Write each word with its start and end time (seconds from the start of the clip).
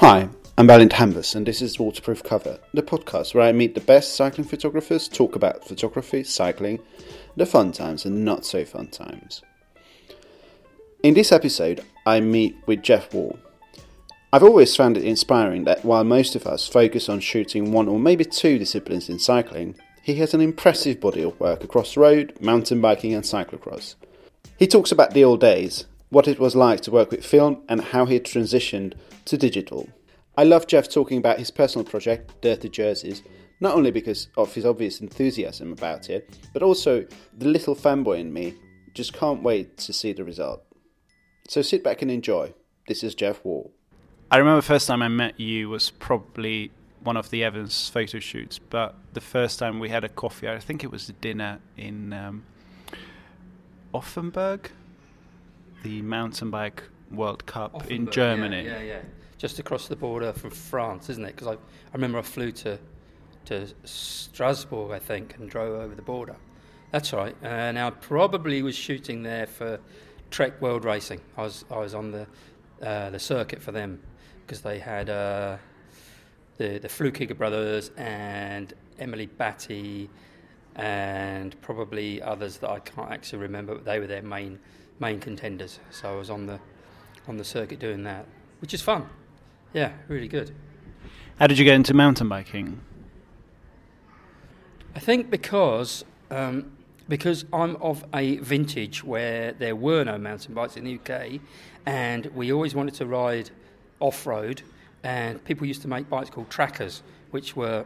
Hi, 0.00 0.28
I'm 0.56 0.68
Balint 0.68 0.92
Hamvas, 0.92 1.34
and 1.34 1.44
this 1.44 1.60
is 1.60 1.80
Waterproof 1.80 2.22
Cover, 2.22 2.60
the 2.72 2.84
podcast 2.84 3.34
where 3.34 3.42
I 3.42 3.50
meet 3.50 3.74
the 3.74 3.80
best 3.80 4.14
cycling 4.14 4.46
photographers, 4.46 5.08
talk 5.08 5.34
about 5.34 5.66
photography, 5.66 6.22
cycling, 6.22 6.78
the 7.36 7.44
fun 7.44 7.72
times 7.72 8.04
and 8.04 8.24
not 8.24 8.46
so 8.46 8.64
fun 8.64 8.86
times. 8.86 9.42
In 11.02 11.14
this 11.14 11.32
episode, 11.32 11.84
I 12.06 12.20
meet 12.20 12.56
with 12.64 12.80
Geoff 12.80 13.12
Waugh. 13.12 13.36
I've 14.32 14.44
always 14.44 14.76
found 14.76 14.96
it 14.96 15.02
inspiring 15.02 15.64
that 15.64 15.84
while 15.84 16.04
most 16.04 16.36
of 16.36 16.46
us 16.46 16.68
focus 16.68 17.08
on 17.08 17.18
shooting 17.18 17.72
one 17.72 17.88
or 17.88 17.98
maybe 17.98 18.24
two 18.24 18.56
disciplines 18.56 19.08
in 19.08 19.18
cycling, 19.18 19.74
he 20.00 20.14
has 20.14 20.32
an 20.32 20.40
impressive 20.40 21.00
body 21.00 21.22
of 21.22 21.40
work 21.40 21.64
across 21.64 21.96
road, 21.96 22.38
mountain 22.40 22.80
biking, 22.80 23.14
and 23.14 23.24
cyclocross. 23.24 23.96
He 24.56 24.68
talks 24.68 24.92
about 24.92 25.12
the 25.12 25.24
old 25.24 25.40
days, 25.40 25.86
what 26.10 26.28
it 26.28 26.38
was 26.38 26.56
like 26.56 26.80
to 26.82 26.90
work 26.90 27.10
with 27.10 27.24
film, 27.24 27.62
and 27.68 27.80
how 27.80 28.06
he 28.06 28.18
transitioned 28.18 28.94
to 29.24 29.36
digital. 29.36 29.88
I 30.36 30.44
love 30.44 30.66
Geoff 30.66 30.88
talking 30.88 31.18
about 31.18 31.38
his 31.38 31.50
personal 31.50 31.84
project, 31.84 32.40
Dirty 32.40 32.68
Jerseys, 32.68 33.22
not 33.60 33.74
only 33.74 33.90
because 33.90 34.28
of 34.36 34.54
his 34.54 34.64
obvious 34.64 35.00
enthusiasm 35.00 35.72
about 35.72 36.08
it, 36.10 36.38
but 36.52 36.62
also 36.62 37.04
the 37.36 37.48
little 37.48 37.74
fanboy 37.74 38.20
in 38.20 38.32
me 38.32 38.54
just 38.94 39.12
can't 39.12 39.42
wait 39.42 39.76
to 39.78 39.92
see 39.92 40.12
the 40.12 40.24
result. 40.24 40.62
So 41.48 41.62
sit 41.62 41.82
back 41.82 42.02
and 42.02 42.10
enjoy. 42.10 42.54
This 42.86 43.02
is 43.02 43.14
Geoff 43.14 43.40
Waugh. 43.44 43.70
I 44.30 44.36
remember 44.38 44.60
the 44.60 44.66
first 44.66 44.86
time 44.86 45.02
I 45.02 45.08
met 45.08 45.40
you 45.40 45.70
was 45.70 45.90
probably 45.90 46.70
one 47.02 47.16
of 47.16 47.30
the 47.30 47.42
Evans 47.44 47.88
photo 47.88 48.18
shoots, 48.18 48.58
but 48.58 48.94
the 49.14 49.20
first 49.20 49.58
time 49.58 49.78
we 49.78 49.88
had 49.88 50.04
a 50.04 50.08
coffee, 50.08 50.48
I 50.48 50.58
think 50.58 50.84
it 50.84 50.90
was 50.90 51.08
a 51.08 51.12
dinner 51.14 51.60
in 51.76 52.12
um, 52.12 52.44
Offenburg, 53.94 54.70
the 55.82 56.02
mountain 56.02 56.50
bike 56.50 56.82
World 57.10 57.46
Cup 57.46 57.74
Offenburg, 57.74 57.90
in 57.90 58.10
Germany. 58.10 58.64
Yeah, 58.64 58.78
yeah, 58.78 58.84
yeah. 58.84 59.00
Just 59.38 59.58
across 59.58 59.88
the 59.88 59.96
border 59.96 60.32
from 60.32 60.50
France, 60.50 61.08
isn't 61.10 61.24
it? 61.24 61.36
Because 61.36 61.48
I, 61.48 61.52
I 61.52 61.94
remember 61.94 62.18
I 62.18 62.22
flew 62.22 62.52
to 62.52 62.78
to 63.46 63.66
Strasbourg, 63.84 64.92
I 64.92 64.98
think, 64.98 65.36
and 65.38 65.48
drove 65.48 65.80
over 65.80 65.94
the 65.94 66.02
border. 66.02 66.36
That's 66.90 67.12
right. 67.12 67.34
Uh, 67.42 67.72
now, 67.72 67.88
I 67.88 67.90
probably 67.90 68.62
was 68.62 68.74
shooting 68.76 69.22
there 69.22 69.46
for 69.46 69.80
Trek 70.30 70.60
World 70.60 70.84
Racing. 70.84 71.20
I 71.36 71.42
was 71.42 71.64
I 71.70 71.78
was 71.78 71.94
on 71.94 72.10
the 72.10 72.26
uh, 72.82 73.10
the 73.10 73.18
circuit 73.18 73.62
for 73.62 73.72
them 73.72 74.00
because 74.46 74.60
they 74.60 74.78
had 74.78 75.08
uh, 75.08 75.56
the 76.56 76.78
the 76.78 76.88
Flückiger 76.88 77.36
brothers 77.36 77.90
and 77.96 78.72
Emily 78.98 79.26
Batty 79.26 80.10
and 80.76 81.60
probably 81.60 82.22
others 82.22 82.58
that 82.58 82.70
I 82.70 82.78
can't 82.80 83.10
actually 83.10 83.40
remember, 83.40 83.74
but 83.74 83.84
they 83.84 83.98
were 83.98 84.06
their 84.06 84.22
main 84.22 84.58
main 85.00 85.20
contenders. 85.20 85.80
So 85.90 86.12
I 86.12 86.16
was 86.16 86.30
on 86.30 86.46
the 86.46 86.58
on 87.26 87.36
the 87.36 87.44
circuit 87.44 87.78
doing 87.78 88.04
that, 88.04 88.26
which 88.60 88.72
is 88.74 88.82
fun. 88.82 89.06
Yeah, 89.72 89.92
really 90.08 90.28
good. 90.28 90.54
How 91.38 91.46
did 91.46 91.58
you 91.58 91.64
get 91.64 91.74
into 91.74 91.94
mountain 91.94 92.28
biking? 92.28 92.80
I 94.96 94.98
think 94.98 95.30
because 95.30 96.04
um, 96.30 96.72
because 97.08 97.44
I'm 97.52 97.76
of 97.76 98.04
a 98.14 98.36
vintage 98.38 99.02
where 99.04 99.52
there 99.52 99.76
were 99.76 100.04
no 100.04 100.18
mountain 100.18 100.54
bikes 100.54 100.76
in 100.76 100.84
the 100.84 100.98
UK, 100.98 101.40
and 101.86 102.26
we 102.26 102.52
always 102.52 102.74
wanted 102.74 102.94
to 102.94 103.06
ride 103.06 103.50
off 104.00 104.26
road, 104.26 104.62
and 105.02 105.42
people 105.44 105.66
used 105.66 105.82
to 105.82 105.88
make 105.88 106.08
bikes 106.08 106.30
called 106.30 106.50
trackers, 106.50 107.02
which 107.30 107.56
were 107.56 107.84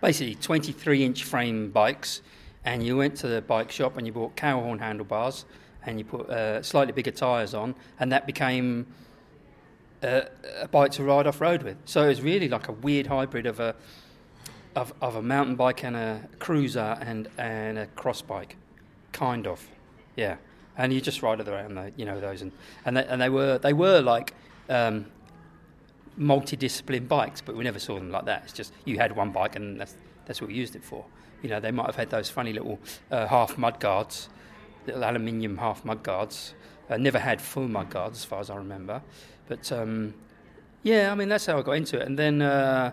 basically 0.00 0.34
23 0.34 1.04
inch 1.04 1.24
frame 1.24 1.70
bikes, 1.70 2.22
and 2.64 2.84
you 2.84 2.96
went 2.96 3.16
to 3.16 3.28
the 3.28 3.42
bike 3.42 3.70
shop 3.70 3.96
and 3.96 4.06
you 4.06 4.12
bought 4.12 4.36
cow 4.36 4.60
horn 4.60 4.78
handlebars, 4.78 5.44
and 5.86 5.98
you 5.98 6.04
put 6.04 6.28
uh, 6.28 6.62
slightly 6.62 6.92
bigger 6.92 7.10
tyres 7.10 7.54
on, 7.54 7.74
and 7.98 8.12
that 8.12 8.26
became 8.26 8.86
uh, 10.02 10.22
a 10.60 10.68
bike 10.68 10.90
to 10.92 11.04
ride 11.04 11.26
off 11.26 11.40
road 11.40 11.62
with. 11.62 11.76
So 11.84 12.02
it 12.04 12.08
was 12.08 12.22
really 12.22 12.48
like 12.48 12.68
a 12.68 12.72
weird 12.72 13.06
hybrid 13.06 13.46
of 13.46 13.60
a 13.60 13.74
of, 14.74 14.92
of 15.00 15.16
a 15.16 15.22
mountain 15.22 15.56
bike 15.56 15.84
and 15.84 15.96
a 15.96 16.28
cruiser 16.38 16.98
and, 17.00 17.30
and 17.38 17.78
a 17.78 17.86
cross 17.86 18.20
bike, 18.20 18.56
kind 19.12 19.46
of, 19.46 19.66
yeah. 20.16 20.36
And 20.76 20.92
you 20.92 21.00
just 21.00 21.22
ride 21.22 21.40
around, 21.40 21.74
the, 21.74 21.92
you 21.96 22.04
know 22.04 22.20
those, 22.20 22.42
and 22.42 22.52
and 22.84 22.98
they, 22.98 23.06
and 23.06 23.20
they 23.20 23.30
were 23.30 23.56
they 23.56 23.72
were 23.72 24.02
like 24.02 24.34
um, 24.68 25.06
multidiscipline 26.18 27.08
bikes, 27.08 27.40
but 27.40 27.56
we 27.56 27.64
never 27.64 27.78
saw 27.78 27.94
them 27.94 28.10
like 28.10 28.26
that. 28.26 28.42
It's 28.44 28.52
just 28.52 28.74
you 28.84 28.98
had 28.98 29.16
one 29.16 29.30
bike 29.30 29.56
and 29.56 29.80
that's 29.80 29.94
that's 30.26 30.42
what 30.42 30.50
you 30.50 30.56
used 30.56 30.76
it 30.76 30.84
for. 30.84 31.04
You 31.42 31.48
know, 31.48 31.60
they 31.60 31.70
might 31.70 31.86
have 31.86 31.96
had 31.96 32.10
those 32.10 32.28
funny 32.28 32.52
little 32.52 32.78
uh, 33.10 33.26
half 33.26 33.56
mud 33.56 33.80
guards, 33.80 34.28
little 34.86 35.04
aluminium 35.04 35.58
half 35.58 35.84
mud 35.84 36.02
guards. 36.02 36.54
Uh, 36.88 36.96
never 36.96 37.18
had 37.18 37.40
full 37.40 37.68
mud 37.68 37.90
guards, 37.90 38.18
as 38.18 38.24
far 38.24 38.40
as 38.40 38.50
I 38.50 38.56
remember. 38.56 39.02
But 39.48 39.70
um, 39.72 40.14
yeah, 40.82 41.10
I 41.12 41.14
mean 41.14 41.28
that's 41.28 41.46
how 41.46 41.58
I 41.58 41.62
got 41.62 41.72
into 41.72 42.00
it, 42.00 42.06
and 42.06 42.18
then. 42.18 42.42
Uh, 42.42 42.92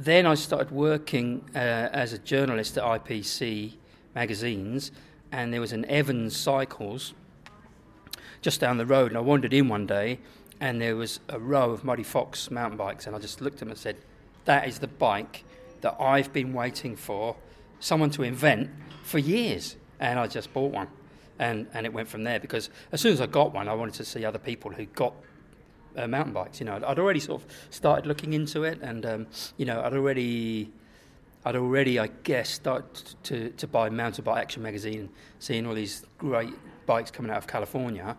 then 0.00 0.26
I 0.26 0.34
started 0.34 0.70
working 0.70 1.44
uh, 1.56 1.58
as 1.58 2.12
a 2.12 2.18
journalist 2.18 2.78
at 2.78 2.84
IPC 2.84 3.72
magazines, 4.14 4.92
and 5.32 5.52
there 5.52 5.60
was 5.60 5.72
an 5.72 5.84
Evans 5.86 6.36
Cycles 6.36 7.14
just 8.40 8.60
down 8.60 8.78
the 8.78 8.86
road. 8.86 9.10
And 9.10 9.18
I 9.18 9.20
wandered 9.20 9.52
in 9.52 9.68
one 9.68 9.86
day, 9.86 10.20
and 10.60 10.80
there 10.80 10.94
was 10.94 11.18
a 11.28 11.40
row 11.40 11.72
of 11.72 11.82
Muddy 11.82 12.04
Fox 12.04 12.48
mountain 12.48 12.78
bikes, 12.78 13.08
and 13.08 13.16
I 13.16 13.18
just 13.18 13.40
looked 13.40 13.56
at 13.56 13.60
them 13.60 13.70
and 13.70 13.78
said, 13.78 13.96
"That 14.44 14.68
is 14.68 14.78
the 14.78 14.86
bike 14.86 15.42
that 15.80 15.96
I've 16.00 16.32
been 16.32 16.52
waiting 16.52 16.94
for 16.94 17.34
someone 17.80 18.10
to 18.10 18.22
invent 18.22 18.70
for 19.08 19.18
years." 19.18 19.76
And 20.00 20.18
I 20.18 20.26
just 20.28 20.52
bought 20.52 20.72
one, 20.72 20.88
and 21.38 21.66
and 21.74 21.86
it 21.86 21.92
went 21.92 22.08
from 22.08 22.24
there 22.24 22.38
because 22.38 22.70
as 22.92 23.00
soon 23.00 23.12
as 23.12 23.20
I 23.20 23.26
got 23.26 23.52
one, 23.52 23.68
I 23.68 23.74
wanted 23.74 23.94
to 23.94 24.04
see 24.04 24.24
other 24.24 24.38
people 24.38 24.70
who 24.70 24.86
got 24.86 25.14
uh, 25.96 26.06
mountain 26.06 26.32
bikes. 26.32 26.60
You 26.60 26.66
know, 26.66 26.80
I'd 26.86 26.98
already 26.98 27.20
sort 27.20 27.42
of 27.42 27.48
started 27.70 28.06
looking 28.06 28.32
into 28.32 28.64
it, 28.64 28.78
and 28.80 29.04
um, 29.04 29.26
you 29.56 29.66
know, 29.66 29.82
I'd 29.82 29.94
already, 29.94 30.70
I'd 31.44 31.56
already, 31.56 31.98
I 31.98 32.08
guess, 32.22 32.48
started 32.48 33.14
to 33.24 33.50
to 33.50 33.66
buy 33.66 33.90
Mountain 33.90 34.24
Bike 34.24 34.42
Action 34.42 34.62
magazine, 34.62 35.08
seeing 35.38 35.66
all 35.66 35.74
these 35.74 36.04
great 36.18 36.54
bikes 36.86 37.10
coming 37.10 37.30
out 37.30 37.38
of 37.38 37.46
California, 37.46 38.16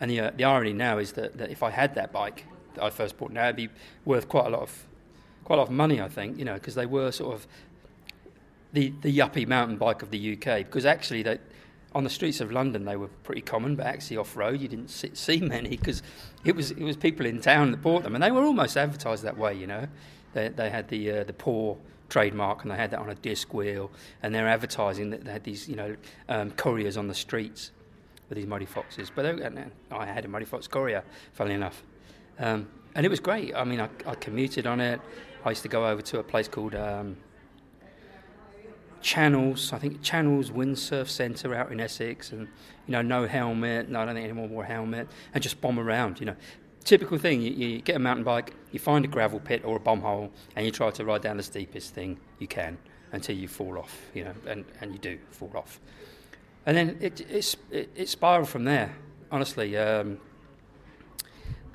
and 0.00 0.10
the 0.10 0.20
uh, 0.20 0.30
the 0.36 0.44
irony 0.44 0.72
now 0.72 0.98
is 0.98 1.12
that, 1.12 1.36
that 1.38 1.50
if 1.50 1.62
I 1.62 1.70
had 1.70 1.94
that 1.94 2.12
bike 2.12 2.46
that 2.74 2.84
I 2.84 2.90
first 2.90 3.18
bought, 3.18 3.32
now 3.32 3.44
it'd 3.44 3.56
be 3.56 3.68
worth 4.04 4.28
quite 4.28 4.46
a 4.46 4.50
lot 4.50 4.62
of 4.62 4.86
quite 5.44 5.56
a 5.56 5.58
lot 5.58 5.68
of 5.68 5.74
money, 5.74 6.00
I 6.00 6.08
think. 6.08 6.38
You 6.38 6.44
know, 6.44 6.54
because 6.54 6.74
they 6.74 6.86
were 6.86 7.10
sort 7.12 7.34
of 7.34 7.46
the 8.72 8.92
the 9.00 9.16
yuppie 9.16 9.46
mountain 9.46 9.76
bike 9.76 10.02
of 10.02 10.10
the 10.10 10.32
UK, 10.34 10.58
because 10.58 10.84
actually 10.84 11.22
they 11.22 11.38
on 11.92 12.04
the 12.04 12.10
streets 12.10 12.40
of 12.40 12.52
London 12.52 12.84
they 12.84 12.96
were 12.96 13.08
pretty 13.24 13.40
common, 13.40 13.76
but 13.76 13.86
actually 13.86 14.16
off 14.16 14.36
road 14.36 14.60
you 14.60 14.68
didn't 14.68 14.90
see, 14.90 15.10
see 15.14 15.40
many 15.40 15.70
because 15.70 16.02
it 16.44 16.54
was 16.54 16.70
it 16.70 16.82
was 16.82 16.96
people 16.96 17.26
in 17.26 17.40
town 17.40 17.70
that 17.70 17.82
bought 17.82 18.02
them, 18.02 18.14
and 18.14 18.22
they 18.22 18.30
were 18.30 18.44
almost 18.44 18.76
advertised 18.76 19.24
that 19.24 19.36
way. 19.36 19.54
You 19.54 19.66
know, 19.66 19.86
they 20.34 20.48
they 20.48 20.70
had 20.70 20.88
the 20.88 21.10
uh, 21.10 21.24
the 21.24 21.32
poor 21.32 21.76
trademark 22.08 22.62
and 22.62 22.72
they 22.72 22.76
had 22.76 22.90
that 22.90 22.98
on 22.98 23.10
a 23.10 23.14
disc 23.14 23.54
wheel, 23.54 23.90
and 24.22 24.34
they're 24.34 24.48
advertising 24.48 25.10
that 25.10 25.24
they 25.24 25.32
had 25.32 25.44
these 25.44 25.68
you 25.68 25.76
know 25.76 25.96
um, 26.28 26.50
couriers 26.52 26.96
on 26.96 27.08
the 27.08 27.14
streets 27.14 27.72
with 28.28 28.36
these 28.36 28.46
muddy 28.46 28.66
foxes. 28.66 29.10
But 29.14 29.22
they, 29.22 29.44
and 29.44 29.70
I 29.90 30.06
had 30.06 30.24
a 30.24 30.28
muddy 30.28 30.44
fox 30.44 30.68
courier, 30.68 31.02
funnily 31.32 31.54
enough, 31.54 31.82
um, 32.38 32.68
and 32.94 33.06
it 33.06 33.08
was 33.08 33.20
great. 33.20 33.54
I 33.54 33.64
mean, 33.64 33.80
I, 33.80 33.88
I, 34.06 34.14
commuted 34.16 34.66
on 34.66 34.80
it. 34.80 35.00
I 35.44 35.50
used 35.50 35.62
to 35.62 35.68
go 35.68 35.86
over 35.86 36.02
to 36.02 36.18
a 36.18 36.22
place 36.22 36.48
called. 36.48 36.74
Um, 36.74 37.16
Channels, 39.00 39.72
I 39.72 39.78
think 39.78 40.02
Channels 40.02 40.50
Windsurf 40.50 41.08
Centre 41.08 41.54
out 41.54 41.72
in 41.72 41.80
Essex, 41.80 42.32
and 42.32 42.48
you 42.86 42.92
know, 42.92 43.02
no 43.02 43.26
helmet. 43.26 43.88
No, 43.88 44.00
I 44.00 44.04
don't 44.04 44.14
think 44.14 44.24
anyone 44.24 44.50
wore 44.50 44.64
a 44.64 44.66
helmet, 44.66 45.08
and 45.32 45.42
just 45.42 45.60
bomb 45.60 45.78
around. 45.78 46.20
You 46.20 46.26
know, 46.26 46.36
typical 46.84 47.18
thing. 47.18 47.40
You, 47.40 47.50
you, 47.50 47.80
get 47.80 47.96
a 47.96 47.98
mountain 47.98 48.24
bike, 48.24 48.54
you 48.72 48.78
find 48.78 49.04
a 49.04 49.08
gravel 49.08 49.40
pit 49.40 49.62
or 49.64 49.76
a 49.76 49.80
bomb 49.80 50.00
hole, 50.00 50.30
and 50.54 50.66
you 50.66 50.72
try 50.72 50.90
to 50.90 51.04
ride 51.04 51.22
down 51.22 51.38
the 51.38 51.42
steepest 51.42 51.94
thing 51.94 52.18
you 52.38 52.46
can 52.46 52.78
until 53.12 53.36
you 53.36 53.48
fall 53.48 53.78
off. 53.78 54.00
You 54.14 54.24
know, 54.24 54.34
and, 54.46 54.64
and 54.80 54.92
you 54.92 54.98
do 54.98 55.18
fall 55.30 55.52
off, 55.54 55.80
and 56.66 56.76
then 56.76 56.98
it 57.00 57.20
it, 57.22 57.56
it, 57.70 57.90
it 57.94 58.08
spiraled 58.08 58.48
from 58.48 58.64
there. 58.64 58.94
Honestly, 59.32 59.76
um, 59.76 60.18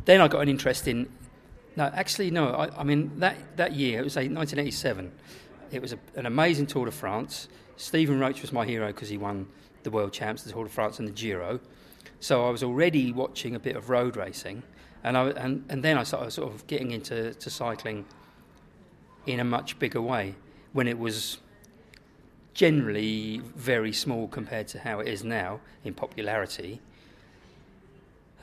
then 0.05 0.21
I 0.21 0.27
got 0.27 0.41
an 0.41 0.49
interest 0.49 0.87
in. 0.87 1.09
No, 1.75 1.85
actually, 1.93 2.31
no. 2.31 2.49
I, 2.49 2.81
I 2.81 2.83
mean 2.83 3.19
that 3.19 3.35
that 3.57 3.73
year 3.73 3.99
it 3.99 4.03
was 4.03 4.15
like 4.15 4.29
1987. 4.29 5.11
It 5.71 5.81
was 5.81 5.93
a, 5.93 5.99
an 6.15 6.25
amazing 6.25 6.67
Tour 6.67 6.85
de 6.85 6.91
France. 6.91 7.47
Stephen 7.77 8.19
Roche 8.19 8.41
was 8.41 8.53
my 8.53 8.65
hero 8.65 8.87
because 8.87 9.09
he 9.09 9.17
won 9.17 9.47
the 9.83 9.91
World 9.91 10.13
Champs, 10.13 10.43
the 10.43 10.51
Tour 10.51 10.65
de 10.65 10.69
France, 10.69 10.99
and 10.99 11.07
the 11.07 11.11
Giro. 11.11 11.59
So 12.19 12.45
I 12.47 12.49
was 12.49 12.63
already 12.63 13.11
watching 13.11 13.55
a 13.55 13.59
bit 13.59 13.75
of 13.75 13.89
road 13.89 14.15
racing, 14.15 14.63
and 15.03 15.17
I, 15.17 15.29
and, 15.31 15.65
and 15.69 15.83
then 15.83 15.97
I 15.97 16.03
started 16.03 16.31
sort 16.31 16.53
of 16.53 16.65
getting 16.67 16.91
into 16.91 17.33
to 17.33 17.49
cycling 17.49 18.05
in 19.25 19.39
a 19.39 19.43
much 19.43 19.77
bigger 19.79 20.01
way 20.01 20.35
when 20.73 20.87
it 20.87 20.97
was 20.97 21.39
generally 22.53 23.41
very 23.55 23.91
small 23.91 24.27
compared 24.27 24.67
to 24.69 24.79
how 24.79 24.99
it 24.99 25.07
is 25.07 25.23
now 25.23 25.59
in 25.83 25.93
popularity. 25.93 26.81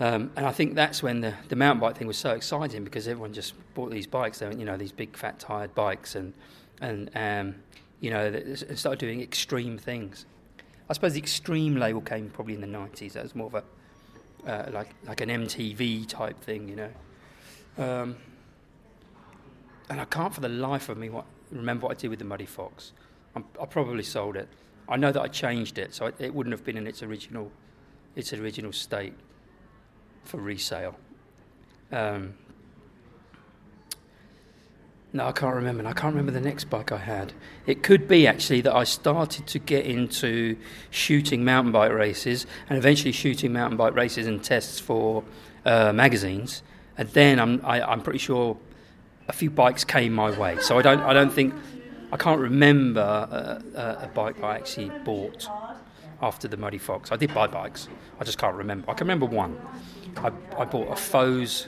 Um, 0.01 0.33
and 0.37 0.47
I 0.47 0.53
think 0.53 0.75
that's 0.75 1.03
when 1.03 1.21
the, 1.21 1.35
the 1.49 1.57
mountain 1.57 1.81
bike 1.81 1.97
thing 1.97 2.07
was 2.07 2.19
so 2.19 2.33
exciting 2.33 2.85
because 2.85 3.07
everyone 3.07 3.33
just 3.33 3.55
bought 3.75 3.91
these 3.91 4.07
bikes, 4.07 4.39
they, 4.39 4.49
you 4.55 4.65
know, 4.65 4.77
these 4.77 4.93
big 4.93 5.17
fat 5.17 5.39
tired 5.39 5.75
bikes, 5.75 6.15
and 6.15 6.35
and 6.83 7.11
um, 7.15 7.55
you 8.01 8.11
know, 8.11 8.55
started 8.75 8.99
doing 8.99 9.23
extreme 9.23 9.79
things. 9.79 10.27
I 10.91 10.93
suppose 10.93 11.15
the 11.15 11.21
extreme 11.21 11.77
label 11.77 12.03
came 12.03 12.29
probably 12.29 12.55
in 12.55 12.61
the 12.61 12.67
90s. 12.67 13.13
That 13.13 13.23
was 13.23 13.35
more 13.35 13.47
of 13.47 13.55
a 13.55 13.65
uh, 14.47 14.71
like 14.73 14.91
like 15.07 15.21
an 15.21 15.29
MTV 15.29 16.09
type 16.09 16.39
thing, 16.41 16.69
you 16.69 16.77
know. 16.77 16.91
Um, 17.79 18.17
and 19.89 20.01
I 20.01 20.05
can't 20.05 20.35
for 20.35 20.41
the 20.41 20.49
life 20.49 20.89
of 20.89 20.99
me 20.99 21.09
what, 21.09 21.25
remember 21.51 21.87
what 21.87 21.97
I 21.97 22.01
did 22.01 22.11
with 22.11 22.19
the 22.19 22.25
Muddy 22.25 22.47
Fox. 22.47 22.93
I'm, 23.35 23.45
I 23.61 23.67
probably 23.67 24.03
sold 24.03 24.37
it. 24.37 24.49
I 24.89 24.97
know 24.97 25.13
that 25.13 25.23
I 25.23 25.29
changed 25.29 25.79
it, 25.79 25.95
so 25.95 26.07
it, 26.07 26.17
it 26.19 26.35
wouldn't 26.35 26.53
have 26.53 26.65
been 26.65 26.77
in 26.77 26.87
its 26.87 27.03
original 27.03 27.51
its 28.17 28.33
original 28.33 28.73
state 28.73 29.15
for 30.25 30.39
resale. 30.39 30.97
Um, 31.93 32.35
no, 35.15 35.27
I 35.27 35.33
can't 35.33 35.55
remember. 35.55 35.87
I 35.87 35.93
can't 35.93 36.15
remember 36.15 36.33
the 36.33 36.41
next 36.41 36.65
bike 36.71 36.91
I 36.91 36.97
had. 36.97 37.35
It 37.67 37.83
could 37.83 38.09
be 38.09 38.27
actually 38.27 38.63
that 38.63 38.75
I 38.75 38.85
started 38.85 39.47
to 39.49 39.59
get 39.59 39.85
into 39.85 40.57
shooting 40.91 41.45
mountain 41.45 41.71
bike 41.71 41.93
races 41.93 42.47
and 42.71 42.79
eventually 42.79 43.13
shooting 43.13 43.53
mountain 43.53 43.77
bike 43.77 43.95
races 43.95 44.27
and 44.27 44.43
tests 44.43 44.81
for 44.81 45.23
uh, 45.67 45.93
magazines. 45.93 46.63
And 46.97 47.11
then 47.11 47.39
I'm, 47.39 47.61
I, 47.63 47.81
am 47.81 47.91
i 47.91 47.93
am 47.93 48.01
pretty 48.01 48.21
sure 48.21 48.57
a 49.29 49.35
few 49.35 49.51
bikes 49.51 49.85
came 49.85 50.15
my 50.15 50.37
way. 50.39 50.59
So 50.61 50.79
I 50.79 50.83
don't, 50.83 51.01
I 51.01 51.13
don't 51.13 51.33
think, 51.33 51.55
I 52.11 52.17
can't 52.17 52.41
remember 52.41 53.01
a, 53.01 53.63
a, 53.79 54.05
a 54.05 54.11
bike 54.15 54.43
I 54.43 54.57
actually 54.57 54.91
bought 55.05 55.47
after 56.23 56.49
the 56.49 56.57
Muddy 56.57 56.79
Fox. 56.79 57.13
I 57.13 57.17
did 57.17 57.35
buy 57.35 57.49
bikes. 57.49 57.87
I 58.19 58.25
just 58.25 58.39
can't 58.39 58.57
remember. 58.57 58.91
I 58.91 58.95
can 58.95 59.07
remember 59.07 59.27
one. 59.27 59.61
I, 60.17 60.33
I 60.57 60.65
bought 60.65 60.91
a 60.91 60.97
Foes 60.97 61.67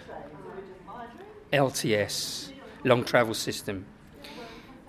LTS 1.53 2.54
long 2.85 3.05
travel 3.05 3.35
system 3.35 3.87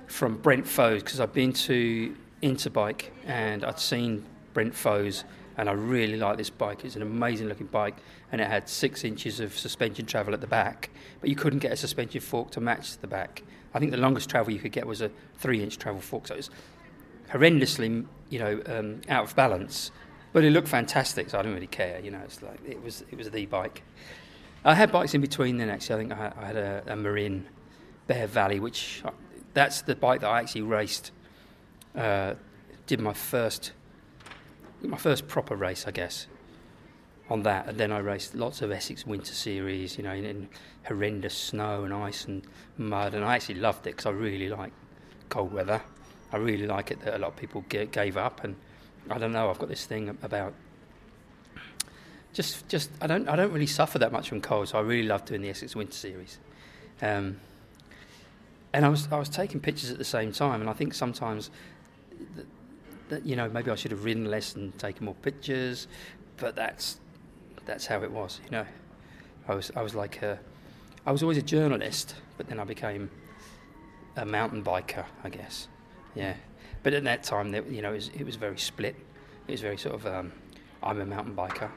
from 0.08 0.38
Brent 0.38 0.68
Foes 0.68 1.02
because 1.02 1.20
I've 1.20 1.34
been 1.34 1.54
to 1.54 2.16
Interbike 2.44 3.06
and 3.26 3.64
I'd 3.64 3.80
seen 3.80 4.26
Brent 4.54 4.76
Foes 4.76 5.24
and 5.58 5.70
I 5.70 5.74
really 5.74 6.18
like 6.18 6.38
this 6.38 6.50
bike. 6.50 6.84
It's 6.84 6.96
an 6.96 7.02
amazing 7.02 7.48
looking 7.48 7.68
bike 7.68 7.96
and 8.32 8.42
it 8.42 8.48
had 8.48 8.68
six 8.68 9.04
inches 9.04 9.40
of 9.40 9.58
suspension 9.58 10.06
travel 10.06 10.34
at 10.34 10.42
the 10.42 10.48
back, 10.48 10.90
but 11.22 11.30
you 11.30 11.36
couldn't 11.36 11.60
get 11.60 11.72
a 11.72 11.78
suspension 11.78 12.22
fork 12.22 12.52
to 12.52 12.62
match 12.62 12.98
the 12.98 13.08
back. 13.08 13.44
I 13.74 13.80
think 13.80 13.92
the 13.92 13.98
longest 13.98 14.30
travel 14.30 14.54
you 14.54 14.60
could 14.60 14.72
get 14.72 14.86
was 14.86 15.02
a 15.02 15.12
three 15.38 15.62
inch 15.62 15.78
travel 15.78 16.02
fork, 16.02 16.28
so 16.28 16.34
it 16.34 16.38
was 16.38 16.50
horrendously, 17.32 18.06
you 18.30 18.40
know, 18.40 18.62
um, 18.68 19.02
out 19.10 19.26
of 19.26 19.36
balance. 19.36 19.92
But 20.34 20.44
it 20.44 20.52
looked 20.52 20.68
fantastic, 20.68 21.30
so 21.30 21.40
I 21.40 21.42
didn't 21.42 21.56
really 21.56 21.68
care. 21.68 22.00
You 22.02 22.12
know, 22.12 22.20
it's 22.24 22.42
like 22.42 22.60
it 22.66 22.82
was 22.84 23.04
it 23.12 23.18
was 23.18 23.30
the 23.30 23.46
bike. 23.46 23.84
I 24.66 24.74
had 24.74 24.92
bikes 24.92 25.14
in 25.14 25.22
between 25.22 25.58
then. 25.58 25.70
Actually, 25.70 25.96
I 25.96 25.98
think 26.00 26.12
I 26.12 26.16
had, 26.16 26.34
I 26.38 26.46
had 26.46 26.56
a, 26.56 26.84
a 26.88 26.96
Marin 26.96 27.46
Bear 28.08 28.28
Valley, 28.28 28.60
which 28.60 29.04
that's 29.54 29.82
the 29.82 29.96
bike 29.96 30.22
that 30.22 30.30
I 30.30 30.40
actually 30.40 30.62
raced. 30.62 31.12
Uh, 31.96 32.36
did 32.88 33.00
my 33.00 33.14
first 33.14 33.72
my 34.82 34.98
first 34.98 35.28
proper 35.28 35.56
race, 35.56 35.88
I 35.88 35.92
guess, 35.92 36.28
on 37.30 37.44
that, 37.44 37.68
and 37.68 37.78
then 37.78 37.92
I 37.92 38.00
raced 38.00 38.36
lots 38.36 38.62
of 38.62 38.72
Essex 38.72 39.06
Winter 39.06 39.34
Series, 39.34 39.98
you 39.98 40.04
know, 40.04 40.14
in, 40.14 40.26
in 40.26 40.50
horrendous 40.86 41.36
snow 41.36 41.84
and 41.84 41.94
ice 41.94 42.26
and 42.26 42.44
mud, 42.78 43.14
and 43.14 43.26
I 43.26 43.36
actually 43.36 43.56
loved 43.56 43.88
it 43.88 43.92
because 43.92 44.06
I 44.06 44.12
really 44.12 44.50
like 44.50 44.72
cold 45.30 45.52
weather. 45.52 45.82
I 46.32 46.38
really 46.38 46.68
like 46.68 46.92
it 46.92 47.00
that 47.02 47.16
a 47.16 47.20
lot 47.20 47.30
of 47.30 47.36
people 47.38 47.64
g- 47.70 47.86
gave 47.86 48.18
up, 48.18 48.44
and 48.44 48.56
I 49.10 49.18
don't 49.18 49.32
know. 49.32 49.50
I've 49.50 49.60
got 49.60 49.70
this 49.70 49.86
thing 49.86 50.10
about 50.22 50.54
just 52.34 52.68
just 52.68 52.92
I 53.02 53.08
don't 53.08 53.28
I 53.28 53.36
don't 53.36 53.52
really 53.52 53.66
suffer 53.66 53.98
that 54.00 54.12
much 54.12 54.30
from 54.30 54.42
cold, 54.42 54.68
so 54.68 54.78
I 54.78 54.82
really 54.82 55.08
love 55.08 55.26
doing 55.26 55.42
the 55.42 55.50
Essex 55.50 55.76
Winter 55.76 55.94
Series. 55.94 56.38
Um, 57.02 57.40
and 58.76 58.86
I 58.86 58.90
was 58.90 59.08
I 59.10 59.18
was 59.18 59.30
taking 59.30 59.62
pictures 59.62 59.90
at 59.90 59.98
the 59.98 60.04
same 60.04 60.34
time, 60.34 60.60
and 60.60 60.70
I 60.70 60.74
think 60.74 60.94
sometimes 60.94 61.50
that, 62.36 62.46
that, 63.08 63.26
you 63.26 63.38
know 63.38 63.50
maybe 63.50 63.72
I 63.72 63.76
should 63.76 63.92
have 63.92 64.04
ridden 64.04 64.26
less 64.26 64.54
and 64.56 64.78
taken 64.78 65.06
more 65.06 65.16
pictures, 65.16 65.88
but 66.36 66.58
that's 66.58 67.00
that's 67.66 67.86
how 67.86 68.04
it 68.04 68.12
was. 68.12 68.42
You 68.44 68.52
know, 68.52 68.66
I 69.48 69.56
was 69.56 69.72
I 69.78 69.82
was 69.82 69.96
like 69.96 70.22
a, 70.22 70.38
I 71.06 71.14
was 71.14 71.24
always 71.24 71.38
a 71.38 71.42
journalist, 71.42 72.16
but 72.38 72.50
then 72.50 72.60
I 72.60 72.66
became 72.66 73.10
a 74.18 74.26
mountain 74.26 74.62
biker, 74.62 75.06
I 75.24 75.30
guess. 75.30 75.70
Yeah, 76.14 76.34
but 76.84 76.94
at 76.94 77.06
that 77.06 77.24
time, 77.24 77.54
you 77.54 77.82
know, 77.82 77.92
it 77.92 77.96
was, 77.96 78.10
it 78.10 78.26
was 78.26 78.36
very 78.36 78.58
split. 78.58 78.98
It 79.48 79.54
was 79.54 79.62
very 79.62 79.78
sort 79.78 79.96
of 79.96 80.06
um, 80.06 80.34
I'm 80.84 81.00
a 81.00 81.06
mountain 81.06 81.34
biker. 81.34 81.72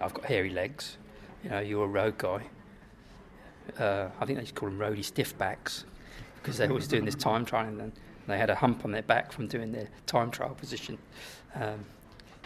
I've 0.00 0.14
got 0.14 0.24
hairy 0.24 0.50
legs. 0.50 0.96
You 1.44 1.50
know, 1.50 1.60
you're 1.60 1.84
a 1.84 1.88
road 1.88 2.18
guy. 2.18 2.42
Uh, 3.78 4.08
I 4.20 4.26
think 4.26 4.36
they 4.36 4.42
used 4.42 4.56
to 4.56 4.60
call 4.60 4.68
them 4.68 4.78
roadie 4.80 5.04
stiffbacks 5.04 5.84
because 6.42 6.58
they 6.58 6.68
was 6.68 6.88
doing 6.88 7.04
this 7.04 7.14
time 7.14 7.44
trial 7.44 7.66
and 7.66 7.92
they 8.26 8.38
had 8.38 8.50
a 8.50 8.54
hump 8.54 8.84
on 8.84 8.92
their 8.92 9.02
back 9.02 9.32
from 9.32 9.46
doing 9.46 9.72
their 9.72 9.88
time 10.06 10.30
trial 10.30 10.54
position. 10.54 10.98
Um, 11.54 11.84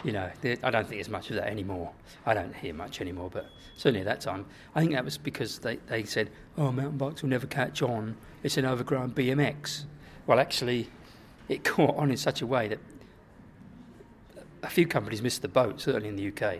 you 0.03 0.11
know, 0.11 0.29
I 0.43 0.69
don't 0.69 0.83
think 0.87 0.97
there's 0.97 1.09
much 1.09 1.29
of 1.29 1.37
that 1.37 1.47
anymore. 1.47 1.91
I 2.25 2.33
don't 2.33 2.55
hear 2.55 2.73
much 2.73 3.01
anymore, 3.01 3.29
but 3.31 3.49
certainly 3.75 4.01
at 4.01 4.05
that 4.05 4.21
time, 4.21 4.45
I 4.75 4.81
think 4.81 4.93
that 4.93 5.03
was 5.03 5.17
because 5.17 5.59
they, 5.59 5.77
they 5.87 6.03
said, 6.03 6.29
oh, 6.57 6.71
mountain 6.71 6.97
bikes 6.97 7.21
will 7.21 7.29
never 7.29 7.47
catch 7.47 7.81
on. 7.81 8.15
It's 8.43 8.57
an 8.57 8.65
overgrown 8.65 9.11
BMX. 9.11 9.85
Well, 10.27 10.39
actually, 10.39 10.89
it 11.49 11.63
caught 11.63 11.95
on 11.97 12.11
in 12.11 12.17
such 12.17 12.41
a 12.41 12.47
way 12.47 12.67
that 12.67 12.79
a 14.61 14.69
few 14.69 14.87
companies 14.87 15.21
missed 15.21 15.41
the 15.41 15.47
boat, 15.47 15.81
certainly 15.81 16.09
in 16.09 16.15
the 16.15 16.27
UK. 16.27 16.59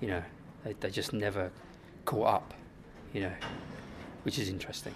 You 0.00 0.08
know, 0.08 0.22
they, 0.64 0.74
they 0.74 0.90
just 0.90 1.12
never 1.12 1.50
caught 2.04 2.26
up, 2.26 2.54
you 3.12 3.22
know, 3.22 3.32
which 4.22 4.38
is 4.38 4.48
interesting 4.48 4.94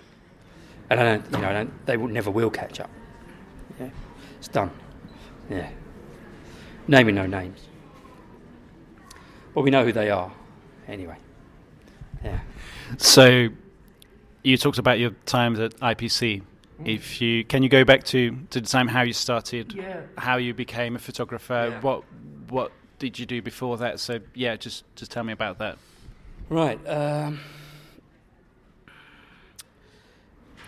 and 0.90 1.00
I 1.00 1.04
don't, 1.04 1.32
you 1.32 1.38
know, 1.38 1.48
I 1.48 1.52
don't, 1.52 1.86
they 1.86 1.96
will, 1.96 2.08
never 2.08 2.30
will 2.30 2.50
catch 2.50 2.80
up. 2.80 2.90
Yeah, 3.78 3.90
it's 4.38 4.48
done. 4.48 4.70
Yeah, 5.50 5.68
naming 6.88 7.14
no 7.14 7.26
names, 7.26 7.60
but 9.54 9.62
we 9.62 9.70
know 9.70 9.84
who 9.84 9.92
they 9.92 10.10
are 10.10 10.32
anyway. 10.88 11.16
Yeah. 12.24 12.40
So, 12.98 13.48
you 14.42 14.56
talked 14.56 14.78
about 14.78 14.98
your 14.98 15.10
times 15.26 15.58
at 15.58 15.76
IPC. 15.80 16.42
If 16.84 17.20
you 17.20 17.44
can, 17.44 17.62
you 17.62 17.68
go 17.68 17.84
back 17.84 18.02
to, 18.04 18.36
to 18.50 18.60
the 18.60 18.66
time 18.66 18.88
how 18.88 19.02
you 19.02 19.12
started, 19.12 19.72
yeah. 19.72 20.00
how 20.18 20.36
you 20.36 20.52
became 20.52 20.96
a 20.96 20.98
photographer. 20.98 21.68
Yeah. 21.70 21.80
What 21.80 22.04
what 22.48 22.72
did 22.98 23.18
you 23.18 23.26
do 23.26 23.40
before 23.40 23.76
that? 23.78 24.00
So 24.00 24.20
yeah, 24.34 24.56
just 24.56 24.84
just 24.96 25.10
tell 25.12 25.22
me 25.22 25.32
about 25.32 25.58
that. 25.58 25.78
Right. 26.48 26.78
Um, 26.88 27.40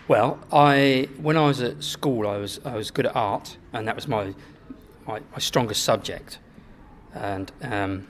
Well, 0.07 0.39
I 0.51 1.09
when 1.19 1.35
I 1.35 1.47
was 1.47 1.61
at 1.61 1.83
school, 1.83 2.27
I 2.27 2.37
was 2.37 2.59
I 2.63 2.75
was 2.75 2.91
good 2.91 3.07
at 3.07 3.15
art, 3.15 3.57
and 3.73 3.87
that 3.87 3.95
was 3.95 4.07
my 4.07 4.35
my, 5.07 5.19
my 5.31 5.39
strongest 5.39 5.83
subject, 5.83 6.37
and 7.15 7.51
um, 7.63 8.07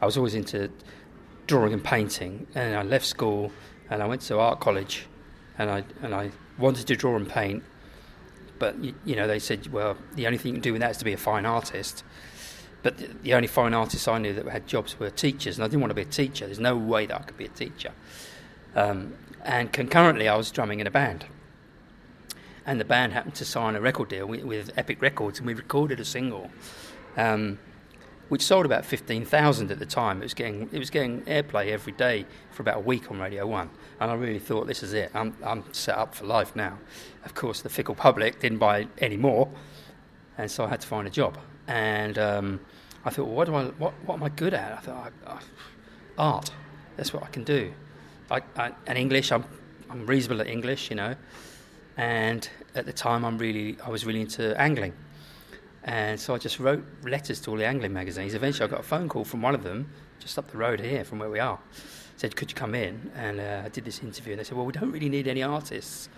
I 0.00 0.06
was 0.06 0.16
always 0.16 0.34
into 0.34 0.70
drawing 1.46 1.72
and 1.72 1.84
painting. 1.84 2.48
And 2.56 2.74
I 2.74 2.82
left 2.82 3.06
school, 3.06 3.52
and 3.90 4.02
I 4.02 4.06
went 4.06 4.22
to 4.22 4.40
art 4.40 4.58
college, 4.58 5.06
and 5.56 5.70
I 5.70 5.84
and 6.02 6.16
I 6.16 6.32
wanted 6.58 6.88
to 6.88 6.96
draw 6.96 7.14
and 7.14 7.28
paint, 7.28 7.62
but 8.58 8.82
you, 8.82 8.94
you 9.04 9.14
know 9.14 9.28
they 9.28 9.38
said, 9.38 9.72
well, 9.72 9.96
the 10.16 10.26
only 10.26 10.36
thing 10.36 10.48
you 10.48 10.54
can 10.54 10.62
do 10.62 10.72
with 10.72 10.80
that 10.80 10.90
is 10.90 10.96
to 10.96 11.04
be 11.04 11.12
a 11.12 11.16
fine 11.16 11.46
artist. 11.46 12.02
But 12.82 12.98
the, 12.98 13.06
the 13.22 13.34
only 13.34 13.46
fine 13.46 13.72
artists 13.72 14.08
I 14.08 14.18
knew 14.18 14.32
that 14.32 14.48
had 14.48 14.66
jobs 14.66 14.98
were 14.98 15.10
teachers, 15.10 15.58
and 15.58 15.64
I 15.64 15.68
didn't 15.68 15.82
want 15.82 15.92
to 15.92 15.94
be 15.94 16.02
a 16.02 16.06
teacher. 16.06 16.46
There's 16.46 16.58
no 16.58 16.76
way 16.76 17.06
that 17.06 17.20
I 17.20 17.22
could 17.22 17.36
be 17.36 17.44
a 17.44 17.48
teacher. 17.48 17.92
Um, 18.74 19.14
and 19.44 19.72
concurrently, 19.72 20.28
I 20.28 20.36
was 20.36 20.50
drumming 20.50 20.80
in 20.80 20.86
a 20.86 20.90
band. 20.90 21.26
And 22.66 22.78
the 22.78 22.84
band 22.84 23.12
happened 23.12 23.34
to 23.36 23.44
sign 23.44 23.74
a 23.74 23.80
record 23.80 24.08
deal 24.08 24.26
with, 24.26 24.44
with 24.44 24.70
Epic 24.76 25.00
Records, 25.00 25.38
and 25.38 25.46
we 25.46 25.54
recorded 25.54 25.98
a 25.98 26.04
single, 26.04 26.50
um, 27.16 27.58
which 28.28 28.42
sold 28.42 28.66
about 28.66 28.84
fifteen 28.84 29.24
thousand 29.24 29.72
at 29.72 29.78
the 29.78 29.86
time. 29.86 30.18
It 30.20 30.24
was 30.24 30.34
getting 30.34 30.68
it 30.70 30.78
was 30.78 30.90
getting 30.90 31.22
airplay 31.22 31.68
every 31.68 31.94
day 31.94 32.26
for 32.52 32.62
about 32.62 32.76
a 32.76 32.80
week 32.80 33.10
on 33.10 33.18
Radio 33.18 33.46
One, 33.46 33.70
and 33.98 34.10
I 34.10 34.14
really 34.14 34.38
thought 34.38 34.66
this 34.66 34.82
is 34.82 34.92
it. 34.92 35.10
I'm 35.14 35.34
I'm 35.42 35.64
set 35.72 35.96
up 35.96 36.14
for 36.14 36.26
life 36.26 36.54
now. 36.54 36.78
Of 37.24 37.34
course, 37.34 37.62
the 37.62 37.70
fickle 37.70 37.94
public 37.94 38.38
didn't 38.38 38.58
buy 38.58 38.86
any 38.98 39.16
more, 39.16 39.48
and 40.38 40.48
so 40.50 40.64
I 40.64 40.68
had 40.68 40.82
to 40.82 40.86
find 40.86 41.08
a 41.08 41.10
job. 41.10 41.38
And 41.66 42.18
um, 42.18 42.60
I 43.04 43.10
thought, 43.10 43.26
well, 43.26 43.36
what 43.36 43.46
do 43.46 43.54
I 43.54 43.64
what 43.64 43.94
what 44.04 44.16
am 44.16 44.22
I 44.22 44.28
good 44.28 44.54
at? 44.54 44.72
I 44.72 44.76
thought, 44.76 45.12
art. 46.18 46.50
That's 46.96 47.12
what 47.12 47.24
I 47.24 47.28
can 47.28 47.42
do. 47.42 47.72
I, 48.30 48.40
I, 48.56 48.72
and 48.86 48.96
English, 48.96 49.32
I'm, 49.32 49.44
I'm 49.90 50.06
reasonable 50.06 50.40
at 50.40 50.46
English, 50.46 50.88
you 50.90 50.96
know. 50.96 51.16
And 51.96 52.48
at 52.74 52.86
the 52.86 52.92
time, 52.92 53.24
I'm 53.24 53.38
really, 53.38 53.76
I 53.84 53.90
was 53.90 54.06
really 54.06 54.20
into 54.20 54.58
angling. 54.60 54.92
And 55.82 56.20
so 56.20 56.34
I 56.34 56.38
just 56.38 56.60
wrote 56.60 56.84
letters 57.02 57.40
to 57.40 57.50
all 57.50 57.56
the 57.56 57.66
angling 57.66 57.92
magazines. 57.92 58.34
Eventually, 58.34 58.68
I 58.68 58.70
got 58.70 58.80
a 58.80 58.84
phone 58.84 59.08
call 59.08 59.24
from 59.24 59.42
one 59.42 59.54
of 59.54 59.64
them, 59.64 59.90
just 60.20 60.38
up 60.38 60.50
the 60.50 60.58
road 60.58 60.78
here 60.80 61.04
from 61.04 61.18
where 61.18 61.30
we 61.30 61.40
are. 61.40 61.58
Said, 62.16 62.36
"Could 62.36 62.50
you 62.50 62.54
come 62.54 62.74
in?" 62.74 63.10
And 63.16 63.40
uh, 63.40 63.62
I 63.64 63.68
did 63.70 63.84
this 63.84 64.00
interview. 64.00 64.34
And 64.34 64.40
they 64.40 64.44
said, 64.44 64.56
"Well, 64.56 64.66
we 64.66 64.72
don't 64.72 64.92
really 64.92 65.08
need 65.08 65.26
any 65.26 65.42
artists, 65.42 66.08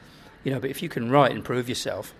you 0.45 0.53
know, 0.53 0.61
but 0.61 0.69
if 0.69 0.83
you 0.83 0.89
can 0.89 1.11
write 1.11 1.31
and 1.31 1.45
prove 1.45 1.69
yourself, 1.69 2.13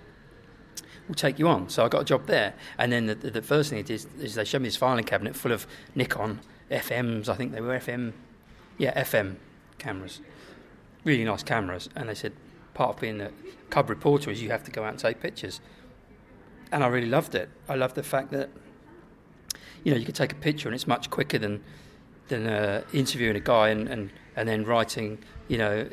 we'll 1.09 1.17
take 1.17 1.39
you 1.39 1.49
on." 1.49 1.69
So 1.69 1.85
I 1.85 1.89
got 1.89 2.03
a 2.03 2.05
job 2.05 2.27
there. 2.27 2.55
And 2.79 2.93
then 2.93 3.07
the, 3.07 3.17
the, 3.17 3.31
the 3.31 3.43
first 3.43 3.71
thing 3.71 3.79
they 3.79 3.83
did 3.83 3.95
is, 3.95 4.07
is 4.21 4.35
they 4.37 4.45
showed 4.45 4.63
me 4.63 4.69
this 4.69 4.77
filing 4.77 5.05
cabinet 5.05 5.35
full 5.35 5.53
of 5.53 5.67
Nikon 5.97 6.41
FMs. 6.71 7.29
I 7.29 7.35
think 7.35 7.53
they 7.53 7.61
were 7.61 7.77
FM, 7.77 8.13
yeah, 8.79 9.03
FM 9.03 9.37
cameras, 9.83 10.21
really 11.05 11.25
nice 11.25 11.43
cameras. 11.43 11.89
And 11.97 12.09
they 12.09 12.15
said 12.15 12.33
part 12.75 12.91
of 12.95 13.01
being 13.01 13.21
a 13.21 13.31
cub 13.71 13.91
reporter 13.91 14.31
is 14.31 14.43
you 14.43 14.51
have 14.51 14.65
to 14.65 14.71
go 14.71 14.85
out 14.85 14.91
and 14.91 14.99
take 14.99 15.21
pictures. 15.21 15.61
And 16.71 16.83
I 16.83 16.87
really 16.87 17.09
loved 17.09 17.35
it. 17.35 17.49
I 17.69 17.75
loved 17.75 17.95
the 17.95 18.03
fact 18.03 18.31
that 18.31 18.49
you 19.85 19.93
know 19.93 19.99
you 19.99 20.07
could 20.07 20.15
take 20.15 20.33
a 20.33 20.37
picture 20.37 20.69
and 20.69 20.75
it's 20.75 20.87
much 20.87 21.11
quicker 21.11 21.39
than 21.39 21.63
than 22.29 22.47
uh, 22.47 22.83
interviewing 22.93 23.37
a 23.37 23.41
guy 23.41 23.69
and, 23.69 23.89
and, 23.89 24.11
and 24.37 24.49
then 24.49 24.65
writing, 24.65 25.19
you 25.49 25.59
know, 25.59 25.89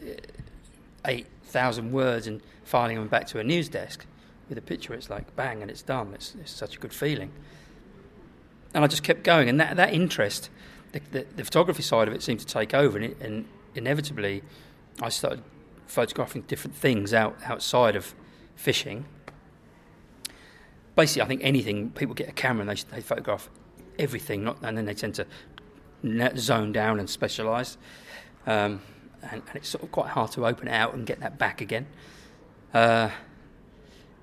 eight 1.05 1.27
thousand 1.43 1.91
words 1.91 2.27
and 2.27 2.41
filing 2.63 2.97
them 2.97 3.07
back 3.07 3.25
to 3.27 3.39
a 3.39 3.43
news 3.43 3.67
desk 3.67 4.05
with 4.47 4.57
a 4.57 4.61
picture. 4.61 4.93
It's 4.93 5.09
like 5.09 5.35
bang 5.35 5.61
and 5.61 5.71
it's 5.71 5.81
done. 5.81 6.13
It's, 6.13 6.35
it's 6.39 6.51
such 6.51 6.77
a 6.77 6.79
good 6.79 6.93
feeling. 6.93 7.31
And 8.73 8.83
I 8.83 8.87
just 8.87 9.03
kept 9.03 9.23
going, 9.23 9.49
and 9.49 9.59
that 9.59 9.75
that 9.77 9.93
interest, 9.93 10.49
the, 10.91 11.01
the, 11.11 11.25
the 11.35 11.43
photography 11.43 11.83
side 11.83 12.07
of 12.07 12.13
it 12.13 12.21
seemed 12.21 12.39
to 12.41 12.45
take 12.45 12.73
over, 12.73 12.97
and, 12.97 13.05
it, 13.05 13.17
and 13.19 13.45
inevitably, 13.75 14.43
I 15.01 15.09
started 15.09 15.43
photographing 15.87 16.43
different 16.43 16.75
things 16.75 17.13
out 17.13 17.37
outside 17.45 17.95
of 17.95 18.13
fishing. 18.55 19.05
Basically, 20.95 21.21
I 21.21 21.25
think 21.25 21.41
anything 21.43 21.91
people 21.91 22.13
get 22.13 22.29
a 22.29 22.33
camera 22.33 22.67
and 22.67 22.69
they, 22.69 22.95
they 22.95 23.01
photograph 23.01 23.49
everything, 23.97 24.43
not, 24.43 24.57
and 24.63 24.77
then 24.77 24.85
they 24.85 24.93
tend 24.93 25.15
to 25.15 25.25
zone 26.37 26.71
down 26.71 26.99
and 26.99 27.09
specialise. 27.09 27.77
Um, 28.45 28.81
and, 29.21 29.41
and, 29.47 29.55
it's 29.55 29.69
sort 29.69 29.83
of 29.83 29.91
quite 29.91 30.09
hard 30.09 30.31
to 30.31 30.45
open 30.45 30.67
it 30.67 30.73
out 30.73 30.93
and 30.93 31.05
get 31.05 31.19
that 31.19 31.37
back 31.37 31.61
again. 31.61 31.85
Uh, 32.73 33.09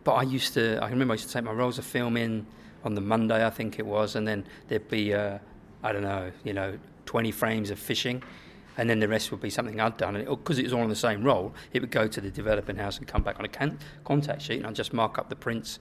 but 0.05 0.13
I 0.15 0.23
used 0.23 0.55
to, 0.55 0.79
I 0.83 0.89
remember 0.89 1.13
I 1.13 1.17
used 1.17 1.27
to 1.27 1.33
take 1.33 1.45
my 1.45 1.53
rolls 1.53 1.79
of 1.79 1.85
film 1.85 2.17
in 2.17 2.47
on 2.85 2.95
the 2.95 3.01
Monday, 3.01 3.45
I 3.45 3.51
think 3.51 3.79
it 3.79 3.87
was, 3.87 4.15
and 4.15 4.27
then 4.27 4.47
there'd 4.69 4.89
be, 4.89 5.13
uh, 5.13 5.39
I 5.83 5.93
don't 5.93 6.03
know, 6.03 6.31
you 6.45 6.53
know, 6.53 6.79
20 7.07 7.33
frames 7.33 7.71
of 7.71 7.79
fishing, 7.79 8.23
and 8.77 8.89
then 8.91 9.01
the 9.01 9.09
rest 9.09 9.31
would 9.31 9.41
be 9.41 9.51
something 9.51 9.81
I'd 9.81 9.97
done. 9.97 10.17
And 10.17 10.27
because 10.27 10.59
it, 10.59 10.63
it, 10.63 10.65
was 10.65 10.73
all 10.73 10.83
on 10.83 10.89
the 10.89 10.97
same 10.97 11.23
roll, 11.23 11.55
it 11.73 11.81
would 11.81 11.91
go 11.91 12.07
to 12.07 12.21
the 12.21 12.31
developing 12.31 12.77
house 12.77 12.99
and 12.99 13.07
come 13.07 13.23
back 13.23 13.39
on 13.39 13.45
a 13.45 13.49
can- 13.49 13.79
contact 14.05 14.43
sheet, 14.43 14.59
and 14.59 14.67
I'd 14.67 14.75
just 14.75 14.93
mark 14.93 15.19
up 15.19 15.29
the 15.29 15.37
prints 15.37 15.79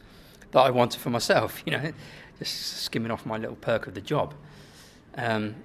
that 0.52 0.60
I 0.60 0.70
wanted 0.70 1.02
for 1.02 1.10
myself, 1.10 1.62
you 1.66 1.74
know, 1.74 1.92
just 2.40 2.84
skimming 2.84 3.12
off 3.12 3.26
my 3.26 3.38
little 3.38 3.56
perk 3.56 3.88
of 3.88 3.94
the 3.94 4.02
job. 4.02 4.34
Um, 5.18 5.56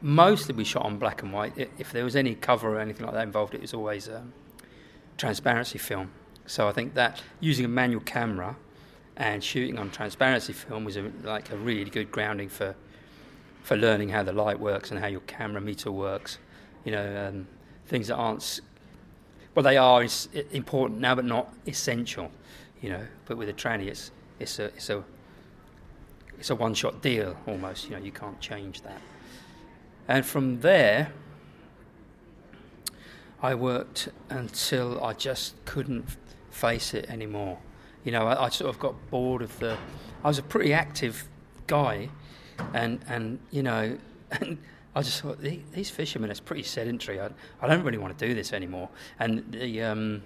mostly 0.00 0.54
we 0.54 0.64
shot 0.64 0.84
on 0.84 0.98
black 0.98 1.22
and 1.22 1.32
white. 1.32 1.54
If 1.78 1.92
there 1.92 2.04
was 2.04 2.16
any 2.16 2.34
cover 2.34 2.74
or 2.74 2.80
anything 2.80 3.04
like 3.04 3.14
that 3.14 3.24
involved, 3.24 3.54
it 3.54 3.60
was 3.60 3.74
always 3.74 4.08
a 4.08 4.24
transparency 5.16 5.78
film. 5.78 6.10
So 6.46 6.68
I 6.68 6.72
think 6.72 6.94
that 6.94 7.22
using 7.40 7.64
a 7.64 7.68
manual 7.68 8.00
camera 8.00 8.56
and 9.16 9.42
shooting 9.42 9.78
on 9.78 9.90
transparency 9.90 10.52
film 10.52 10.84
was 10.84 10.96
a, 10.96 11.10
like 11.24 11.50
a 11.50 11.56
really 11.56 11.90
good 11.90 12.10
grounding 12.10 12.48
for 12.48 12.74
for 13.62 13.76
learning 13.76 14.10
how 14.10 14.22
the 14.22 14.32
light 14.32 14.58
works 14.58 14.90
and 14.90 15.00
how 15.00 15.06
your 15.06 15.20
camera 15.20 15.60
meter 15.60 15.92
works. 15.92 16.38
You 16.84 16.92
know, 16.92 17.28
um, 17.28 17.46
things 17.86 18.08
that 18.08 18.16
aren't 18.16 18.60
well, 19.54 19.62
they 19.64 19.76
are 19.76 20.06
important 20.52 21.00
now, 21.00 21.16
but 21.16 21.24
not 21.24 21.52
essential. 21.66 22.30
You 22.80 22.90
know, 22.90 23.06
but 23.26 23.36
with 23.36 23.48
a 23.48 23.52
tranny, 23.52 23.88
it's 23.88 24.12
it's 24.38 24.58
a 24.58 24.66
it's 24.66 24.88
a 24.88 25.02
it's 26.38 26.50
a 26.50 26.54
one-shot 26.54 27.02
deal 27.02 27.36
almost. 27.46 27.86
You 27.88 27.96
know, 27.96 28.02
you 28.02 28.12
can't 28.12 28.40
change 28.40 28.82
that. 28.82 29.00
And 30.06 30.24
from 30.24 30.60
there, 30.60 31.12
I 33.42 33.54
worked 33.54 34.08
until 34.30 35.02
I 35.02 35.12
just 35.12 35.54
couldn't 35.64 36.16
face 36.50 36.94
it 36.94 37.10
anymore. 37.10 37.58
You 38.04 38.12
know, 38.12 38.26
I, 38.26 38.46
I, 38.46 38.48
sort 38.48 38.70
of 38.70 38.78
got 38.78 38.94
bored 39.10 39.42
of 39.42 39.58
the. 39.58 39.76
I 40.24 40.28
was 40.28 40.38
a 40.38 40.42
pretty 40.42 40.72
active 40.72 41.28
guy, 41.66 42.10
and 42.74 43.00
and 43.08 43.38
you 43.50 43.62
know, 43.62 43.98
and 44.32 44.58
I 44.94 45.02
just 45.02 45.20
thought 45.20 45.40
these 45.40 45.90
fishermen 45.90 46.30
are 46.30 46.34
pretty 46.36 46.62
sedentary. 46.62 47.20
I, 47.20 47.30
I 47.60 47.68
don't 47.68 47.84
really 47.84 47.98
want 47.98 48.18
to 48.18 48.26
do 48.26 48.34
this 48.34 48.52
anymore. 48.52 48.88
And 49.18 49.50
the 49.52 49.82
um, 49.82 50.22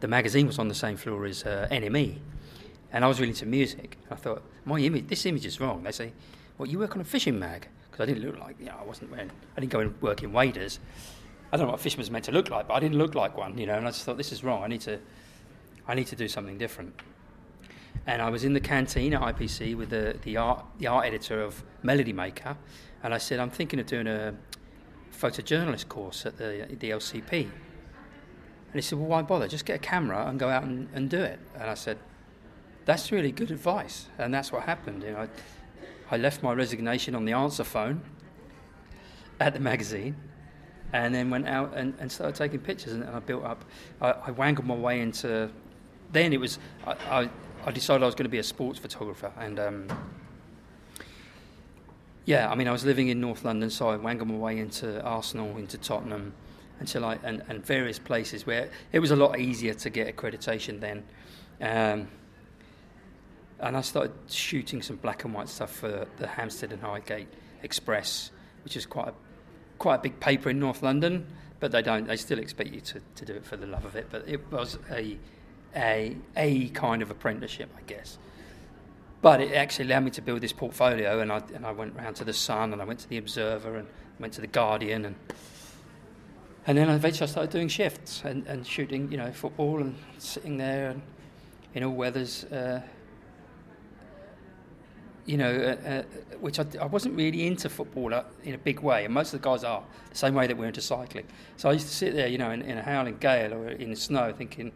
the 0.00 0.08
magazine 0.08 0.46
was 0.46 0.58
on 0.58 0.68
the 0.68 0.74
same 0.74 0.96
floor 0.96 1.26
as 1.26 1.44
uh, 1.44 1.68
NME, 1.70 2.18
and 2.92 3.04
I 3.04 3.08
was 3.08 3.20
really 3.20 3.30
into 3.30 3.46
music. 3.46 3.98
I 4.10 4.14
thought 4.14 4.42
my 4.64 4.78
image, 4.78 5.08
this 5.08 5.26
image 5.26 5.46
is 5.46 5.60
wrong. 5.60 5.82
They 5.82 5.92
say, 5.92 6.12
"Well, 6.58 6.68
you 6.68 6.78
work 6.78 6.94
on 6.94 7.00
a 7.00 7.04
fishing 7.04 7.38
mag." 7.38 7.68
because 7.94 8.08
I 8.08 8.12
didn't 8.12 8.26
look 8.26 8.40
like, 8.40 8.56
you 8.58 8.66
know, 8.66 8.74
I 8.80 8.84
wasn't 8.84 9.12
wearing, 9.12 9.30
I 9.56 9.60
didn't 9.60 9.70
go 9.70 9.78
and 9.78 10.02
work 10.02 10.24
in 10.24 10.32
waders. 10.32 10.80
I 11.52 11.56
don't 11.56 11.66
know 11.66 11.72
what 11.72 11.80
a 11.80 11.82
fisherman's 11.82 12.10
meant 12.10 12.24
to 12.24 12.32
look 12.32 12.50
like, 12.50 12.66
but 12.66 12.74
I 12.74 12.80
didn't 12.80 12.98
look 12.98 13.14
like 13.14 13.36
one, 13.36 13.56
you 13.56 13.66
know, 13.66 13.74
and 13.74 13.86
I 13.86 13.90
just 13.90 14.02
thought, 14.02 14.16
this 14.16 14.32
is 14.32 14.42
wrong. 14.42 14.64
I 14.64 14.66
need 14.66 14.80
to, 14.80 14.98
I 15.86 15.94
need 15.94 16.08
to 16.08 16.16
do 16.16 16.26
something 16.26 16.58
different. 16.58 16.92
And 18.06 18.20
I 18.20 18.28
was 18.28 18.44
in 18.44 18.52
the 18.52 18.60
canteen 18.60 19.14
at 19.14 19.22
IPC 19.22 19.76
with 19.76 19.90
the, 19.90 20.18
the, 20.22 20.36
art, 20.36 20.64
the 20.78 20.86
art 20.86 21.06
editor 21.06 21.42
of 21.42 21.62
Melody 21.82 22.12
Maker, 22.12 22.56
and 23.02 23.14
I 23.14 23.18
said, 23.18 23.38
I'm 23.38 23.50
thinking 23.50 23.80
of 23.80 23.86
doing 23.86 24.06
a 24.06 24.34
photojournalist 25.12 25.88
course 25.88 26.26
at 26.26 26.36
the, 26.36 26.66
the 26.78 26.90
LCP. 26.90 27.42
And 27.42 27.50
he 28.74 28.80
said, 28.80 28.98
Well, 28.98 29.08
why 29.08 29.22
bother? 29.22 29.46
Just 29.46 29.64
get 29.64 29.76
a 29.76 29.78
camera 29.78 30.26
and 30.26 30.38
go 30.38 30.48
out 30.48 30.64
and, 30.64 30.88
and 30.94 31.08
do 31.08 31.20
it. 31.20 31.38
And 31.54 31.64
I 31.64 31.74
said, 31.74 31.98
That's 32.84 33.12
really 33.12 33.30
good 33.30 33.50
advice. 33.50 34.06
And 34.18 34.34
that's 34.34 34.50
what 34.50 34.64
happened. 34.64 35.02
You 35.02 35.12
know, 35.12 35.18
I, 35.18 35.28
I 36.10 36.16
left 36.16 36.42
my 36.42 36.52
resignation 36.52 37.14
on 37.14 37.24
the 37.24 37.32
answer 37.32 37.64
phone 37.64 38.02
at 39.40 39.54
the 39.54 39.60
magazine 39.60 40.16
and 40.92 41.14
then 41.14 41.28
went 41.28 41.48
out 41.48 41.72
and, 41.76 41.94
and 41.98 42.10
started 42.10 42.36
taking 42.36 42.60
pictures 42.60 42.92
and, 42.92 43.04
I 43.04 43.18
built 43.18 43.44
up 43.44 43.64
I, 44.00 44.10
I, 44.26 44.30
wangled 44.30 44.66
my 44.66 44.76
way 44.76 45.00
into 45.00 45.50
then 46.12 46.32
it 46.32 46.38
was 46.38 46.60
I, 46.86 46.92
I, 47.10 47.30
I, 47.66 47.70
decided 47.70 48.02
I 48.02 48.06
was 48.06 48.14
going 48.14 48.24
to 48.24 48.30
be 48.30 48.38
a 48.38 48.42
sports 48.42 48.78
photographer 48.78 49.32
and 49.38 49.58
um, 49.58 49.88
yeah 52.24 52.50
I 52.50 52.54
mean 52.54 52.68
I 52.68 52.72
was 52.72 52.84
living 52.84 53.08
in 53.08 53.20
North 53.20 53.44
London 53.44 53.70
so 53.70 53.88
I 53.88 53.96
wangled 53.96 54.28
my 54.28 54.36
way 54.36 54.58
into 54.58 55.02
Arsenal 55.02 55.56
into 55.56 55.78
Tottenham 55.78 56.34
until 56.80 57.04
I 57.04 57.18
and, 57.22 57.42
and 57.48 57.64
various 57.64 57.98
places 57.98 58.46
where 58.46 58.70
it 58.92 58.98
was 58.98 59.10
a 59.10 59.16
lot 59.16 59.38
easier 59.38 59.74
to 59.74 59.90
get 59.90 60.14
accreditation 60.14 60.80
then 60.80 61.04
um, 61.60 62.08
and 63.60 63.76
I 63.76 63.80
started 63.80 64.12
shooting 64.28 64.82
some 64.82 64.96
black 64.96 65.24
and 65.24 65.32
white 65.32 65.48
stuff 65.48 65.74
for 65.74 66.06
the 66.18 66.26
Hampstead 66.26 66.72
and 66.72 66.82
Highgate 66.82 67.28
Express, 67.62 68.30
which 68.62 68.76
is 68.76 68.84
quite 68.84 69.08
a, 69.08 69.14
quite 69.78 69.96
a 69.96 69.98
big 69.98 70.20
paper 70.20 70.50
in 70.50 70.58
North 70.58 70.82
London. 70.82 71.26
But 71.60 71.72
they 71.72 71.80
don't; 71.80 72.06
they 72.06 72.16
still 72.16 72.38
expect 72.38 72.70
you 72.70 72.80
to, 72.80 73.00
to 73.14 73.24
do 73.24 73.32
it 73.32 73.44
for 73.44 73.56
the 73.56 73.66
love 73.66 73.84
of 73.84 73.96
it. 73.96 74.08
But 74.10 74.28
it 74.28 74.52
was 74.52 74.78
a 74.90 75.16
a 75.74 76.16
a 76.36 76.68
kind 76.70 77.02
of 77.02 77.10
apprenticeship, 77.10 77.70
I 77.76 77.82
guess. 77.82 78.18
But 79.22 79.40
it 79.40 79.52
actually 79.52 79.86
allowed 79.86 80.04
me 80.04 80.10
to 80.12 80.22
build 80.22 80.40
this 80.40 80.52
portfolio, 80.52 81.20
and 81.20 81.32
I 81.32 81.42
and 81.54 81.64
I 81.64 81.72
went 81.72 81.96
round 81.96 82.16
to 82.16 82.24
the 82.24 82.32
Sun, 82.32 82.72
and 82.72 82.82
I 82.82 82.84
went 82.84 83.00
to 83.00 83.08
the 83.08 83.18
Observer, 83.18 83.76
and 83.76 83.88
went 84.18 84.32
to 84.34 84.40
the 84.40 84.46
Guardian, 84.46 85.04
and 85.04 85.16
and 86.66 86.78
then 86.78 86.88
eventually 86.88 87.28
I 87.28 87.30
started 87.30 87.50
doing 87.50 87.68
shifts 87.68 88.22
and, 88.24 88.46
and 88.46 88.66
shooting, 88.66 89.10
you 89.10 89.18
know, 89.18 89.30
football 89.32 89.80
and 89.80 89.94
sitting 90.18 90.56
there 90.56 90.90
and 90.90 91.02
in 91.74 91.84
all 91.84 91.94
weathers. 91.94 92.44
Uh, 92.44 92.80
you 95.26 95.38
know, 95.38 95.50
uh, 95.54 95.88
uh, 95.88 96.02
which 96.40 96.58
I, 96.58 96.66
I, 96.80 96.84
wasn't 96.84 97.16
really 97.16 97.46
into 97.46 97.70
football 97.70 98.12
uh, 98.12 98.24
in 98.42 98.54
a 98.54 98.58
big 98.58 98.80
way, 98.80 99.06
and 99.06 99.14
most 99.14 99.32
of 99.32 99.40
the 99.40 99.48
guys 99.48 99.64
are 99.64 99.82
the 100.10 100.16
same 100.16 100.34
way 100.34 100.46
that 100.46 100.56
we're 100.56 100.66
into 100.66 100.82
cycling. 100.82 101.24
So 101.56 101.70
I 101.70 101.72
used 101.72 101.86
to 101.86 101.94
sit 101.94 102.14
there, 102.14 102.28
you 102.28 102.36
know, 102.36 102.50
in, 102.50 102.60
in 102.60 102.76
a 102.76 102.82
howling 102.82 103.16
gale 103.18 103.54
or 103.54 103.68
in 103.68 103.88
the 103.90 103.96
snow, 103.96 104.34
thinking, 104.36 104.72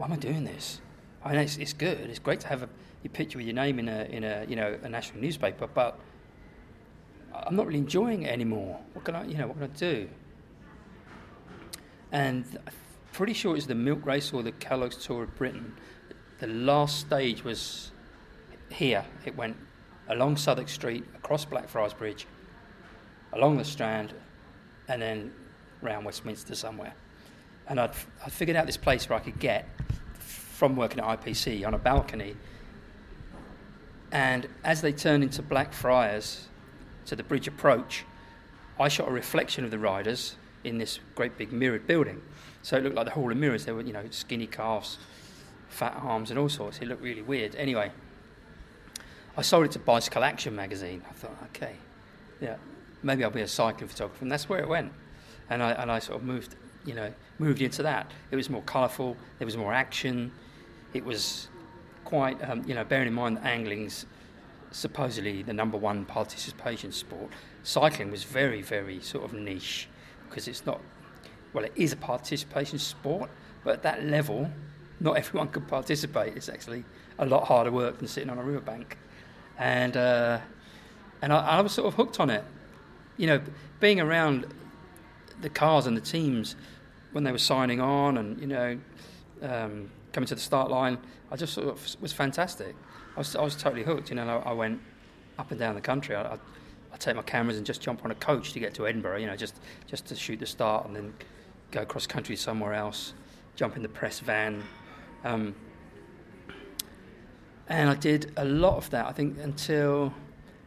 "Why 0.00 0.06
am 0.06 0.14
I 0.14 0.16
doing 0.16 0.44
this?" 0.44 0.80
I 1.22 1.32
mean, 1.32 1.40
it's, 1.40 1.58
it's 1.58 1.74
good. 1.74 1.98
It's 2.08 2.18
great 2.18 2.40
to 2.40 2.48
have 2.48 2.62
a 2.62 2.68
your 3.02 3.10
picture 3.10 3.36
with 3.36 3.46
your 3.46 3.54
name 3.54 3.78
in 3.78 3.86
a 3.86 4.04
in 4.04 4.24
a 4.24 4.46
you 4.48 4.56
know 4.56 4.78
a 4.82 4.88
national 4.88 5.20
newspaper, 5.20 5.66
but 5.66 6.00
I'm 7.34 7.54
not 7.54 7.66
really 7.66 7.80
enjoying 7.80 8.22
it 8.22 8.32
anymore. 8.32 8.80
What 8.94 9.04
can 9.04 9.14
I, 9.14 9.26
you 9.26 9.36
know, 9.36 9.48
what 9.48 9.58
can 9.58 9.64
I 9.64 9.76
do? 9.76 10.08
And 12.12 12.44
I'm 12.66 12.72
pretty 13.12 13.34
sure 13.34 13.52
it 13.52 13.56
was 13.56 13.66
the 13.66 13.74
Milk 13.74 14.06
Race 14.06 14.32
or 14.32 14.42
the 14.42 14.52
Kellogg's 14.52 14.96
Tour 14.96 15.24
of 15.24 15.36
Britain. 15.36 15.74
The 16.38 16.46
last 16.46 16.98
stage 16.98 17.44
was 17.44 17.92
here. 18.70 19.04
It 19.26 19.36
went 19.36 19.58
along 20.08 20.38
Southwark 20.38 20.70
Street, 20.70 21.04
across 21.14 21.44
Blackfriars 21.44 21.92
Bridge, 21.92 22.26
along 23.34 23.58
the 23.58 23.64
Strand, 23.64 24.14
and 24.88 25.02
then 25.02 25.32
round 25.82 26.06
Westminster 26.06 26.54
somewhere. 26.54 26.94
And 27.70 27.80
I'd, 27.80 27.92
I'd 28.26 28.32
figured 28.32 28.56
out 28.56 28.66
this 28.66 28.76
place 28.76 29.08
where 29.08 29.18
I 29.18 29.22
could 29.22 29.38
get 29.38 29.66
from 30.18 30.76
working 30.76 31.00
at 31.00 31.22
IPC 31.22 31.66
on 31.66 31.72
a 31.72 31.78
balcony. 31.78 32.36
And 34.12 34.46
as 34.62 34.82
they 34.82 34.92
turned 34.92 35.22
into 35.22 35.40
Blackfriars 35.40 36.48
to 37.06 37.16
the 37.16 37.22
bridge 37.22 37.48
approach, 37.48 38.04
I 38.78 38.88
shot 38.88 39.08
a 39.08 39.12
reflection 39.12 39.64
of 39.64 39.70
the 39.70 39.78
riders 39.78 40.36
in 40.64 40.76
this 40.76 40.98
great 41.14 41.38
big 41.38 41.52
mirrored 41.52 41.86
building. 41.86 42.20
So 42.62 42.76
it 42.76 42.84
looked 42.84 42.96
like 42.96 43.06
the 43.06 43.12
hall 43.12 43.30
of 43.30 43.36
mirrors. 43.38 43.64
There 43.64 43.74
were, 43.74 43.82
you 43.82 43.92
know, 43.92 44.04
skinny 44.10 44.46
calves, 44.46 44.98
fat 45.68 45.96
arms, 46.02 46.30
and 46.30 46.38
all 46.38 46.48
sorts. 46.48 46.78
It 46.78 46.88
looked 46.88 47.02
really 47.02 47.22
weird. 47.22 47.54
Anyway, 47.56 47.90
I 49.36 49.42
sold 49.42 49.64
it 49.64 49.70
to 49.72 49.78
Bicycle 49.78 50.24
Action 50.24 50.54
magazine. 50.54 51.02
I 51.08 51.12
thought, 51.12 51.36
okay, 51.54 51.76
yeah, 52.40 52.56
maybe 53.02 53.24
I'll 53.24 53.30
be 53.30 53.40
a 53.40 53.48
cycling 53.48 53.88
photographer, 53.88 54.24
and 54.24 54.30
that's 54.30 54.48
where 54.48 54.60
it 54.60 54.68
went. 54.68 54.92
And 55.48 55.62
I 55.62 55.72
and 55.72 55.90
I 55.90 55.98
sort 55.98 56.20
of 56.20 56.26
moved, 56.26 56.56
you 56.84 56.94
know, 56.94 57.12
moved 57.38 57.60
into 57.62 57.82
that. 57.82 58.10
It 58.30 58.36
was 58.36 58.50
more 58.50 58.62
colourful. 58.62 59.16
There 59.38 59.46
was 59.46 59.56
more 59.56 59.72
action. 59.72 60.32
It 60.92 61.04
was 61.04 61.48
quite, 62.04 62.42
um, 62.48 62.64
you 62.66 62.74
know, 62.74 62.84
bearing 62.84 63.08
in 63.08 63.14
mind 63.14 63.36
that 63.38 63.46
angling's 63.46 64.06
supposedly 64.72 65.42
the 65.42 65.52
number 65.52 65.76
one 65.76 66.04
participation 66.04 66.92
sport. 66.92 67.30
Cycling 67.62 68.10
was 68.10 68.24
very, 68.24 68.62
very 68.62 69.00
sort 69.00 69.24
of 69.24 69.32
niche 69.32 69.88
because 70.28 70.48
it's 70.48 70.64
not. 70.64 70.80
Well, 71.52 71.64
it 71.64 71.72
is 71.74 71.92
a 71.92 71.96
participation 71.96 72.78
sport, 72.78 73.30
but 73.64 73.74
at 73.74 73.82
that 73.82 74.04
level, 74.04 74.50
not 75.00 75.16
everyone 75.16 75.48
could 75.48 75.66
participate. 75.68 76.36
It's 76.36 76.48
actually 76.48 76.84
a 77.18 77.26
lot 77.26 77.46
harder 77.46 77.72
work 77.72 77.98
than 77.98 78.08
sitting 78.08 78.30
on 78.30 78.38
a 78.38 78.42
riverbank. 78.42 78.96
And 79.58 79.96
uh, 79.96 80.38
and 81.22 81.32
I, 81.32 81.58
I 81.58 81.60
was 81.60 81.72
sort 81.72 81.88
of 81.88 81.94
hooked 81.94 82.20
on 82.20 82.30
it. 82.30 82.44
You 83.16 83.26
know, 83.26 83.40
being 83.80 84.00
around 84.00 84.46
the 85.40 85.50
cars 85.50 85.86
and 85.86 85.96
the 85.96 86.00
teams 86.00 86.56
when 87.12 87.24
they 87.24 87.32
were 87.32 87.38
signing 87.38 87.80
on, 87.80 88.18
and 88.18 88.40
you 88.40 88.46
know, 88.46 88.78
um, 89.42 89.90
coming 90.12 90.26
to 90.26 90.34
the 90.34 90.40
start 90.40 90.70
line, 90.70 90.98
I 91.30 91.36
just 91.36 91.54
sort 91.54 91.68
of 91.68 91.96
was 92.00 92.12
fantastic. 92.12 92.74
I 93.16 93.18
was, 93.18 93.34
I 93.34 93.42
was 93.42 93.56
totally 93.56 93.82
hooked. 93.82 94.10
You 94.10 94.16
know, 94.16 94.42
I, 94.44 94.52
went 94.52 94.80
up 95.38 95.50
and 95.50 95.58
down 95.58 95.74
the 95.74 95.80
country. 95.80 96.14
I, 96.14 96.22
I, 96.22 96.38
I 96.92 96.96
take 96.96 97.16
my 97.16 97.22
cameras 97.22 97.56
and 97.56 97.66
just 97.66 97.80
jump 97.80 98.04
on 98.04 98.10
a 98.10 98.14
coach 98.14 98.52
to 98.52 98.60
get 98.60 98.74
to 98.74 98.86
Edinburgh. 98.86 99.18
You 99.18 99.26
know, 99.26 99.36
just 99.36 99.56
just 99.86 100.06
to 100.06 100.16
shoot 100.16 100.38
the 100.38 100.46
start 100.46 100.86
and 100.86 100.94
then 100.94 101.14
go 101.70 101.84
cross 101.84 102.06
country 102.06 102.36
somewhere 102.36 102.74
else. 102.74 103.14
Jump 103.56 103.76
in 103.76 103.82
the 103.82 103.88
press 103.88 104.20
van. 104.20 104.62
Um, 105.24 105.54
and 107.68 107.88
I 107.88 107.94
did 107.94 108.32
a 108.36 108.44
lot 108.44 108.76
of 108.76 108.90
that. 108.90 109.06
I 109.06 109.12
think 109.12 109.38
until 109.38 110.12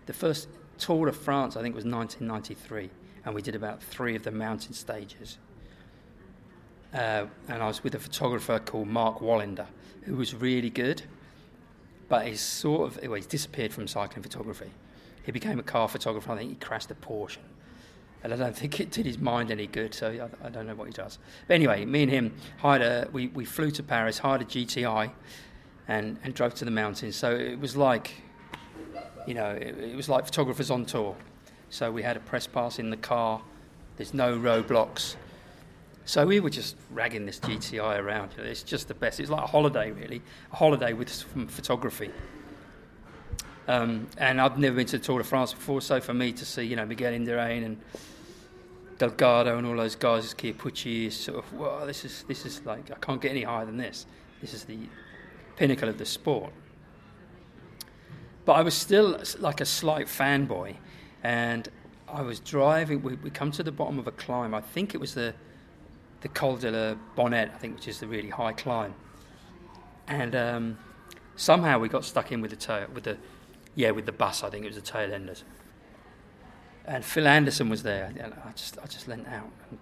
the 0.06 0.14
first 0.14 0.48
Tour 0.78 1.06
de 1.06 1.14
France. 1.14 1.56
I 1.56 1.62
think 1.62 1.76
was 1.76 1.86
1993, 1.86 2.90
and 3.26 3.34
we 3.34 3.42
did 3.42 3.56
about 3.56 3.82
three 3.82 4.16
of 4.16 4.24
the 4.24 4.32
mountain 4.32 4.74
stages. 4.74 5.38
Uh, 6.94 7.26
and 7.48 7.64
I 7.64 7.68
was 7.68 7.84
with 7.84 7.96
a 7.96 8.00
photographer 8.00 8.60
called 8.60 8.88
Mark 8.88 9.20
Wallander, 9.20 9.68
who 10.04 10.16
was 10.16 10.36
really 10.36 10.70
good, 10.70 11.02
but 12.08 12.28
he's 12.28 12.42
sort 12.42 12.88
of 12.88 13.02
well, 13.04 13.16
he's 13.16 13.26
disappeared 13.26 13.74
from 13.74 13.88
cycling 13.88 14.22
photography. 14.22 14.70
He 15.24 15.32
became 15.32 15.58
a 15.58 15.64
car 15.64 15.88
photographer. 15.88 16.32
I 16.32 16.38
think 16.38 16.50
he 16.50 16.56
crashed 16.56 16.92
a 16.92 16.96
Porsche, 16.96 17.38
and 18.24 18.34
I 18.34 18.36
don't 18.36 18.56
think 18.58 18.80
it 18.80 18.92
did 18.92 19.06
his 19.06 19.18
mind 19.18 19.50
any 19.50 19.66
good. 19.66 19.94
So 19.94 20.10
I, 20.10 20.48
I 20.48 20.50
don't 20.50 20.68
know 20.68 20.76
what 20.76 20.88
he 20.88 20.94
does. 20.94 21.18
But 21.48 21.56
anyway, 21.56 21.86
me 21.86 22.04
and 22.04 22.12
him 22.12 22.34
hired 22.58 22.82
a 22.82 23.10
we, 23.12 23.28
we 23.30 23.46
flew 23.46 23.72
to 23.72 23.84
Paris, 23.84 24.20
hired 24.20 24.42
a 24.42 24.46
GTI, 24.46 25.12
and 25.88 26.20
and 26.24 26.34
drove 26.36 26.54
to 26.56 26.66
the 26.66 26.72
mountains. 26.72 27.16
So 27.16 27.36
it 27.36 27.60
was 27.60 27.76
like 27.76 28.14
you 29.26 29.34
know, 29.34 29.52
it, 29.52 29.78
it, 29.78 29.96
was 29.96 30.10
like 30.10 30.26
photographers 30.26 30.70
on 30.70 30.86
tour. 30.86 31.16
So 31.74 31.92
we 31.92 32.04
had 32.04 32.18
a 32.18 32.20
press 32.20 32.46
pass 32.46 32.78
in 32.78 32.92
the 32.92 32.98
car. 32.98 33.42
There's 33.98 34.14
no 34.14 34.38
roadblocks. 34.38 35.16
So 36.06 36.24
we 36.24 36.40
were 36.40 36.52
just 36.52 36.76
ragging 36.92 37.26
this 37.26 37.40
GTI 37.40 37.98
around. 37.98 38.30
It's 38.38 38.62
just 38.62 38.88
the 38.88 38.94
best. 38.94 39.20
It's 39.20 39.32
like 39.32 39.44
a 39.44 39.48
holiday, 39.48 39.90
really, 39.90 40.22
a 40.52 40.56
holiday 40.56 40.94
with 40.94 41.10
some 41.10 41.48
photography. 41.48 42.12
Um, 43.68 44.08
and 44.20 44.40
I've 44.40 44.60
never 44.60 44.76
been 44.76 44.86
to 44.86 45.00
the 45.00 45.04
Tour 45.04 45.18
de 45.18 45.24
France 45.24 45.52
before, 45.52 45.82
so 45.82 46.00
for 46.00 46.14
me 46.14 46.32
to 46.34 46.46
see, 46.46 46.62
you 46.62 46.76
know, 46.76 46.86
Miguel 46.86 47.12
Indurain 47.12 47.66
and 47.66 47.82
Delgado 49.00 49.58
and 49.58 49.66
all 49.66 49.76
those 49.76 49.96
guys, 49.96 50.32
Chiappucci, 50.36 51.08
is 51.08 51.16
sort 51.16 51.40
of, 51.40 51.54
wow, 51.54 51.86
this 51.86 52.06
is 52.06 52.24
this 52.28 52.46
is 52.46 52.64
like 52.68 52.92
I 52.92 52.96
can't 52.96 53.20
get 53.20 53.32
any 53.32 53.44
higher 53.44 53.66
than 53.66 53.78
this. 53.78 54.06
This 54.42 54.54
is 54.54 54.66
the 54.66 54.78
pinnacle 55.56 55.90
of 55.90 55.98
the 55.98 56.06
sport. 56.06 56.54
But 58.46 58.54
I 58.54 58.62
was 58.62 58.76
still 58.76 59.20
like 59.40 59.60
a 59.60 59.66
slight 59.66 60.06
fanboy, 60.06 60.76
and 61.24 61.70
I 62.08 62.22
was 62.22 62.40
driving. 62.40 63.02
We, 63.02 63.16
we 63.16 63.30
come 63.30 63.52
to 63.52 63.64
the 63.64 63.72
bottom 63.72 63.98
of 63.98 64.08
a 64.08 64.12
climb. 64.12 64.54
I 64.54 64.62
think 64.62 64.94
it 64.94 65.00
was 65.00 65.14
the 65.14 65.34
the 66.22 66.30
Col 66.30 66.56
de 66.56 66.72
la 66.72 66.96
Bonette, 67.16 67.52
I 67.54 67.58
think, 67.58 67.76
which 67.76 67.88
is 67.88 68.00
the 68.00 68.08
really 68.08 68.30
high 68.30 68.54
climb. 68.54 68.94
And 70.08 70.36
um, 70.36 70.78
somehow 71.36 71.80
we 71.80 71.90
got 71.90 72.06
stuck 72.06 72.32
in 72.32 72.40
with 72.40 72.52
the 72.52 72.58
tail, 72.58 72.88
with 72.94 73.04
the 73.04 73.18
yeah, 73.76 73.92
with 73.92 74.06
the 74.06 74.12
bus. 74.12 74.44
I 74.44 74.50
think 74.50 74.66
it 74.66 74.68
was 74.68 74.76
the 74.76 74.82
tail 74.82 75.14
enders. 75.14 75.44
And 76.86 77.04
Phil 77.04 77.28
Anderson 77.28 77.70
was 77.70 77.84
there, 77.84 78.06
and 78.06 78.34
I 78.34 78.52
just 78.52 78.78
I 78.78 78.86
just 78.86 79.08
leant 79.08 79.28
out. 79.28 79.52
And 79.70 79.80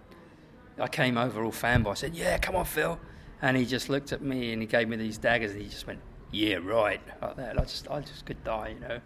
I 0.79 0.87
came 0.87 1.17
over 1.17 1.43
all 1.43 1.51
fanboy. 1.51 1.91
I 1.91 1.93
said, 1.95 2.15
"Yeah, 2.15 2.37
come 2.37 2.55
on, 2.55 2.65
Phil." 2.65 2.99
And 3.43 3.57
he 3.57 3.65
just 3.65 3.89
looked 3.89 4.11
at 4.11 4.21
me 4.21 4.53
and 4.53 4.61
he 4.61 4.67
gave 4.67 4.87
me 4.87 4.97
these 4.97 5.17
daggers, 5.17 5.51
and 5.51 5.61
he 5.63 5.67
just 5.67 5.87
went, 5.87 5.99
yeah, 6.31 6.55
right, 6.55 7.01
like 7.21 7.35
that. 7.35 7.59
I 7.59 7.63
just, 7.63 7.89
I 7.89 7.99
just 7.99 8.25
could 8.25 8.43
die, 8.43 8.75
you 8.75 8.79
know. 8.79 8.99